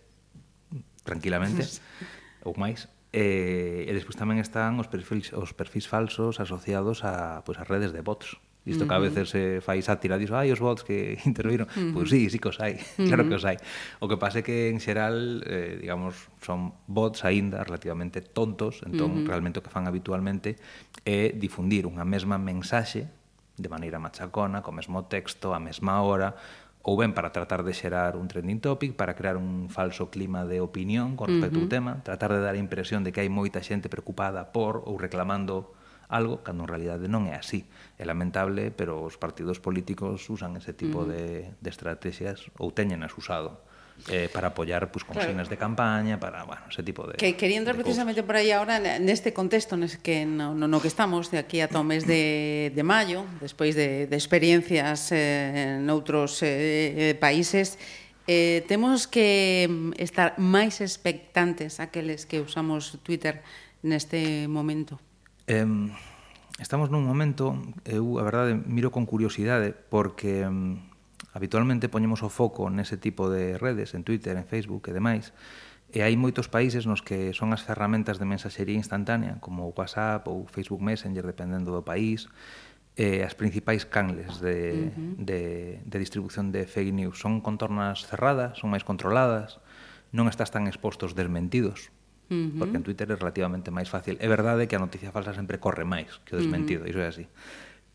tranquilamente, 1.04 1.64
ou 2.46 2.52
máis. 2.56 2.88
E, 3.14 3.86
e 3.86 3.92
despois 3.94 4.18
tamén 4.18 4.42
están 4.42 4.76
os 4.82 4.90
perfis, 4.90 5.30
os 5.32 5.54
perfis 5.54 5.86
falsos 5.86 6.42
asociados 6.42 7.06
a, 7.06 7.46
pois, 7.46 7.56
a 7.56 7.64
redes 7.64 7.94
de 7.94 8.02
bots. 8.02 8.36
Isto 8.64 8.84
uh 8.84 8.86
-huh. 8.86 8.88
que 8.88 8.94
a 8.94 8.98
veces 8.98 9.28
se 9.28 9.60
fai 9.60 9.82
sátira, 9.84 10.16
dixo, 10.16 10.36
ai, 10.36 10.48
os 10.48 10.60
bots 10.60 10.84
que 10.84 11.18
interviron. 11.28 11.68
Uh 11.68 11.72
-huh. 11.72 11.92
Pois 11.92 12.08
pues 12.08 12.10
sí, 12.10 12.30
sí 12.32 12.38
que 12.40 12.48
os 12.48 12.58
hai, 12.60 12.74
uh 12.74 12.78
-huh. 12.96 13.08
claro 13.08 13.28
que 13.28 13.36
os 13.36 13.44
hai. 13.44 13.56
O 14.00 14.08
que 14.08 14.16
pasa 14.16 14.40
é 14.40 14.42
que, 14.42 14.72
en 14.72 14.80
xeral, 14.80 15.44
eh, 15.44 15.76
digamos, 15.80 16.32
son 16.40 16.72
bots 16.88 17.24
aínda 17.28 17.60
relativamente 17.60 18.24
tontos, 18.24 18.80
entón, 18.88 19.10
uh 19.10 19.16
-huh. 19.20 19.28
realmente 19.28 19.60
o 19.60 19.62
que 19.62 19.70
fan 19.70 19.84
habitualmente 19.84 20.56
é 21.04 21.36
difundir 21.36 21.84
unha 21.84 22.08
mesma 22.08 22.40
mensaxe 22.40 23.06
de 23.54 23.68
maneira 23.68 24.00
machacona, 24.02 24.64
co 24.64 24.72
mesmo 24.72 25.06
texto, 25.06 25.54
a 25.54 25.60
mesma 25.60 26.02
hora, 26.02 26.34
ou 26.84 27.00
ben 27.00 27.16
para 27.16 27.32
tratar 27.32 27.64
de 27.64 27.72
xerar 27.72 28.16
un 28.16 28.28
trending 28.28 28.60
topic, 28.60 28.92
para 28.92 29.16
crear 29.16 29.40
un 29.40 29.72
falso 29.72 30.12
clima 30.12 30.44
de 30.44 30.60
opinión 30.60 31.16
con 31.16 31.32
respecto 31.32 31.56
uh 31.56 31.64
-huh. 31.64 31.68
ao 31.68 31.74
tema, 31.76 31.92
tratar 32.04 32.32
de 32.32 32.40
dar 32.44 32.54
a 32.56 32.60
impresión 32.60 33.04
de 33.04 33.12
que 33.12 33.24
hai 33.24 33.30
moita 33.32 33.64
xente 33.64 33.88
preocupada 33.88 34.52
por 34.52 34.84
ou 34.84 35.00
reclamando 35.00 35.72
algo 36.08 36.42
cando 36.44 36.64
en 36.64 36.70
realidade 36.70 37.06
non 37.08 37.26
é 37.30 37.36
así. 37.36 37.64
É 38.00 38.04
lamentable, 38.04 38.70
pero 38.74 39.04
os 39.04 39.16
partidos 39.16 39.62
políticos 39.62 40.26
usan 40.28 40.56
ese 40.56 40.72
tipo 40.74 41.02
uh 41.02 41.08
-huh. 41.08 41.12
de, 41.12 41.24
de 41.60 41.68
estrategias 41.70 42.50
ou 42.58 42.72
teñen 42.72 43.02
as 43.04 43.14
usado 43.14 43.62
eh, 44.08 44.28
para 44.32 44.48
apoyar 44.48 44.90
pues, 44.90 45.04
consignas 45.04 45.46
claro. 45.46 45.50
de 45.50 45.56
campaña, 45.56 46.20
para 46.20 46.44
bueno, 46.44 46.62
ese 46.68 46.82
tipo 46.82 47.06
de... 47.06 47.14
Que 47.14 47.36
quería 47.36 47.58
entrar 47.58 47.76
precisamente 47.76 48.20
cosas. 48.20 48.26
por 48.26 48.36
aí 48.36 48.50
ahora 48.50 48.80
neste 48.98 49.32
contexto 49.32 49.78
nes 49.78 49.96
que, 49.96 50.26
no, 50.26 50.52
no, 50.52 50.66
no 50.66 50.78
que 50.82 50.90
estamos 50.90 51.30
de 51.30 51.38
aquí 51.38 51.62
a 51.62 51.70
todo 51.70 51.86
mes 51.86 52.04
de, 52.06 52.74
de 52.74 52.82
maio, 52.82 53.24
despois 53.40 53.78
de, 53.78 54.10
de 54.10 54.16
experiencias 54.18 55.14
eh, 55.14 55.78
noutros 55.80 56.42
eh, 56.42 57.12
eh, 57.12 57.14
países, 57.14 57.78
eh, 58.26 58.64
temos 58.66 59.06
que 59.06 59.68
mm, 59.68 60.00
estar 60.00 60.36
máis 60.42 60.82
expectantes 60.82 61.78
aqueles 61.78 62.26
que 62.26 62.42
usamos 62.42 62.98
Twitter 63.06 63.46
neste 63.84 64.48
momento. 64.50 64.98
Eh, 65.46 65.66
estamos 66.58 66.88
nun 66.88 67.04
momento, 67.04 67.56
eu 67.84 68.20
a 68.20 68.24
verdade 68.24 68.54
miro 68.54 68.88
con 68.94 69.04
curiosidade 69.04 69.72
porque 69.72 70.48
habitualmente 71.34 71.90
poñemos 71.90 72.22
o 72.22 72.30
foco 72.30 72.70
nese 72.70 72.96
tipo 72.96 73.28
de 73.28 73.58
redes, 73.58 73.92
en 73.92 74.02
Twitter, 74.06 74.38
en 74.38 74.46
Facebook 74.46 74.88
e 74.88 74.96
demais, 74.96 75.34
E 75.94 76.02
hai 76.02 76.18
moitos 76.18 76.50
países 76.50 76.90
nos 76.90 77.06
que 77.06 77.30
son 77.38 77.54
as 77.54 77.62
ferramentas 77.62 78.18
de 78.18 78.26
mensaxería 78.26 78.74
instantánea, 78.74 79.38
como 79.38 79.70
WhatsApp 79.70 80.26
ou 80.26 80.42
Facebook 80.50 80.82
Messenger, 80.82 81.22
dependendo 81.22 81.70
do 81.70 81.86
país, 81.86 82.26
eh, 82.98 83.22
as 83.22 83.38
principais 83.38 83.86
canles 83.86 84.42
de, 84.42 84.90
uh 84.90 84.90
-huh. 84.90 85.14
de, 85.22 85.40
de 85.86 85.96
distribución 86.02 86.50
de 86.50 86.66
fake 86.66 86.90
news. 86.90 87.22
Son 87.22 87.38
contornas 87.38 88.10
cerradas, 88.10 88.58
son 88.58 88.74
máis 88.74 88.82
controladas, 88.82 89.62
non 90.10 90.26
estás 90.26 90.50
tan 90.50 90.66
expostos 90.66 91.14
desmentidos, 91.14 91.93
Uh 92.30 92.34
-huh. 92.34 92.58
Porque 92.58 92.76
en 92.76 92.84
Twitter 92.84 93.10
é 93.10 93.16
relativamente 93.16 93.68
máis 93.70 93.88
fácil. 93.92 94.16
É 94.20 94.28
verdade 94.28 94.66
que 94.68 94.76
a 94.76 94.82
noticia 94.82 95.12
falsa 95.12 95.36
sempre 95.36 95.60
corre 95.60 95.84
máis 95.84 96.20
que 96.24 96.36
o 96.36 96.38
desmentido, 96.40 96.84
uh 96.84 96.88
-huh. 96.88 96.92
iso 96.92 97.00
é 97.04 97.08
así. 97.08 97.26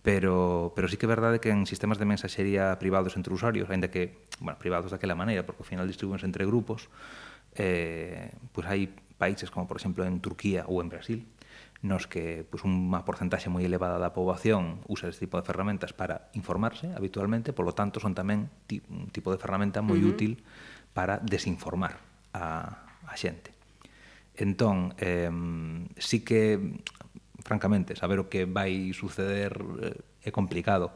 Pero, 0.01 0.71
pero 0.75 0.87
sí 0.87 0.95
que 0.95 1.05
é 1.05 1.11
verdade 1.11 1.43
que 1.43 1.51
en 1.51 1.67
sistemas 1.67 1.99
de 1.99 2.07
mensaxería 2.07 2.77
privados 2.79 3.19
entre 3.19 3.33
usuarios, 3.33 3.67
aínda 3.67 3.91
que, 3.91 4.23
bueno, 4.39 4.57
privados 4.57 4.95
daquela 4.95 5.15
maneira, 5.17 5.43
porque 5.43 5.61
ao 5.61 5.67
final 5.67 5.85
distribuíanse 5.89 6.23
entre 6.23 6.47
grupos, 6.47 6.87
eh, 7.59 8.31
pois 8.55 8.63
pues 8.63 8.65
hai 8.71 8.81
países 9.19 9.51
como, 9.51 9.67
por 9.67 9.75
exemplo, 9.75 10.07
en 10.07 10.23
Turquía 10.23 10.63
ou 10.71 10.79
en 10.79 10.87
Brasil, 10.87 11.27
nos 11.81 12.07
que 12.07 12.43
pues, 12.47 12.63
unha 12.67 13.03
porcentaxe 13.07 13.47
moi 13.47 13.63
elevada 13.63 13.99
da 13.99 14.11
poboación 14.11 14.83
usa 14.87 15.07
este 15.11 15.27
tipo 15.27 15.39
de 15.39 15.47
ferramentas 15.47 15.91
para 15.95 16.27
informarse 16.35 16.91
habitualmente, 16.95 17.55
polo 17.55 17.71
tanto 17.71 18.03
son 18.03 18.15
tamén 18.15 18.51
un 18.91 19.11
tipo 19.11 19.31
de 19.31 19.39
ferramenta 19.39 19.79
moi 19.83 19.99
uh 19.99 20.03
-huh. 20.03 20.15
útil 20.15 20.31
para 20.91 21.19
desinformar 21.23 21.99
a, 22.35 22.87
a 23.07 23.13
xente. 23.15 23.58
Entón, 24.39 24.95
eh, 24.97 25.29
sí 25.99 26.23
que, 26.23 26.79
francamente, 27.43 27.99
saber 27.99 28.23
o 28.23 28.31
que 28.31 28.47
vai 28.47 28.95
suceder 28.95 29.59
eh, 29.83 29.99
é 30.23 30.31
complicado, 30.31 30.95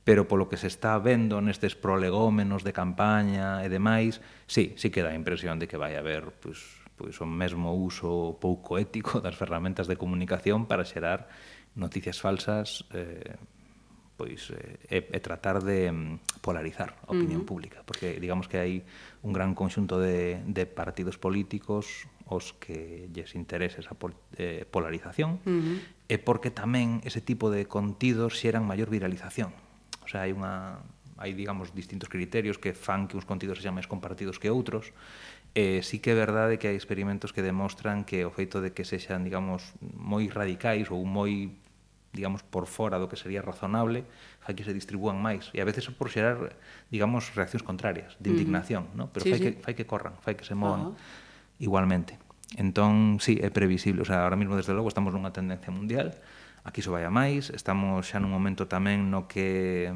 pero 0.00 0.24
polo 0.24 0.48
que 0.48 0.56
se 0.56 0.72
está 0.72 0.96
vendo 0.96 1.44
nestes 1.44 1.76
prolegómenos 1.76 2.64
de 2.64 2.72
campaña 2.72 3.60
e 3.60 3.68
demais, 3.68 4.24
sí, 4.48 4.72
sí 4.80 4.88
que 4.88 5.04
dá 5.04 5.12
a 5.12 5.20
impresión 5.20 5.60
de 5.60 5.68
que 5.68 5.76
vai 5.76 5.92
haber 6.00 6.32
pues, 6.40 6.64
pues, 6.96 7.20
o 7.20 7.28
mesmo 7.28 7.76
uso 7.76 8.40
pouco 8.40 8.80
ético 8.80 9.20
das 9.20 9.36
ferramentas 9.36 9.84
de 9.84 10.00
comunicación 10.00 10.64
para 10.64 10.88
xerar 10.88 11.28
noticias 11.76 12.16
falsas 12.16 12.88
eh, 12.96 13.36
pois 14.16 14.52
eh, 14.56 15.04
e 15.04 15.20
tratar 15.20 15.64
de 15.64 15.92
polarizar 16.40 16.96
a 17.04 17.12
opinión 17.12 17.40
uh 17.40 17.44
-huh. 17.44 17.52
pública, 17.52 17.84
porque 17.84 18.16
digamos 18.20 18.48
que 18.48 18.60
hai 18.60 18.84
un 19.20 19.32
gran 19.36 19.52
conxunto 19.52 20.00
de, 20.00 20.40
de 20.48 20.64
partidos 20.64 21.16
políticos 21.16 22.08
os 22.30 22.54
que 22.54 23.10
lles 23.10 23.34
interese 23.34 23.82
esa 23.82 23.98
pol 23.98 24.14
eh, 24.38 24.62
polarización 24.70 25.42
uh 25.42 25.50
-huh. 25.50 25.76
e 26.06 26.16
porque 26.22 26.54
tamén 26.54 27.02
ese 27.02 27.18
tipo 27.18 27.50
de 27.50 27.66
contidos 27.66 28.38
xeran 28.38 28.62
maior 28.62 28.86
viralización. 28.86 29.50
O 30.00 30.08
sea, 30.08 30.22
hai 30.22 30.30
unha 30.30 30.78
hai, 31.20 31.36
digamos, 31.36 31.76
distintos 31.76 32.08
criterios 32.08 32.56
que 32.56 32.72
fan 32.72 33.04
que 33.04 33.18
uns 33.18 33.28
contidos 33.28 33.60
sexan 33.60 33.76
máis 33.76 33.90
compartidos 33.90 34.40
que 34.40 34.48
outros. 34.48 34.94
Eh, 35.52 35.82
sí 35.82 35.98
que 35.98 36.14
é 36.14 36.16
verdade 36.16 36.56
que 36.56 36.70
hai 36.70 36.78
experimentos 36.78 37.34
que 37.34 37.42
demostran 37.44 38.06
que 38.06 38.24
o 38.24 38.30
feito 38.30 38.62
de 38.62 38.72
que 38.72 38.86
sexan, 38.86 39.26
digamos, 39.26 39.74
moi 39.82 40.24
radicais 40.30 40.88
ou 40.88 41.02
moi 41.02 41.52
digamos, 42.10 42.42
por 42.42 42.66
fora 42.66 42.98
do 42.98 43.06
que 43.06 43.14
sería 43.14 43.38
razonable, 43.38 44.02
xa 44.42 44.50
que 44.54 44.66
se 44.66 44.74
distribúan 44.74 45.22
máis. 45.22 45.50
E 45.54 45.62
a 45.62 45.66
veces 45.66 45.86
por 45.94 46.10
xerar, 46.10 46.58
digamos, 46.90 47.30
reaccións 47.38 47.62
contrarias, 47.62 48.18
de 48.18 48.34
indignación, 48.34 48.90
uh 48.90 48.90
-huh. 48.90 48.98
¿no? 48.98 49.04
pero 49.14 49.22
sí, 49.26 49.30
fai, 49.30 49.38
sí. 49.38 49.44
Que, 49.46 49.52
fai 49.62 49.74
que 49.78 49.86
corran, 49.86 50.14
fai 50.22 50.34
que 50.34 50.46
se 50.46 50.54
movan. 50.54 50.94
Uh 50.94 50.94
-huh 50.94 51.28
igualmente. 51.60 52.18
Entón, 52.58 53.22
sí, 53.22 53.38
é 53.38 53.52
previsible. 53.54 54.02
O 54.02 54.08
sea, 54.08 54.26
ahora 54.26 54.34
mismo, 54.34 54.58
desde 54.58 54.74
logo, 54.74 54.90
estamos 54.90 55.14
nunha 55.14 55.30
tendencia 55.30 55.70
mundial, 55.70 56.18
aquí 56.66 56.82
iso 56.82 56.90
vai 56.90 57.06
a 57.06 57.12
máis, 57.12 57.54
estamos 57.54 58.10
xa 58.10 58.18
nun 58.18 58.34
momento 58.34 58.66
tamén 58.66 59.06
no 59.12 59.30
que 59.30 59.94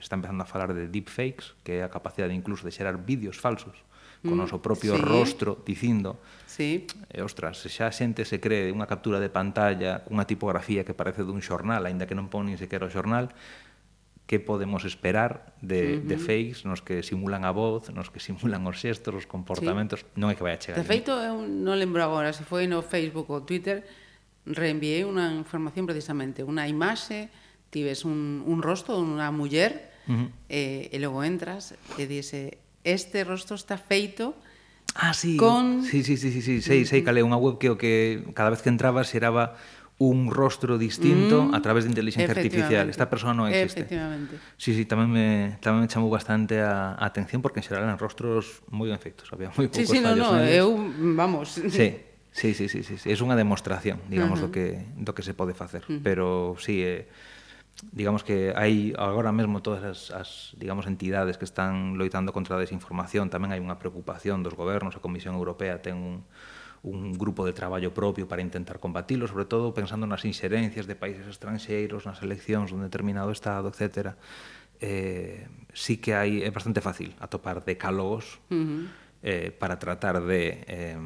está 0.00 0.16
empezando 0.16 0.42
a 0.42 0.48
falar 0.48 0.72
de 0.72 0.88
deepfakes, 0.88 1.52
que 1.60 1.78
é 1.78 1.82
a 1.84 1.92
capacidade 1.92 2.32
incluso 2.32 2.64
de 2.64 2.72
xerar 2.72 2.96
vídeos 3.04 3.36
falsos 3.36 3.76
con 4.24 4.32
o 4.32 4.48
noso 4.48 4.58
propio 4.58 4.96
sí. 4.96 5.02
rostro 5.04 5.62
dicindo 5.62 6.18
sí. 6.48 6.88
e, 7.12 7.22
ostras, 7.22 7.62
xa 7.68 7.86
a 7.86 7.94
xente 7.94 8.24
se 8.24 8.40
cree 8.40 8.72
unha 8.72 8.88
captura 8.88 9.20
de 9.22 9.30
pantalla, 9.30 10.02
unha 10.10 10.24
tipografía 10.26 10.82
que 10.82 10.96
parece 10.96 11.22
dun 11.22 11.44
xornal, 11.44 11.84
aínda 11.84 12.08
que 12.08 12.16
non 12.16 12.32
pon 12.32 12.48
nin 12.48 12.58
sequera 12.58 12.88
o 12.88 12.90
xornal, 12.90 13.30
que 14.26 14.40
podemos 14.40 14.84
esperar 14.84 15.54
de, 15.62 15.98
uh 15.98 16.02
-huh. 16.02 16.06
de 16.06 16.16
fakes 16.18 16.66
nos 16.66 16.82
que 16.82 17.02
simulan 17.06 17.46
a 17.46 17.54
voz, 17.54 17.94
nos 17.94 18.10
que 18.10 18.18
simulan 18.18 18.66
os 18.66 18.82
xestos, 18.82 19.14
os 19.14 19.26
comportamentos, 19.26 20.02
sí. 20.02 20.06
non 20.18 20.28
é 20.30 20.34
que 20.34 20.42
vai 20.42 20.58
a 20.58 20.60
chegar. 20.60 20.82
De 20.82 20.86
feito, 20.86 21.14
eu 21.14 21.46
non 21.46 21.78
lembro 21.78 22.02
agora 22.02 22.34
se 22.34 22.42
foi 22.42 22.66
no 22.66 22.82
Facebook 22.82 23.30
ou 23.30 23.46
Twitter, 23.46 23.86
reenviei 24.46 25.06
unha 25.06 25.30
información 25.30 25.86
precisamente, 25.86 26.42
unha 26.42 26.66
imaxe, 26.66 27.30
tives 27.70 28.02
un, 28.02 28.42
un 28.42 28.58
rostro 28.66 28.98
dunha 28.98 29.30
muller, 29.30 29.94
uh 30.10 30.26
-huh. 30.26 30.28
eh, 30.50 30.90
e 30.90 30.96
logo 30.98 31.22
entras 31.22 31.78
e 31.94 32.10
dice, 32.10 32.58
este 32.82 33.22
rostro 33.22 33.54
está 33.54 33.78
feito 33.78 34.34
Ah, 34.94 35.12
sí. 35.12 35.36
Con... 35.36 35.84
Sí, 35.84 36.02
sí, 36.02 36.16
sí, 36.16 36.30
sí, 36.30 36.40
sí, 36.40 36.62
sei, 36.62 36.86
sei 36.88 37.04
cal 37.04 37.18
é 37.18 37.22
unha 37.22 37.36
web 37.36 37.60
que 37.60 37.68
o 37.68 37.76
que 37.76 38.24
cada 38.32 38.48
vez 38.48 38.64
que 38.64 38.72
entrabas 38.72 39.12
xeraba 39.12 39.58
un 39.98 40.30
rostro 40.30 40.76
distinto 40.76 41.44
mm. 41.44 41.54
a 41.54 41.62
través 41.62 41.84
de 41.84 41.90
inteligencia 41.90 42.30
artificial. 42.30 42.88
Esta 42.90 43.08
persoa 43.08 43.32
non 43.32 43.48
existe. 43.48 43.88
Efectivamente. 43.88 44.36
Sí, 44.60 44.76
sí, 44.76 44.84
tamén 44.84 45.08
me, 45.08 45.56
tamén 45.64 45.84
me 45.84 45.88
chamou 45.88 46.12
bastante 46.12 46.60
a, 46.60 46.92
a 47.00 47.04
atención 47.08 47.40
porque 47.40 47.64
en 47.64 47.64
xeral 47.64 47.88
eran 47.88 47.96
rostros 47.96 48.60
moi 48.68 48.92
ben 48.92 49.00
feitos, 49.00 49.32
había 49.32 49.48
moi 49.56 49.72
poucos 49.72 49.88
sí, 49.88 49.88
sí, 49.88 50.04
fallos. 50.04 50.20
No, 50.20 50.36
no, 50.36 50.44
eu, 50.44 50.68
vamos... 51.16 51.56
Sí, 51.56 52.04
sí, 52.28 52.52
sí, 52.52 52.68
sí, 52.68 52.84
sí, 52.84 52.94
sí. 53.00 53.06
é 53.08 53.16
unha 53.16 53.40
demostración, 53.40 54.04
digamos, 54.12 54.44
uh 54.44 54.48
-huh. 54.48 54.52
do 54.52 54.54
que 54.54 54.66
do 55.00 55.12
que 55.16 55.24
se 55.24 55.32
pode 55.32 55.56
facer, 55.56 55.88
uh 55.88 55.96
-huh. 55.96 56.04
pero 56.04 56.60
sí 56.60 56.84
eh, 56.84 57.08
digamos 57.96 58.20
que 58.20 58.52
hai 58.52 58.92
agora 59.00 59.32
mesmo 59.32 59.64
todas 59.64 59.80
as, 59.80 60.12
as 60.12 60.28
digamos 60.60 60.84
entidades 60.84 61.40
que 61.40 61.48
están 61.48 61.96
loitando 61.96 62.36
contra 62.36 62.56
a 62.56 62.60
desinformación, 62.60 63.32
tamén 63.32 63.52
hai 63.52 63.60
unha 63.64 63.80
preocupación 63.80 64.44
dos 64.44 64.52
gobernos, 64.52 64.92
a 64.92 65.00
Comisión 65.00 65.40
Europea 65.40 65.80
ten 65.80 65.96
un 65.96 66.14
un 66.82 67.16
grupo 67.16 67.46
de 67.46 67.52
traballo 67.52 67.94
propio 67.94 68.28
para 68.28 68.42
intentar 68.42 68.78
combatilo, 68.78 69.28
sobre 69.28 69.44
todo 69.44 69.72
pensando 69.72 70.06
nas 70.06 70.24
inxerencias 70.24 70.84
de 70.84 70.94
países 70.96 71.26
estranxeiros, 71.26 72.04
nas 72.04 72.20
eleccións 72.20 72.74
dun 72.74 72.84
determinado 72.84 73.32
estado, 73.32 73.72
etc. 73.72 74.16
Eh, 74.80 75.48
sí 75.72 75.96
que 75.96 76.12
hai 76.12 76.44
é 76.44 76.50
bastante 76.52 76.84
fácil 76.84 77.16
atopar 77.16 77.64
decálogos 77.64 78.42
uh 78.48 78.56
-huh. 78.56 78.82
eh, 79.24 79.48
para 79.52 79.80
tratar 79.80 80.20
de 80.20 80.64
eh, 80.68 81.00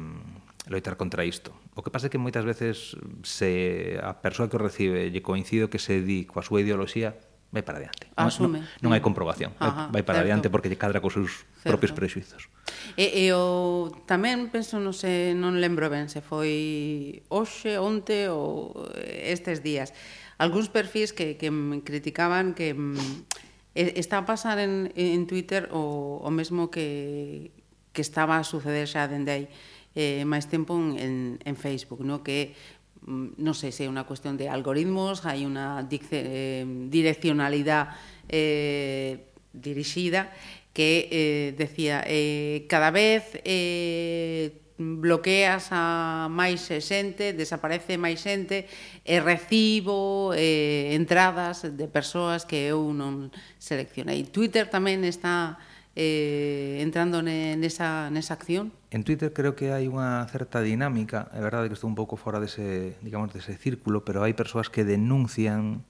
loitar 0.67 0.97
contra 0.97 1.23
isto. 1.23 1.55
O 1.73 1.81
que 1.81 1.89
pasa 1.89 2.07
é 2.07 2.09
que 2.11 2.19
moitas 2.19 2.43
veces 2.43 2.99
se 3.23 3.95
a 4.03 4.19
persoa 4.19 4.51
que 4.51 4.59
o 4.59 4.61
recibe 4.61 5.07
lle 5.07 5.23
coincido 5.23 5.71
que 5.71 5.79
se 5.79 6.03
di 6.03 6.27
coa 6.27 6.43
súa 6.43 6.59
ideoloxía 6.59 7.15
vai 7.51 7.63
para 7.63 7.79
adiante. 7.79 8.07
Asume. 8.15 8.59
Non, 8.59 8.67
non, 8.67 8.79
non 8.83 8.89
hai 8.91 9.01
comprobación. 9.03 9.55
Ajá, 9.59 9.87
vai, 9.91 9.99
vai 9.99 10.03
para 10.03 10.19
certo. 10.19 10.27
adiante 10.27 10.47
porque 10.51 10.67
lle 10.71 10.79
cadra 10.79 11.03
cos 11.03 11.15
seus 11.15 11.47
certo. 11.61 11.77
propios 11.77 11.93
prexuizos. 11.93 12.49
E, 12.97 13.29
e 13.29 13.33
o, 13.37 13.93
tamén 14.09 14.49
penso, 14.49 14.81
non, 14.81 14.97
se, 14.97 15.37
non 15.37 15.61
lembro 15.61 15.87
ben 15.93 16.09
se 16.09 16.19
foi 16.19 17.21
hoxe, 17.29 17.77
onte 17.77 18.25
ou 18.33 18.73
estes 18.97 19.61
días. 19.61 19.93
Algúns 20.41 20.73
perfis 20.73 21.13
que, 21.13 21.37
que 21.37 21.53
me 21.53 21.85
criticaban 21.85 22.57
que 22.57 22.73
mm, 22.73 23.29
está 23.77 24.25
a 24.25 24.25
pasar 24.25 24.57
en, 24.57 24.89
en 24.97 25.29
Twitter 25.29 25.69
o, 25.69 26.17
o 26.25 26.29
mesmo 26.33 26.73
que, 26.73 27.53
que 27.93 28.01
estaba 28.01 28.41
a 28.41 28.43
suceder 28.43 28.89
xa 28.89 29.05
dende 29.05 29.31
aí 29.31 29.45
eh, 29.93 30.25
máis 30.25 30.49
tempo 30.49 30.73
en, 30.75 31.37
en 31.37 31.55
Facebook, 31.55 32.01
no? 32.01 32.25
que 32.25 32.57
mm, 33.05 33.37
non 33.37 33.53
sei 33.53 33.69
se 33.69 33.85
é 33.85 33.91
unha 33.91 34.09
cuestión 34.09 34.33
de 34.35 34.49
algoritmos, 34.49 35.23
hai 35.29 35.45
unha 35.45 35.85
eh, 35.85 36.65
direccionalidade 36.89 37.93
eh, 38.27 39.29
dirixida 39.51 40.31
que 40.73 41.07
eh, 41.11 41.55
decía 41.57 42.03
eh, 42.07 42.65
cada 42.69 42.91
vez 42.91 43.39
eh, 43.43 44.61
bloqueas 44.81 45.69
a 45.71 46.27
máis 46.31 46.65
xente, 46.65 47.37
desaparece 47.37 48.01
máis 48.01 48.17
xente, 48.17 48.65
e 49.05 49.15
recibo 49.21 50.33
eh, 50.33 50.97
entradas 50.97 51.67
de 51.67 51.87
persoas 51.87 52.49
que 52.49 52.73
eu 52.73 52.81
non 52.95 53.29
seleccionei. 53.61 54.25
Twitter 54.25 54.67
tamén 54.67 55.05
está 55.05 55.61
eh, 55.95 56.79
entrando 56.81 57.21
ne, 57.21 57.55
nesa, 57.59 58.09
nesa 58.09 58.33
acción? 58.33 58.71
En 58.91 59.03
Twitter 59.03 59.31
creo 59.31 59.53
que 59.55 59.71
hai 59.71 59.87
unha 59.87 60.23
certa 60.31 60.63
dinámica, 60.63 61.29
é 61.35 61.39
verdade 61.43 61.69
que 61.69 61.77
estou 61.77 61.91
un 61.91 61.97
pouco 61.99 62.15
fora 62.17 62.39
dese, 62.39 62.97
digamos, 63.03 63.31
dese 63.35 63.55
círculo, 63.55 64.03
pero 64.07 64.23
hai 64.23 64.33
persoas 64.33 64.71
que 64.71 64.87
denuncian 64.87 65.83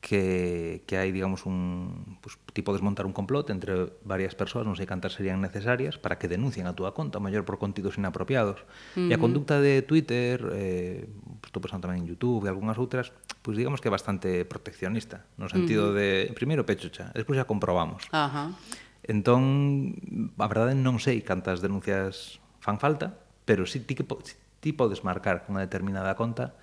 que, 0.00 0.84
que 0.86 0.96
hai, 0.96 1.10
digamos, 1.10 1.44
un... 1.44 2.18
Pues, 2.22 2.38
ti 2.52 2.62
podes 2.62 2.82
montar 2.82 3.06
un 3.06 3.12
complot 3.12 3.50
entre 3.50 3.90
varias 4.06 4.38
persoas, 4.38 4.62
non 4.66 4.78
sei 4.78 4.86
cantas 4.86 5.18
serían 5.18 5.42
necesarias, 5.42 5.98
para 5.98 6.18
que 6.18 6.30
denuncien 6.30 6.70
a 6.70 6.74
túa 6.74 6.94
conta, 6.94 7.18
maior 7.18 7.42
por 7.42 7.58
contidos 7.58 7.98
inapropiados. 7.98 8.62
Uh 8.94 9.06
-huh. 9.06 9.10
E 9.10 9.14
a 9.14 9.18
conducta 9.18 9.58
de 9.58 9.82
Twitter, 9.82 10.38
eh, 10.54 11.06
estou 11.42 11.58
pensando 11.58 11.90
tamén 11.90 12.06
en 12.06 12.06
YouTube 12.06 12.46
e 12.46 12.50
algunhas 12.50 12.78
outras, 12.78 13.10
pois 13.42 13.54
pues, 13.54 13.54
digamos 13.58 13.82
que 13.82 13.90
é 13.90 13.92
bastante 13.92 14.46
proteccionista, 14.46 15.26
no 15.34 15.50
sentido 15.50 15.90
uh 15.90 15.94
-huh. 15.94 16.30
de, 16.30 16.36
primeiro 16.38 16.62
pecho 16.62 16.90
xa, 16.94 17.10
despois 17.14 17.34
xa 17.34 17.46
comprobamos. 17.46 18.06
Uh 18.14 18.30
-huh. 18.30 18.48
Entón, 19.02 19.94
a 20.38 20.46
verdade 20.46 20.78
non 20.78 21.02
sei 21.02 21.22
cantas 21.26 21.58
denuncias 21.58 22.38
fan 22.62 22.78
falta, 22.78 23.18
pero 23.48 23.66
si 23.66 23.82
ti, 23.82 23.98
que, 23.98 24.04
si 24.22 24.34
ti 24.60 24.70
podes 24.74 25.02
marcar 25.02 25.46
unha 25.50 25.62
determinada 25.64 26.14
conta, 26.14 26.54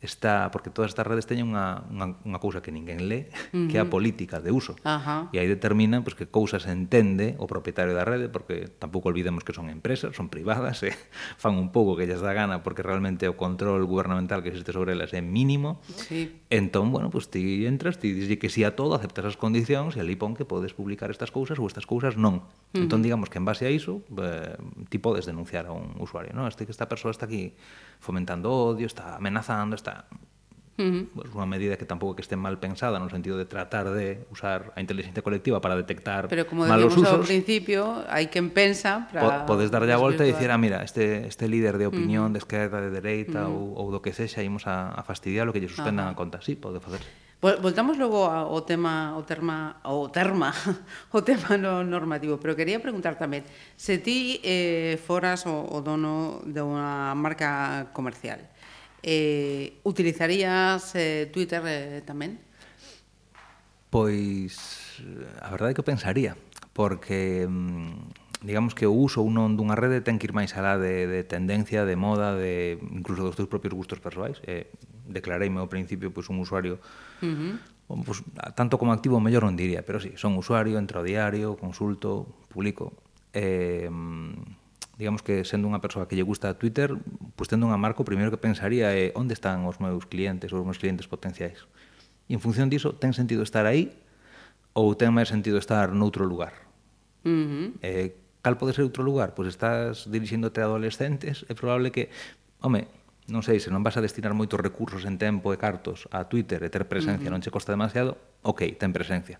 está 0.00 0.50
porque 0.52 0.70
todas 0.70 0.90
estas 0.94 1.06
redes 1.06 1.26
teñen 1.26 1.50
unha, 1.50 1.82
unha, 1.90 2.14
unha 2.22 2.38
cousa 2.38 2.62
que 2.62 2.70
ninguén 2.70 3.10
lé, 3.10 3.26
uh 3.52 3.66
-huh. 3.66 3.66
que 3.66 3.76
é 3.78 3.82
a 3.82 3.90
política 3.90 4.38
de 4.38 4.54
uso. 4.54 4.78
Ajá. 4.86 5.26
E 5.34 5.42
aí 5.42 5.50
determinan 5.50 6.06
pois, 6.06 6.14
que 6.14 6.30
cousas 6.30 6.70
entende 6.70 7.34
o 7.42 7.50
propietario 7.50 7.98
da 7.98 8.06
rede, 8.06 8.30
porque 8.30 8.70
tampouco 8.78 9.10
olvidemos 9.10 9.42
que 9.42 9.50
son 9.50 9.66
empresas, 9.66 10.14
son 10.14 10.30
privadas, 10.30 10.82
eh? 10.88 10.94
fan 11.34 11.58
un 11.58 11.74
pouco 11.74 11.98
que 11.98 12.06
lles 12.06 12.22
dá 12.22 12.30
gana, 12.30 12.62
porque 12.62 12.86
realmente 12.86 13.26
o 13.26 13.34
control 13.34 13.82
gubernamental 13.90 14.46
que 14.46 14.54
existe 14.54 14.70
sobre 14.70 14.94
elas 14.94 15.10
é 15.10 15.22
mínimo. 15.22 15.82
Sí. 16.06 16.30
Entón, 16.46 16.94
bueno, 16.94 17.10
pues 17.10 17.26
ti 17.26 17.66
entras, 17.66 17.98
ti 17.98 18.14
dixlle 18.14 18.38
que 18.38 18.48
si 18.54 18.62
sí 18.62 18.64
a 18.64 18.78
todo, 18.78 18.94
aceptas 18.94 19.26
as 19.26 19.36
condicións, 19.36 19.98
e 19.98 20.00
ali 20.00 20.14
pon 20.14 20.38
que 20.38 20.46
podes 20.46 20.78
publicar 20.78 21.10
estas 21.10 21.34
cousas 21.34 21.58
ou 21.58 21.66
estas 21.66 21.90
cousas 21.90 22.14
non. 22.14 22.38
Uh 22.38 22.78
-huh. 22.78 22.86
Entón, 22.86 23.02
digamos 23.02 23.34
que 23.34 23.42
en 23.42 23.46
base 23.50 23.66
a 23.66 23.70
iso, 23.74 24.06
eh, 24.14 24.54
ti 24.86 25.02
podes 25.02 25.26
denunciar 25.26 25.66
a 25.66 25.74
un 25.74 25.98
usuario, 25.98 26.30
non? 26.38 26.46
Este 26.46 26.62
que 26.62 26.70
esta 26.70 26.86
persoa 26.86 27.10
está 27.10 27.26
aquí 27.26 27.58
fomentando 27.98 28.54
odio, 28.54 28.86
está 28.86 29.18
amenazando, 29.18 29.74
está 29.74 29.87
está 29.88 30.04
Uh 30.78 30.84
-huh. 30.84 31.04
pues 31.10 31.34
unha 31.34 31.42
medida 31.42 31.74
que 31.74 31.82
tampouco 31.82 32.14
que 32.14 32.22
este 32.22 32.38
mal 32.38 32.62
pensada 32.62 33.02
no 33.02 33.10
sentido 33.10 33.34
de 33.34 33.50
tratar 33.50 33.90
de 33.90 34.22
usar 34.30 34.70
a 34.76 34.80
inteligencia 34.80 35.26
colectiva 35.26 35.58
para 35.58 35.74
detectar 35.74 36.30
Pero 36.30 36.46
como 36.46 36.70
malos 36.70 36.94
usos. 36.94 37.18
ao 37.18 37.26
principio, 37.26 38.06
hai 38.06 38.30
quen 38.30 38.54
pensa 38.54 39.10
para 39.10 39.42
po 39.42 39.58
podes 39.58 39.74
darlle 39.74 39.90
a 39.90 39.98
volta 39.98 40.22
e 40.22 40.30
dicir, 40.30 40.54
ah, 40.54 40.60
mira, 40.60 40.86
este 40.86 41.26
este 41.26 41.50
líder 41.50 41.82
de 41.82 41.90
opinión 41.90 42.22
uh 42.22 42.26
-huh. 42.30 42.34
de 42.38 42.38
esquerda, 42.38 42.78
de 42.78 42.94
dereita 42.94 43.50
uh 43.50 43.50
-huh. 43.50 43.74
ou, 43.74 43.90
ou 43.90 43.98
do 43.98 43.98
que 43.98 44.14
sexa, 44.14 44.38
imos 44.46 44.70
a, 44.70 44.94
a 44.94 45.02
fastidiar 45.02 45.50
o 45.50 45.52
que 45.52 45.58
lle 45.58 45.66
suspendan 45.66 46.06
uh 46.06 46.14
-huh. 46.14 46.14
a 46.14 46.20
conta. 46.22 46.38
Sí, 46.38 46.54
pode 46.54 46.78
facerse. 46.78 47.10
Voltamos 47.38 47.98
logo 47.98 48.26
ao 48.26 48.62
tema, 48.62 49.14
o 49.14 49.22
terma, 49.22 49.82
o 49.82 50.10
terma, 50.10 50.50
o 51.14 51.22
tema 51.22 51.54
no 51.58 51.86
normativo, 51.86 52.38
pero 52.38 52.54
quería 52.54 52.78
preguntar 52.78 53.14
tamén, 53.14 53.46
se 53.74 53.98
ti 53.98 54.42
eh, 54.42 54.98
foras 54.98 55.46
o, 55.46 55.54
o 55.54 55.78
dono 55.82 56.42
de 56.46 56.62
unha 56.62 57.14
marca 57.14 57.90
comercial, 57.94 58.42
Eh, 59.02 59.78
utilizarías 59.84 60.94
eh, 60.98 61.30
Twitter 61.30 61.62
eh, 61.66 62.02
tamén? 62.02 62.38
Pois 63.88 64.54
eh, 65.00 65.44
a 65.44 65.48
verdade 65.54 65.72
é 65.72 65.74
que 65.78 65.82
eu 65.82 65.86
pensaría, 65.86 66.34
porque 66.74 67.46
mm, 67.46 68.42
digamos 68.42 68.74
que 68.74 68.86
o 68.86 68.94
uso 68.94 69.22
ou 69.22 69.30
non 69.30 69.54
dunha 69.54 69.78
rede 69.78 70.02
ten 70.02 70.18
que 70.18 70.26
ir 70.26 70.34
máis 70.34 70.54
alá 70.58 70.78
de, 70.78 71.06
de 71.06 71.22
tendencia, 71.22 71.86
de 71.86 71.94
moda, 71.94 72.34
de 72.34 72.78
incluso 72.94 73.22
dos 73.22 73.38
teus 73.38 73.50
propios 73.50 73.74
gustos 73.74 74.02
persoais. 74.02 74.42
Eh, 74.46 74.70
declareime 75.08 75.58
ao 75.58 75.70
principio 75.70 76.12
pois 76.12 76.28
un 76.28 76.38
usuario 76.42 76.78
uh 77.22 77.26
-huh. 77.26 78.02
pois, 78.04 78.20
tanto 78.54 78.76
como 78.76 78.92
activo 78.92 79.18
mellor 79.18 79.46
non 79.46 79.56
diría, 79.56 79.82
pero 79.82 79.98
sí, 79.98 80.14
son 80.18 80.36
usuario, 80.36 80.78
entro 80.78 81.00
a 81.00 81.06
diario, 81.06 81.56
consulto, 81.56 82.28
publico. 82.52 82.92
Eh, 83.32 83.88
mm, 83.90 84.57
digamos 84.98 85.22
que 85.22 85.46
sendo 85.46 85.70
unha 85.70 85.78
persoa 85.78 86.10
que 86.10 86.18
lle 86.18 86.26
gusta 86.26 86.58
Twitter, 86.58 86.98
pois 87.38 87.46
pues, 87.46 87.48
tendo 87.48 87.70
unha 87.70 87.78
marca, 87.78 88.02
o 88.02 88.08
primeiro 88.08 88.34
que 88.34 88.42
pensaría 88.42 88.90
é 88.90 89.14
onde 89.14 89.30
están 89.30 89.62
os 89.62 89.78
meus 89.78 90.10
clientes 90.10 90.50
ou 90.50 90.58
os 90.58 90.66
meus 90.66 90.82
clientes 90.82 91.06
potenciais. 91.06 91.70
E 92.26 92.34
en 92.34 92.42
función 92.42 92.66
diso, 92.66 92.98
ten 92.98 93.14
sentido 93.14 93.46
estar 93.46 93.62
aí 93.62 93.94
ou 94.74 94.98
ten 94.98 95.14
máis 95.14 95.30
sentido 95.30 95.62
estar 95.62 95.94
noutro 95.94 96.26
lugar? 96.26 96.66
Uh 97.22 97.30
-huh. 97.30 97.66
eh, 97.80 98.18
cal 98.42 98.58
pode 98.58 98.74
ser 98.74 98.82
outro 98.82 99.06
lugar? 99.06 99.38
Pois 99.38 99.54
pues 99.54 99.54
estás 99.54 100.10
dirixíndote 100.10 100.58
a 100.60 100.66
adolescentes, 100.66 101.46
é 101.46 101.54
probable 101.54 101.94
que, 101.94 102.10
home, 102.58 102.90
non 103.30 103.46
sei, 103.46 103.62
se 103.62 103.70
non 103.70 103.86
vas 103.86 103.94
a 103.94 104.02
destinar 104.02 104.34
moitos 104.34 104.58
recursos 104.58 105.06
en 105.06 105.14
tempo 105.14 105.54
e 105.54 105.60
cartos 105.62 106.10
a 106.10 106.26
Twitter 106.26 106.58
e 106.66 106.68
ter 106.74 106.90
presencia, 106.90 107.30
uh 107.30 107.38
-huh. 107.38 107.38
non 107.38 107.44
che 107.44 107.54
costa 107.54 107.70
demasiado, 107.70 108.18
ok, 108.42 108.66
ten 108.74 108.90
presencia 108.90 109.38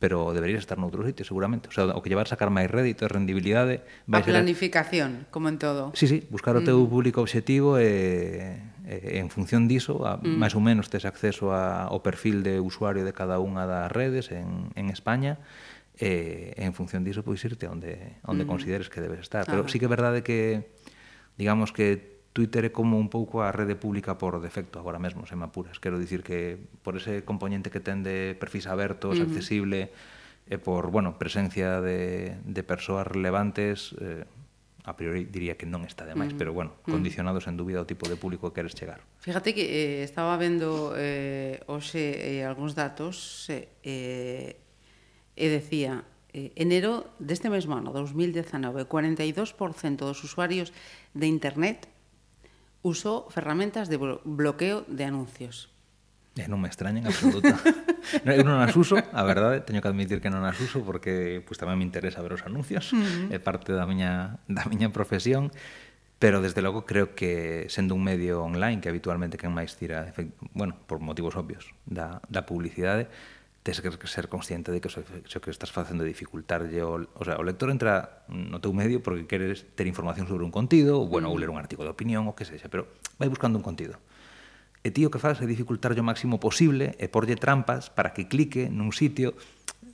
pero 0.00 0.32
deberías 0.32 0.64
estar 0.64 0.80
noutro 0.80 1.04
sitio 1.04 1.28
seguramente. 1.28 1.68
O 1.68 1.72
sea, 1.76 1.92
o 1.92 2.00
que 2.00 2.08
llevar 2.08 2.24
sacar 2.24 2.48
máis 2.48 2.72
rédito 2.72 3.04
e 3.04 3.08
rendibilidade 3.12 3.84
vai 4.08 4.24
a 4.24 4.26
planificación, 4.26 5.28
como 5.28 5.52
en 5.52 5.60
todo. 5.60 5.92
Sí, 5.92 6.08
sí, 6.08 6.24
buscar 6.32 6.56
o 6.56 6.64
teu 6.64 6.80
mm. 6.80 6.88
público 6.88 7.20
obxectivo 7.20 7.76
e, 7.76 8.56
e 8.88 9.20
en 9.20 9.28
función 9.28 9.68
diso, 9.68 10.08
a, 10.08 10.16
mm. 10.16 10.40
máis 10.40 10.56
ou 10.56 10.64
menos 10.64 10.88
tes 10.88 11.04
acceso 11.04 11.52
a, 11.52 11.84
ao 11.84 12.00
perfil 12.00 12.40
de 12.40 12.64
usuario 12.64 13.04
de 13.04 13.12
cada 13.12 13.36
unha 13.44 13.68
das 13.68 13.92
redes 13.92 14.32
en, 14.32 14.72
en 14.72 14.88
España 14.88 15.36
e, 16.00 16.56
e 16.56 16.64
en 16.64 16.72
función 16.72 17.04
diso 17.04 17.20
pois 17.20 17.44
irte 17.44 17.68
onde 17.68 18.16
onde 18.24 18.48
mm. 18.48 18.50
consideres 18.50 18.88
que 18.88 19.04
debes 19.04 19.20
estar. 19.20 19.44
Pero 19.44 19.68
Ajá. 19.68 19.70
sí 19.70 19.76
que 19.76 19.84
é 19.84 19.92
verdade 19.92 20.24
que 20.24 20.72
digamos 21.36 21.76
que 21.76 22.19
Twitter 22.32 22.64
é 22.66 22.72
como 22.72 22.98
un 22.98 23.10
pouco 23.10 23.42
a 23.42 23.50
rede 23.50 23.74
pública 23.74 24.14
por 24.14 24.38
defecto 24.38 24.78
agora 24.78 25.02
mesmo, 25.02 25.26
se 25.26 25.34
me 25.34 25.44
apuras. 25.44 25.82
Quero 25.82 25.98
dicir 25.98 26.22
que 26.22 26.58
por 26.86 26.94
ese 26.94 27.26
componente 27.26 27.74
que 27.74 27.82
ten 27.82 28.06
de 28.06 28.38
perfis 28.38 28.70
abertos, 28.70 29.18
uh 29.18 29.22
-huh. 29.22 29.26
accesible, 29.26 29.90
e 30.50 30.58
por, 30.58 30.90
bueno, 30.90 31.18
presencia 31.18 31.82
de, 31.82 32.38
de 32.42 32.62
persoas 32.62 33.06
relevantes, 33.06 33.94
eh, 34.02 34.26
a 34.84 34.96
priori 34.96 35.24
diría 35.24 35.54
que 35.54 35.66
non 35.66 35.86
está 35.86 36.06
de 36.06 36.14
máis, 36.18 36.32
uh 36.32 36.34
-huh. 36.34 36.40
pero 36.40 36.50
bueno, 36.54 36.74
mm. 36.86 36.90
condicionados 36.90 37.46
sen 37.46 37.54
en 37.54 37.60
dúbida 37.60 37.78
ao 37.82 37.86
tipo 37.86 38.08
de 38.10 38.16
público 38.16 38.50
que 38.50 38.62
queres 38.62 38.74
chegar. 38.74 39.02
Fíjate 39.22 39.54
que 39.54 39.64
eh, 39.66 40.02
estaba 40.02 40.34
vendo 40.38 40.94
eh, 40.96 41.60
hoxe 41.66 42.42
eh, 42.42 42.46
algúns 42.46 42.74
datos 42.74 43.46
eh, 43.50 43.68
eh 43.82 44.58
e 45.40 45.46
decía 45.48 46.04
eh, 46.34 46.52
enero 46.54 47.16
deste 47.18 47.48
mesmo 47.48 47.78
ano, 47.78 47.94
2019, 47.94 48.86
42% 48.86 50.04
dos 50.04 50.20
usuarios 50.22 50.74
de 51.14 51.26
internet 51.26 51.88
usou 52.82 53.28
ferramentas 53.28 53.88
de 53.88 53.96
bloqueo 53.98 54.84
de 54.88 55.04
anuncios. 55.04 55.68
Eh, 56.38 56.46
non 56.46 56.62
me 56.62 56.70
extraña 56.70 57.02
en 57.02 57.10
absoluto. 57.10 57.50
eu 58.24 58.46
non 58.46 58.62
as 58.62 58.72
uso, 58.78 58.96
a 58.96 59.22
verdade, 59.26 59.60
teño 59.66 59.82
que 59.82 59.90
admitir 59.90 60.22
que 60.22 60.30
non 60.32 60.46
as 60.46 60.56
uso 60.62 60.80
porque 60.86 61.42
pues, 61.44 61.58
tamén 61.58 61.76
me 61.76 61.84
interesa 61.84 62.22
ver 62.22 62.38
os 62.38 62.46
anuncios, 62.46 62.94
uh 62.94 63.02
-huh. 63.02 63.34
é 63.34 63.38
parte 63.42 63.74
da 63.74 63.84
miña, 63.84 64.40
da 64.46 64.64
miña 64.70 64.88
profesión, 64.94 65.50
pero 66.22 66.40
desde 66.40 66.62
logo 66.62 66.86
creo 66.86 67.16
que 67.18 67.66
sendo 67.68 67.96
un 67.96 68.04
medio 68.04 68.44
online 68.46 68.80
que 68.80 68.88
habitualmente 68.88 69.36
quen 69.36 69.52
máis 69.52 69.74
tira, 69.74 70.14
bueno, 70.54 70.78
por 70.86 71.02
motivos 71.02 71.34
obvios, 71.34 71.74
da, 71.84 72.22
da 72.30 72.46
publicidade, 72.46 73.10
tes 73.62 73.80
que 73.80 73.90
ser 74.08 74.28
consciente 74.28 74.72
de 74.72 74.80
que 74.80 74.88
o 74.88 75.40
que 75.44 75.50
estás 75.52 75.68
facendo 75.68 76.00
dificultarlle 76.04 76.80
o, 76.80 77.04
o, 77.04 77.22
sea, 77.28 77.36
o 77.36 77.44
lector 77.44 77.68
entra 77.68 78.24
no 78.32 78.56
teu 78.56 78.72
medio 78.72 79.04
porque 79.04 79.28
queres 79.28 79.68
ter 79.76 79.84
información 79.84 80.24
sobre 80.24 80.48
un 80.48 80.52
contido, 80.52 80.96
ou 80.96 81.06
bueno, 81.08 81.28
ou 81.28 81.36
mm. 81.36 81.40
ler 81.44 81.50
un 81.52 81.60
artigo 81.60 81.84
de 81.84 81.92
opinión, 81.92 82.24
o 82.24 82.32
que 82.32 82.48
sexa, 82.48 82.72
pero 82.72 82.88
vai 83.20 83.28
buscando 83.28 83.60
un 83.60 83.64
contido. 83.64 84.00
E 84.80 84.88
ti 84.88 85.04
o 85.04 85.12
que 85.12 85.20
faz 85.20 85.44
é 85.44 85.46
dificultarlle 85.46 86.00
o 86.00 86.08
máximo 86.08 86.40
posible 86.40 86.96
e 86.96 87.12
porlle 87.12 87.36
trampas 87.36 87.92
para 87.92 88.16
que 88.16 88.32
clique 88.32 88.72
nun 88.72 88.96
sitio 88.96 89.36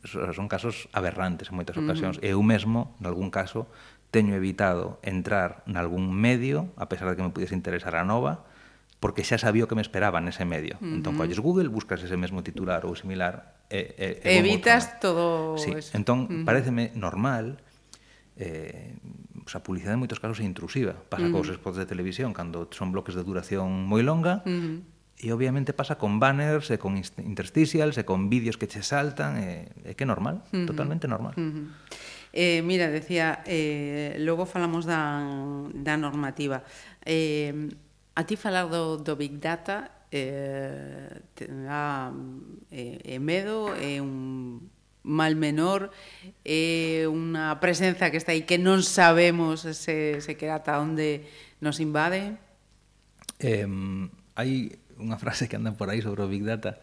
son 0.06 0.46
casos 0.46 0.86
aberrantes 0.94 1.50
en 1.50 1.58
moitas 1.58 1.74
ocasións. 1.74 2.22
Uh 2.22 2.22
-huh. 2.22 2.38
Eu 2.38 2.40
mesmo, 2.46 2.94
en 3.02 3.10
algún 3.10 3.34
caso, 3.34 3.66
teño 4.14 4.38
evitado 4.38 5.02
entrar 5.02 5.66
nalgún 5.66 6.14
medio, 6.14 6.70
a 6.78 6.86
pesar 6.86 7.10
de 7.10 7.18
que 7.18 7.26
me 7.26 7.34
pudiese 7.34 7.58
interesar 7.58 7.98
a 7.98 8.06
nova, 8.06 8.46
porque 9.00 9.24
xa 9.24 9.36
sabía 9.36 9.64
o 9.64 9.68
que 9.68 9.76
me 9.76 9.84
esperaba 9.84 10.20
nese 10.20 10.44
medio. 10.48 10.80
Uh 10.80 10.84
-huh. 10.84 10.96
Entón 11.00 11.14
colles 11.20 11.40
Google, 11.40 11.68
buscas 11.68 12.02
ese 12.02 12.16
mesmo 12.16 12.40
titular 12.40 12.84
ou 12.88 12.96
similar 12.96 13.56
e, 13.68 13.92
e, 13.96 14.08
e 14.24 14.40
evitas 14.40 14.98
todo 15.00 15.56
sí. 15.60 15.72
eso. 15.76 15.92
Entón 15.96 16.26
uh 16.26 16.28
-huh. 16.28 16.44
pareceme 16.48 16.92
normal 16.96 17.60
eh, 18.36 18.96
pues 19.44 19.54
a 19.54 19.62
publicidade 19.62 19.94
en 19.94 20.02
moitos 20.02 20.18
casos 20.18 20.40
é 20.40 20.44
intrusiva. 20.48 20.96
Pasa 21.08 21.28
uh 21.28 21.32
-huh. 21.32 21.44
cos 21.44 21.52
spots 21.52 21.78
de 21.78 21.86
televisión 21.86 22.32
cando 22.32 22.68
son 22.72 22.90
bloques 22.90 23.14
de 23.14 23.22
duración 23.22 23.84
moi 23.84 24.00
longa, 24.00 24.44
uh 24.44 24.50
-huh 24.50 24.96
e 25.16 25.32
obviamente 25.32 25.72
pasa 25.72 25.96
con 25.96 26.20
banners 26.20 26.68
e 26.68 26.76
con 26.76 27.00
interstitials 27.00 27.96
e 27.96 28.04
con 28.04 28.28
vídeos 28.28 28.60
que 28.60 28.68
che 28.68 28.84
saltan 28.84 29.40
e, 29.40 29.72
e 29.88 29.96
que 29.96 30.04
é 30.04 30.08
normal, 30.08 30.44
uh 30.52 30.60
-huh. 30.60 30.68
totalmente 30.68 31.08
normal. 31.08 31.32
Uh 31.40 31.40
-huh. 31.40 31.66
Eh, 32.36 32.60
mira, 32.60 32.92
decía, 32.92 33.40
eh, 33.48 34.20
logo 34.20 34.44
falamos 34.44 34.84
da, 34.84 35.24
da 35.72 35.96
normativa. 35.96 36.68
Eh, 37.00 37.72
A 38.16 38.24
ti 38.24 38.40
falar 38.40 38.72
do, 38.72 38.96
do 38.96 39.12
Big 39.14 39.36
Data 39.36 40.08
eh, 40.08 41.20
te 41.36 41.44
dá 41.46 42.08
eh, 42.72 42.96
eh 43.04 43.20
medo, 43.20 43.76
é 43.76 43.96
eh, 43.96 44.00
un 44.00 44.72
mal 45.06 45.36
menor 45.36 45.94
é 46.42 47.04
eh, 47.04 47.12
unha 47.12 47.62
presenza 47.62 48.10
que 48.10 48.18
está 48.18 48.34
aí 48.34 48.42
que 48.42 48.58
non 48.58 48.82
sabemos 48.82 49.62
se, 49.62 50.18
se 50.18 50.32
que 50.34 50.50
ata 50.50 50.82
onde 50.82 51.22
nos 51.62 51.78
invade? 51.78 52.34
Eh, 53.38 53.68
hai 54.34 54.74
unha 54.98 55.20
frase 55.20 55.46
que 55.46 55.54
anda 55.54 55.76
por 55.76 55.92
aí 55.92 56.02
sobre 56.02 56.26
o 56.26 56.30
Big 56.32 56.42
Data 56.42 56.82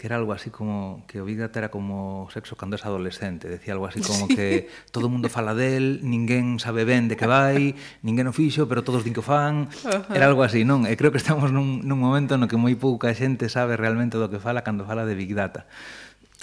que 0.00 0.06
era 0.06 0.16
algo 0.16 0.32
así 0.32 0.48
como 0.48 1.04
que 1.06 1.20
o 1.20 1.28
Big 1.28 1.36
Data 1.36 1.60
era 1.60 1.70
como 1.70 2.26
sexo 2.32 2.56
cando 2.56 2.80
es 2.80 2.86
adolescente, 2.86 3.52
decía 3.52 3.74
algo 3.74 3.84
así 3.84 4.00
como 4.08 4.28
sí. 4.28 4.34
que 4.34 4.68
todo 4.92 5.06
o 5.06 5.10
mundo 5.12 5.28
fala 5.28 5.52
del, 5.52 6.00
ninguén 6.00 6.56
sabe 6.56 6.88
ben 6.88 7.12
de 7.12 7.20
que 7.20 7.28
vai, 7.28 7.76
ninguén 8.00 8.24
o 8.24 8.32
fixo, 8.32 8.64
pero 8.64 8.80
todos 8.80 9.04
din 9.04 9.12
que 9.12 9.20
o 9.20 9.26
fan. 9.28 9.68
Uh 9.84 10.00
-huh. 10.00 10.16
Era 10.16 10.32
algo 10.32 10.40
así, 10.40 10.64
non? 10.64 10.88
E 10.88 10.96
creo 10.96 11.12
que 11.12 11.20
estamos 11.20 11.52
nun, 11.52 11.84
nun 11.84 12.00
momento 12.00 12.40
no 12.40 12.48
que 12.48 12.56
moi 12.56 12.72
pouca 12.80 13.12
xente 13.12 13.52
sabe 13.52 13.76
realmente 13.76 14.16
do 14.16 14.32
que 14.32 14.40
fala 14.40 14.64
cando 14.64 14.88
fala 14.88 15.04
de 15.04 15.12
Big 15.12 15.36
Data. 15.36 15.68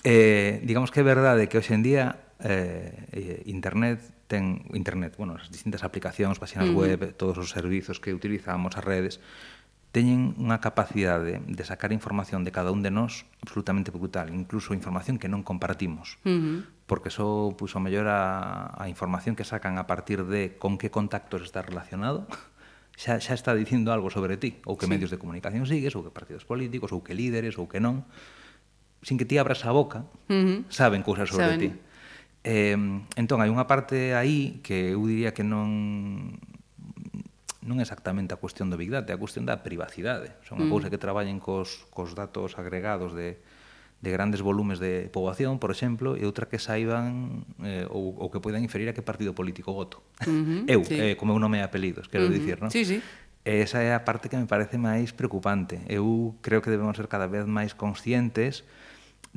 Eh, 0.05 0.61
digamos 0.61 0.93
que 0.93 1.01
é 1.01 1.05
verdade 1.09 1.49
que 1.49 1.57
hoxe 1.57 1.73
en 1.73 1.81
día 1.81 2.29
eh, 2.45 2.93
eh 3.09 3.41
internet 3.49 4.05
ten 4.29 4.69
internet, 4.77 5.17
bueno, 5.17 5.33
as 5.33 5.49
distintas 5.49 5.81
aplicacións, 5.81 6.37
páxinas 6.37 6.69
uh 6.69 6.77
-huh. 6.77 6.81
web, 6.93 6.99
todos 7.17 7.41
os 7.41 7.49
servizos 7.49 7.97
que 7.97 8.13
utilizamos, 8.13 8.77
as 8.77 8.85
redes, 8.85 9.17
teñen 9.95 10.35
unha 10.35 10.59
capacidade 10.59 11.39
de 11.39 11.63
sacar 11.63 11.95
información 11.95 12.43
de 12.43 12.51
cada 12.51 12.69
un 12.75 12.83
de 12.83 12.91
nós 12.91 13.23
absolutamente 13.39 13.89
brutal, 13.89 14.29
incluso 14.35 14.75
información 14.75 15.15
que 15.17 15.31
non 15.31 15.41
compartimos. 15.47 16.19
Uh 16.27 16.29
-huh. 16.29 16.59
Porque 16.87 17.11
só 17.11 17.51
so, 17.51 17.77
o 17.77 17.81
mellor 17.83 18.07
a, 18.07 18.71
a 18.75 18.87
información 18.91 19.35
que 19.35 19.47
sacan 19.47 19.79
a 19.79 19.87
partir 19.87 20.27
de 20.27 20.55
con 20.59 20.77
que 20.79 20.91
contactos 20.91 21.43
está 21.43 21.63
relacionado, 21.63 22.27
xa, 23.01 23.19
xa 23.23 23.33
está 23.33 23.55
dicindo 23.55 23.95
algo 23.95 24.11
sobre 24.11 24.35
ti, 24.35 24.59
ou 24.67 24.75
que 24.75 24.85
sí. 24.85 24.91
medios 24.91 25.09
de 25.09 25.17
comunicación 25.17 25.63
sigues, 25.65 25.95
ou 25.95 26.03
que 26.03 26.11
partidos 26.11 26.43
políticos, 26.43 26.91
ou 26.91 26.99
que 27.01 27.15
líderes, 27.15 27.55
ou 27.55 27.71
que 27.71 27.79
non. 27.79 28.03
Sin 29.05 29.15
que 29.15 29.29
ti 29.29 29.39
abras 29.39 29.63
a 29.63 29.71
boca, 29.71 30.03
uh 30.27 30.33
-huh. 30.33 30.59
saben 30.67 31.01
cousas 31.01 31.31
sobre 31.31 31.55
saben. 31.55 31.59
ti. 31.61 31.69
Eh, 32.43 32.77
entón, 33.19 33.39
hai 33.39 33.49
unha 33.51 33.67
parte 33.67 34.15
aí 34.15 34.59
que 34.63 34.95
eu 34.95 35.01
diría 35.03 35.31
que 35.31 35.43
non 35.43 36.39
non 37.67 37.77
é 37.77 37.83
exactamente 37.83 38.31
a 38.31 38.39
cuestión 38.39 38.71
do 38.71 38.79
Big 38.79 38.89
Data, 38.89 39.11
é 39.11 39.15
a 39.15 39.21
cuestión 39.21 39.43
da 39.43 39.59
privacidade. 39.59 40.33
Son 40.47 40.57
unha 40.57 40.71
mm. 40.71 40.73
cousa 40.73 40.87
que 40.87 40.97
traballen 40.97 41.43
cos, 41.43 41.85
cos 41.91 42.15
datos 42.15 42.55
agregados 42.55 43.11
de, 43.11 43.37
de 43.99 44.09
grandes 44.09 44.39
volumes 44.39 44.79
de 44.79 45.11
poboación, 45.11 45.59
por 45.59 45.75
exemplo, 45.75 46.15
e 46.15 46.23
outra 46.23 46.47
que 46.47 46.57
saiban 46.57 47.43
eh, 47.59 47.83
ou, 47.91 48.15
ou 48.15 48.31
que 48.31 48.39
poidan 48.39 48.63
inferir 48.63 48.87
a 48.87 48.95
que 48.95 49.03
partido 49.03 49.35
político 49.35 49.75
voto. 49.75 49.99
Uh 50.23 50.31
-huh, 50.31 50.61
eu, 50.65 50.81
sí. 50.87 50.95
eh, 50.95 51.13
como 51.19 51.35
eu 51.35 51.39
nome 51.43 51.59
e 51.59 51.63
apelidos, 51.67 52.07
quero 52.07 52.25
uh 52.25 52.31
-huh. 52.31 52.39
dicir, 52.39 52.57
non? 52.63 52.71
Sí, 52.71 52.87
sí. 52.87 53.03
Esa 53.47 53.79
é 53.83 53.95
a 53.95 54.03
parte 54.03 54.27
que 54.27 54.35
me 54.35 54.47
parece 54.47 54.75
máis 54.75 55.15
preocupante. 55.15 55.79
Eu 55.87 56.35
creo 56.43 56.59
que 56.63 56.71
debemos 56.71 56.95
ser 56.95 57.07
cada 57.07 57.27
vez 57.27 57.47
máis 57.47 57.71
conscientes 57.75 58.67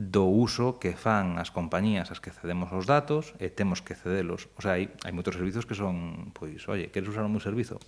do 0.01 0.25
uso 0.25 0.81
que 0.81 0.97
fan 0.97 1.37
as 1.37 1.53
compañías 1.53 2.11
as 2.11 2.25
que 2.25 2.33
cedemos 2.33 2.73
os 2.73 2.89
datos 2.89 3.35
e 3.39 3.51
temos 3.51 3.83
que 3.85 3.95
cedelos. 3.95 4.49
O 4.59 4.63
sea, 4.63 4.79
hai, 4.79 4.91
hai 5.05 5.13
moitos 5.15 5.37
servizos 5.37 5.63
que 5.63 5.79
son, 5.79 6.31
pois, 6.35 6.67
oye, 6.73 6.91
queres 6.91 7.11
usar 7.13 7.23
o 7.23 7.31
meu 7.31 7.43
servizo? 7.43 7.79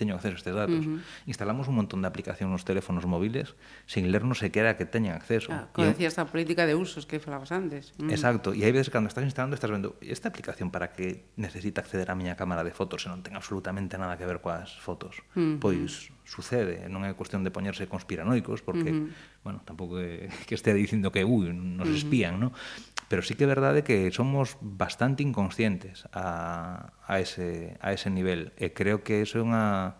teño 0.00 0.16
acceso 0.16 0.32
a 0.32 0.40
estes 0.40 0.56
datos. 0.56 0.80
Uh 0.88 0.96
-huh. 0.96 1.28
Instalamos 1.28 1.68
un 1.68 1.76
montón 1.76 2.00
de 2.00 2.08
aplicación 2.08 2.48
nos 2.48 2.64
teléfonos 2.64 3.04
móviles 3.04 3.52
sin 3.84 4.08
lernos 4.08 4.40
sequera 4.40 4.80
que 4.80 4.88
teñan 4.88 5.20
acceso. 5.20 5.52
Ah, 5.52 5.68
como 5.76 5.92
decías, 5.92 6.16
a 6.16 6.24
política 6.24 6.64
de 6.64 6.72
usos 6.72 7.04
que 7.04 7.20
falabas 7.20 7.52
antes. 7.52 7.92
Mm. 8.00 8.08
Exacto, 8.08 8.56
e 8.56 8.64
hai 8.64 8.72
veces 8.72 8.88
cando 8.88 9.12
estás 9.12 9.28
instalando 9.28 9.52
estás 9.52 9.68
vendo 9.68 10.00
esta 10.00 10.32
aplicación 10.32 10.72
para 10.72 10.96
que 10.96 11.28
necesita 11.36 11.84
acceder 11.84 12.08
á 12.08 12.16
miña 12.16 12.40
cámara 12.40 12.64
de 12.64 12.72
fotos 12.72 13.04
e 13.04 13.12
non 13.12 13.20
ten 13.20 13.36
absolutamente 13.36 14.00
nada 14.00 14.16
que 14.16 14.24
ver 14.24 14.40
coas 14.40 14.72
fotos. 14.80 15.20
Uh 15.36 15.60
-huh. 15.60 15.60
Pois 15.60 16.08
sucede, 16.24 16.86
non 16.88 17.04
é 17.04 17.12
cuestión 17.12 17.44
de 17.44 17.50
poñerse 17.52 17.84
conspiranoicos 17.90 18.64
porque 18.64 18.88
uh 18.88 19.04
-huh 19.04 19.29
bueno, 19.42 19.62
tampouco 19.64 19.96
que, 19.96 20.28
que 20.46 20.54
estea 20.54 20.74
dicindo 20.74 21.12
que, 21.12 21.24
ui, 21.24 21.52
nos 21.52 21.88
espían, 21.88 22.36
uh 22.36 22.50
-huh. 22.50 22.52
no? 22.52 23.08
Pero 23.10 23.26
sí 23.26 23.34
que 23.34 23.42
é 23.42 23.50
verdade 23.50 23.82
que 23.82 24.14
somos 24.14 24.54
bastante 24.62 25.26
inconscientes 25.26 26.06
a, 26.14 26.94
a, 27.02 27.18
ese, 27.18 27.74
a 27.82 27.90
ese 27.90 28.06
nivel. 28.06 28.54
E 28.54 28.70
creo 28.70 29.02
que 29.02 29.26
eso 29.26 29.38
é 29.38 29.42
unha 29.42 29.98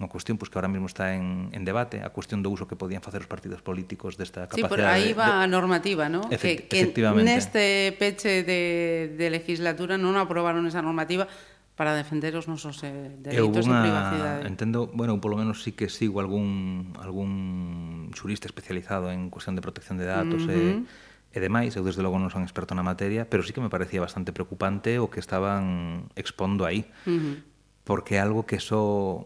unha 0.00 0.08
cuestión 0.08 0.40
pois, 0.40 0.48
que 0.48 0.56
ahora 0.56 0.72
mesmo 0.72 0.88
está 0.88 1.12
en, 1.12 1.52
en 1.52 1.62
debate, 1.68 2.00
a 2.00 2.08
cuestión 2.08 2.40
do 2.40 2.48
uso 2.48 2.64
que 2.64 2.72
podían 2.72 3.04
facer 3.04 3.20
os 3.20 3.28
partidos 3.28 3.60
políticos 3.60 4.16
desta 4.16 4.48
capacidade... 4.48 4.64
Sí, 4.64 4.72
por 4.72 4.80
aí 4.80 5.12
va 5.12 5.44
de... 5.44 5.44
a 5.44 5.46
normativa, 5.46 6.08
¿no? 6.08 6.24
Efect 6.32 6.72
que, 6.72 6.88
efectivamente. 6.88 7.28
Que 7.28 7.36
neste 7.36 7.64
peche 8.00 8.40
de, 8.40 9.12
de 9.12 9.26
legislatura 9.28 10.00
non 10.00 10.16
aprobaron 10.16 10.64
esa 10.64 10.80
normativa 10.80 11.28
para 11.76 11.92
defender 11.92 12.32
os 12.32 12.48
nosos 12.48 12.80
eh, 12.80 13.12
dereitos 13.20 13.68
de 13.68 13.76
privacidade. 13.76 14.48
Entendo, 14.48 14.88
bueno, 14.88 15.20
polo 15.20 15.36
menos 15.36 15.60
sí 15.60 15.76
que 15.76 15.92
sigo 15.92 16.24
algún, 16.24 16.96
algún 16.96 17.99
xurista 18.12 18.46
especializado 18.46 19.10
en 19.10 19.30
cuestión 19.30 19.56
de 19.56 19.62
protección 19.62 19.98
de 19.98 20.06
datos 20.06 20.46
eh, 20.48 20.80
uh 20.80 20.82
-huh. 20.82 21.34
e, 21.34 21.36
e 21.36 21.38
demais, 21.38 21.74
eu 21.78 21.84
desde 21.86 22.02
logo 22.02 22.18
non 22.18 22.30
son 22.30 22.42
experto 22.42 22.74
na 22.74 22.82
materia, 22.82 23.28
pero 23.28 23.46
sí 23.46 23.54
que 23.54 23.62
me 23.62 23.70
parecía 23.70 24.02
bastante 24.02 24.34
preocupante 24.34 24.98
o 24.98 25.10
que 25.10 25.22
estaban 25.22 26.10
expondo 26.18 26.66
aí. 26.66 26.88
Uh 27.06 27.10
-huh. 27.10 27.36
Porque 27.84 28.18
é 28.18 28.20
algo 28.22 28.46
que 28.46 28.58
só, 28.62 29.24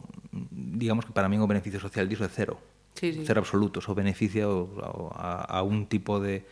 digamos 0.52 1.04
que 1.04 1.12
para 1.12 1.28
min 1.28 1.40
o 1.40 1.48
beneficio 1.48 1.80
social 1.80 2.08
diso 2.08 2.24
é 2.24 2.30
cero. 2.32 2.60
Sí, 2.94 3.12
sí. 3.12 3.22
Cero 3.26 3.42
absoluto, 3.42 3.82
só 3.82 3.92
beneficia 3.92 4.46
a, 4.46 5.44
a 5.44 5.58
un 5.66 5.90
tipo 5.90 6.22
de 6.22 6.46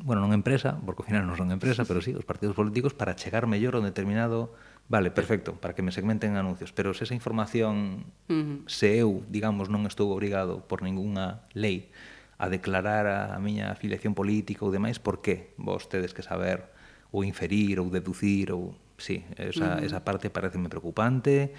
bueno, 0.00 0.24
non 0.24 0.32
empresa, 0.32 0.80
porque 0.88 1.04
ao 1.04 1.08
final 1.08 1.28
non 1.28 1.36
son 1.36 1.52
empresa, 1.52 1.84
pero 1.88 2.00
sí, 2.00 2.16
os 2.16 2.24
partidos 2.24 2.56
políticos 2.56 2.96
para 2.96 3.12
chegar 3.12 3.44
mellor 3.44 3.76
a 3.76 3.84
un 3.84 3.86
determinado 3.88 4.56
Vale, 4.88 5.10
perfecto, 5.10 5.54
para 5.56 5.74
que 5.74 5.80
me 5.80 5.92
segmenten 5.92 6.36
anuncios, 6.36 6.72
pero 6.72 6.92
se 6.92 7.04
esa 7.04 7.14
información 7.14 8.04
uh 8.28 8.32
-huh. 8.32 8.68
se 8.68 8.98
eu, 8.98 9.24
digamos, 9.32 9.72
non 9.72 9.88
estou 9.88 10.12
obrigado 10.12 10.68
por 10.68 10.84
ningunha 10.84 11.48
lei 11.56 11.88
a 12.36 12.50
declarar 12.50 13.06
a, 13.06 13.38
miña 13.38 13.70
afiliación 13.70 14.12
política 14.18 14.66
ou 14.66 14.74
demais, 14.74 14.98
por 14.98 15.22
que 15.22 15.54
vos 15.56 15.86
tedes 15.88 16.12
que 16.12 16.26
saber 16.26 16.66
ou 17.14 17.22
inferir 17.22 17.78
ou 17.78 17.86
deducir 17.88 18.50
ou 18.50 18.74
sí, 18.98 19.24
esa, 19.38 19.78
uh 19.78 19.80
-huh. 19.80 19.86
esa 19.86 20.02
parte 20.04 20.28
pareceme 20.28 20.68
preocupante 20.68 21.54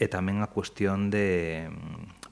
e 0.00 0.06
tamén 0.08 0.40
a 0.40 0.48
cuestión 0.48 1.12
de 1.12 1.68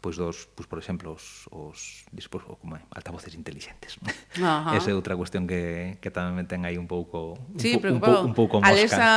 pois 0.01 0.17
dos, 0.17 0.49
pois 0.57 0.67
por 0.67 0.81
exemplo, 0.81 1.13
os, 1.13 1.47
os 1.53 2.05
dispos, 2.11 2.43
como 2.43 2.77
é, 2.77 2.81
altavoces 2.91 3.37
inteligentes. 3.37 4.01
Ajá. 4.41 4.73
Esa 4.81 4.91
é 4.91 4.95
outra 4.97 5.15
cuestión 5.15 5.45
que, 5.45 6.01
que 6.01 6.09
tamén 6.09 6.33
me 6.33 6.45
ten 6.49 6.65
aí 6.65 6.81
un 6.81 6.89
pouco 6.89 7.37
un, 7.37 7.61
sí, 7.61 7.77
po, 7.77 7.93
un, 7.93 8.01
po, 8.01 8.13
un 8.25 8.35
pouco 8.35 8.65
mosca. 8.65 8.73
Alexa 8.73 9.13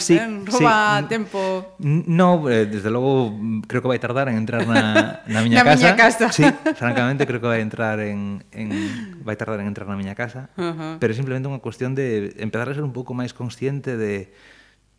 sí, 0.00 0.16
roba 0.48 1.04
sí. 1.04 1.12
tempo. 1.12 1.76
No, 1.84 2.48
eh, 2.48 2.64
desde 2.64 2.88
logo 2.88 3.36
creo 3.68 3.84
que 3.84 3.90
vai 3.92 4.00
tardar 4.00 4.32
en 4.32 4.40
entrar 4.40 4.64
na, 4.64 5.20
na 5.28 5.40
miña 5.44 5.60
na 5.62 5.76
casa. 5.76 5.84
Miña 5.84 5.94
casa. 5.94 6.26
Sí, 6.32 6.44
francamente 6.74 7.28
creo 7.28 7.44
que 7.44 7.50
vai 7.52 7.60
entrar 7.60 8.00
en, 8.00 8.42
en 8.50 8.72
vai 9.20 9.36
tardar 9.36 9.60
en 9.60 9.68
entrar 9.68 9.84
na 9.84 9.94
miña 9.94 10.16
casa, 10.16 10.48
uh 10.56 10.72
-huh. 10.72 10.92
pero 10.96 11.12
simplemente 11.12 11.46
unha 11.52 11.60
cuestión 11.60 11.92
de 11.92 12.32
empezar 12.40 12.66
a 12.66 12.74
ser 12.74 12.82
un 12.82 12.96
pouco 12.96 13.12
máis 13.12 13.36
consciente 13.36 14.00
de 14.00 14.32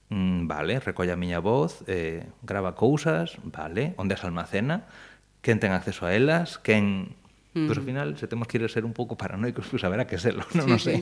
mm, 0.10 0.48
vale, 0.48 0.80
recolle 0.80 1.14
a 1.14 1.20
miña 1.20 1.40
voz, 1.40 1.86
eh, 1.88 2.26
grava 2.42 2.76
cousas, 2.76 3.38
vale, 3.44 3.94
onde 3.98 4.14
as 4.14 4.24
almacena, 4.26 4.90
quen 5.42 5.58
ten 5.62 5.72
acceso 5.72 6.06
a 6.06 6.14
elas, 6.14 6.58
quen... 6.60 7.16
Uh 7.54 7.66
-huh. 7.66 7.66
Pois 7.66 7.66
pues, 7.66 7.78
ao 7.82 7.86
final, 7.86 8.08
se 8.18 8.30
temos 8.30 8.46
que 8.46 8.62
ir 8.62 8.64
a 8.64 8.70
ser 8.70 8.86
un 8.86 8.94
pouco 8.94 9.18
paranoicos, 9.18 9.66
pois 9.66 9.82
pues, 9.82 9.84
haberá 9.84 10.06
que 10.06 10.22
serlo, 10.22 10.46
non, 10.54 10.66
sí, 10.66 10.70
non 10.70 10.80
sei. 10.80 10.98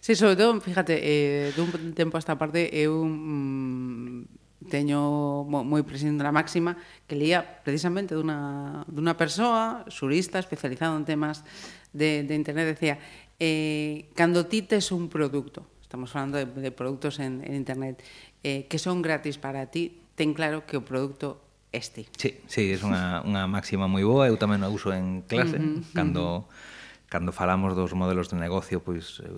Sí. 0.00 0.12
sí, 0.12 0.12
sobre 0.18 0.34
todo, 0.34 0.58
fíjate, 0.58 0.98
eh, 0.98 1.54
dun 1.54 1.70
tempo 1.94 2.18
a 2.18 2.22
esta 2.22 2.34
parte 2.34 2.66
eu 2.74 3.06
mm, 3.06 4.42
teño 4.68 5.42
moi 5.46 5.82
presente 5.82 6.22
na 6.22 6.34
máxima 6.34 6.78
que 7.06 7.18
leía 7.18 7.42
precisamente 7.66 8.14
dunha, 8.14 8.86
dunha 8.86 9.18
persoa 9.18 9.86
surista 9.90 10.38
especializada 10.38 10.94
en 10.94 11.06
temas 11.06 11.42
de, 11.90 12.22
de 12.22 12.34
internet, 12.34 12.78
decía 12.78 12.98
eh, 13.42 14.10
cando 14.14 14.46
ti 14.46 14.62
tes 14.62 14.94
un 14.94 15.10
produto 15.10 15.66
estamos 15.92 16.10
falando 16.10 16.38
de, 16.38 16.46
de 16.46 16.72
produtos 16.72 17.20
en, 17.20 17.44
en 17.44 17.52
internet, 17.54 18.02
eh, 18.42 18.64
que 18.64 18.78
son 18.80 19.04
gratis 19.04 19.36
para 19.36 19.68
ti, 19.68 20.00
ten 20.16 20.32
claro 20.32 20.64
que 20.64 20.80
o 20.80 20.82
produto 20.88 21.44
este. 21.68 22.08
Sí, 22.16 22.40
sí, 22.48 22.72
é 22.72 22.80
unha, 22.80 23.20
unha 23.28 23.44
máxima 23.44 23.84
moi 23.84 24.00
boa, 24.00 24.24
eu 24.24 24.40
tamén 24.40 24.64
a 24.64 24.72
uso 24.72 24.88
en 24.88 25.20
clase, 25.28 25.60
uh 25.60 25.84
-huh, 25.84 25.92
cando... 25.92 26.24
Uh 26.24 26.48
-huh 26.48 26.70
cando 27.12 27.28
falamos 27.28 27.76
dos 27.76 27.92
modelos 27.92 28.32
de 28.32 28.40
negocio, 28.40 28.80
pois 28.80 29.20
eh, 29.20 29.28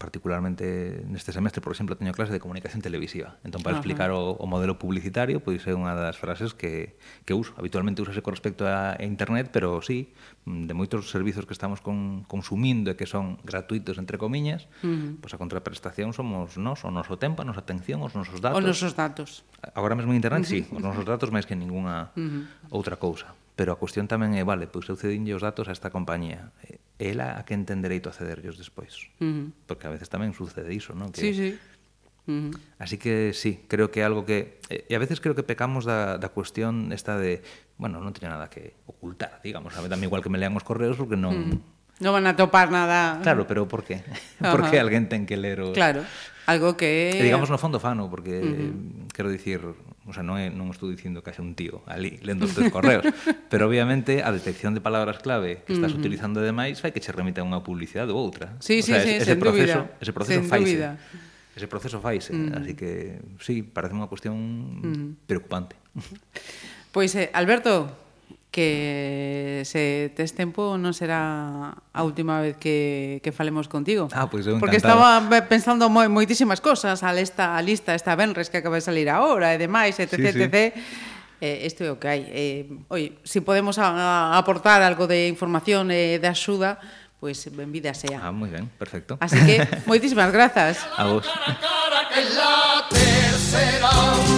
particularmente 0.00 1.04
neste 1.04 1.36
semestre, 1.36 1.60
por 1.60 1.76
exemplo, 1.76 2.00
teño 2.00 2.16
clase 2.16 2.32
de 2.32 2.40
comunicación 2.40 2.80
televisiva. 2.80 3.36
Entón, 3.44 3.60
para 3.60 3.76
explicar 3.76 4.08
o, 4.08 4.40
o 4.40 4.46
modelo 4.48 4.80
publicitario, 4.80 5.44
pois 5.44 5.60
é 5.68 5.76
unha 5.76 5.92
das 5.92 6.16
frases 6.16 6.56
que, 6.56 6.96
que 7.28 7.36
uso. 7.36 7.52
Habitualmente 7.60 8.00
usase 8.00 8.24
con 8.24 8.32
respecto 8.32 8.64
a, 8.64 8.96
a 8.96 9.04
internet, 9.04 9.52
pero 9.52 9.84
sí, 9.84 10.16
de 10.48 10.72
moitos 10.72 11.12
servizos 11.12 11.44
que 11.44 11.52
estamos 11.52 11.84
con, 11.84 12.24
consumindo 12.24 12.88
e 12.88 12.96
que 12.96 13.04
son 13.04 13.36
gratuitos, 13.44 14.00
entre 14.00 14.16
comiñas, 14.16 14.64
uh 14.80 14.88
-huh. 14.88 15.20
pois 15.20 15.36
a 15.36 15.38
contraprestación 15.38 16.16
somos 16.16 16.56
nós, 16.56 16.88
o 16.88 16.90
noso 16.90 17.20
tempo, 17.20 17.44
a 17.44 17.46
nosa 17.46 17.60
atención, 17.60 18.00
os 18.00 18.16
nosos 18.16 18.40
datos. 18.40 18.56
Os 18.56 18.64
nosos 18.64 18.96
datos. 18.96 19.44
Agora 19.76 19.92
mesmo 19.92 20.16
en 20.16 20.24
internet, 20.24 20.48
sí, 20.48 20.64
os 20.72 20.80
nosos 20.80 21.04
datos 21.04 21.28
máis 21.28 21.44
que 21.44 21.52
ninguna 21.52 22.16
uh 22.16 22.24
-huh. 22.24 22.72
outra 22.72 22.96
cousa. 22.96 23.36
Pero 23.54 23.70
a 23.70 23.78
cuestión 23.78 24.10
tamén 24.10 24.34
é, 24.34 24.42
vale, 24.42 24.66
pois 24.66 24.90
eu 24.90 24.98
cedinlle 24.98 25.30
os 25.38 25.42
datos 25.42 25.70
a 25.70 25.72
esta 25.74 25.94
compañía. 25.94 26.50
Ela 26.98 27.38
a 27.38 27.46
quen 27.46 27.62
ten 27.62 27.86
dereito 27.86 28.10
a 28.10 28.14
cederllos 28.14 28.58
despois. 28.58 29.10
Uh 29.22 29.24
-huh. 29.24 29.46
Porque 29.70 29.86
a 29.86 29.94
veces 29.94 30.10
tamén 30.10 30.34
sucede 30.34 30.74
iso, 30.74 30.90
non? 30.98 31.14
Que, 31.14 31.22
sí, 31.22 31.30
sí. 31.30 31.50
Uh 32.26 32.50
-huh. 32.50 32.52
Así 32.82 32.98
que 32.98 33.30
sí, 33.30 33.62
creo 33.70 33.94
que 33.94 34.02
algo 34.02 34.26
que... 34.26 34.58
E 34.66 34.90
a 34.90 34.98
veces 34.98 35.22
creo 35.22 35.38
que 35.38 35.46
pecamos 35.46 35.86
da, 35.86 36.18
da 36.18 36.34
cuestión 36.34 36.90
esta 36.90 37.14
de... 37.14 37.46
Bueno, 37.78 38.02
non 38.02 38.10
teña 38.10 38.34
nada 38.34 38.50
que 38.50 38.74
ocultar, 38.90 39.38
digamos. 39.46 39.70
A 39.78 39.86
tamén 39.86 40.10
igual 40.10 40.24
que 40.24 40.32
me 40.34 40.42
lean 40.42 40.56
os 40.58 40.66
correos 40.66 40.98
porque 40.98 41.14
non... 41.14 41.34
Uh 41.34 41.46
-huh. 41.54 41.58
Non 42.02 42.10
van 42.10 42.26
a 42.26 42.34
topar 42.34 42.74
nada... 42.74 43.22
Claro, 43.22 43.46
pero 43.46 43.70
por 43.70 43.86
qué? 43.86 44.02
Uh 44.42 44.50
-huh. 44.50 44.50
por 44.50 44.66
que 44.66 44.82
alguén 44.82 45.06
ten 45.06 45.30
que 45.30 45.38
ler 45.38 45.62
os... 45.62 45.78
Claro, 45.78 46.02
algo 46.50 46.74
que... 46.74 47.14
E 47.14 47.22
digamos 47.22 47.54
no 47.54 47.58
fondo 47.60 47.78
fano, 47.78 48.10
porque, 48.10 48.42
uh 48.42 48.50
-huh. 48.50 49.14
quero 49.14 49.30
dicir, 49.30 49.62
O 50.04 50.12
sea, 50.12 50.20
non, 50.20 50.36
é, 50.36 50.52
non 50.52 50.68
estou 50.68 50.92
dicindo 50.92 51.24
que 51.24 51.32
haxe 51.32 51.40
un 51.40 51.56
tío 51.56 51.80
ali 51.88 52.20
lendo 52.20 52.44
os 52.44 52.52
teus 52.52 52.68
correos, 52.68 53.08
pero 53.50 53.64
obviamente 53.64 54.20
a 54.20 54.28
detección 54.28 54.76
de 54.76 54.84
palabras 54.84 55.24
clave 55.24 55.64
que 55.64 55.72
estás 55.72 55.92
uh 55.92 55.96
-huh. 55.96 56.04
utilizando 56.04 56.44
ademais 56.44 56.76
fai 56.84 56.92
que 56.92 57.00
che 57.00 57.08
remita 57.08 57.40
unha 57.40 57.64
publicidade 57.64 58.12
ou 58.12 58.20
outra. 58.20 58.52
Sí, 58.60 58.80
o 58.80 58.84
sí, 58.84 58.92
sea, 58.92 59.00
sí, 59.00 59.16
ese, 59.16 59.32
sen 59.32 59.40
proceso, 59.40 59.88
dúbida. 59.88 60.02
ese 60.04 60.12
proceso 60.12 60.40
sen 60.40 60.48
faise. 60.48 60.76
Dúbida. 60.76 60.90
Ese 61.54 61.68
proceso 61.70 61.96
faise, 62.04 62.30
uh 62.34 62.36
-huh. 62.36 62.58
así 62.60 62.72
que 62.76 63.22
sí, 63.40 63.64
parece 63.64 63.96
unha 63.96 64.10
cuestión 64.10 64.36
uh 64.36 64.92
-huh. 64.92 65.08
preocupante. 65.24 65.80
Pois 66.92 67.10
pues, 67.10 67.26
eh, 67.26 67.30
Alberto, 67.32 68.03
que 68.54 69.66
se 69.66 70.14
tes 70.14 70.38
tempo 70.38 70.78
non 70.78 70.94
será 70.94 71.74
a 71.74 72.00
última 72.06 72.38
vez 72.38 72.54
que, 72.54 73.18
que 73.18 73.34
falemos 73.34 73.66
contigo. 73.66 74.06
Ah, 74.14 74.30
pois 74.30 74.46
pues 74.46 74.62
Porque 74.62 74.78
estaba 74.78 75.18
pensando 75.50 75.90
moi, 75.90 76.06
moitísimas 76.06 76.62
cosas, 76.62 77.02
a 77.02 77.10
esta 77.18 77.58
a 77.58 77.60
lista 77.66 77.98
esta 77.98 78.14
Benres 78.14 78.54
que 78.54 78.62
acaba 78.62 78.78
de 78.78 78.86
salir 78.86 79.10
agora 79.10 79.50
e 79.50 79.58
demais, 79.58 79.98
etc, 79.98 80.14
sí, 80.14 80.22
sí. 80.30 80.38
etc. 80.46 80.54
Eh, 81.42 81.66
isto 81.66 81.82
é 81.82 81.90
o 81.90 81.98
que 81.98 82.06
hai. 82.06 82.22
Eh, 82.30 82.70
oi, 82.94 83.18
se 83.26 83.42
si 83.42 83.44
podemos 83.44 83.82
a, 83.82 83.90
a 83.90 84.38
aportar 84.38 84.86
algo 84.86 85.10
de 85.10 85.26
información 85.26 85.90
e 85.90 86.14
eh, 86.14 86.22
de 86.22 86.30
axuda, 86.30 86.78
pois 87.18 87.42
pues, 87.42 87.50
benvida 87.58 87.90
sea. 87.90 88.22
Ah, 88.22 88.30
moi 88.30 88.54
ben, 88.54 88.70
perfecto. 88.78 89.18
Así 89.18 89.42
que, 89.42 89.66
moitísimas 89.90 90.30
grazas. 90.30 90.78
A 90.94 91.10
vos. 91.10 91.26
Cara, 91.26 91.58
cara, 91.58 92.00
que 92.06 92.22
la 92.38 92.86
tercera. 92.86 94.33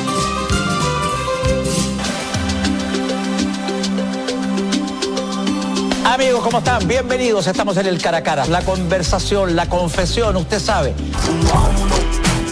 Amigos, 6.17 6.43
¿cómo 6.43 6.59
están? 6.59 6.89
Bienvenidos. 6.89 7.47
Estamos 7.47 7.77
en 7.77 7.85
el 7.87 8.01
cara 8.01 8.17
a 8.19 8.23
cara. 8.23 8.47
La 8.47 8.63
conversación, 8.63 9.55
la 9.55 9.69
confesión, 9.69 10.35
usted 10.37 10.59
sabe. 10.59 10.95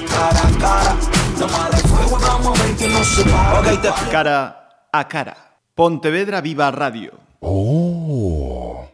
Cara 0.07 0.41
a 0.47 0.59
cara, 0.61 0.97
toma 1.39 1.71
de 1.71 1.77
fuego, 1.79 2.19
vamos 2.21 2.61
a 2.61 2.63
ver 2.63 2.77
que 2.77 2.89
no 2.89 3.03
se 3.03 3.25
para. 3.25 3.61
Ok, 3.61 3.81
te- 3.81 4.11
cara 4.11 4.87
a 4.93 5.09
cara. 5.09 5.37
Pontevedra 5.75 6.43
Viva 6.43 6.71
Radio. 6.71 7.13
Oh. 7.41 8.64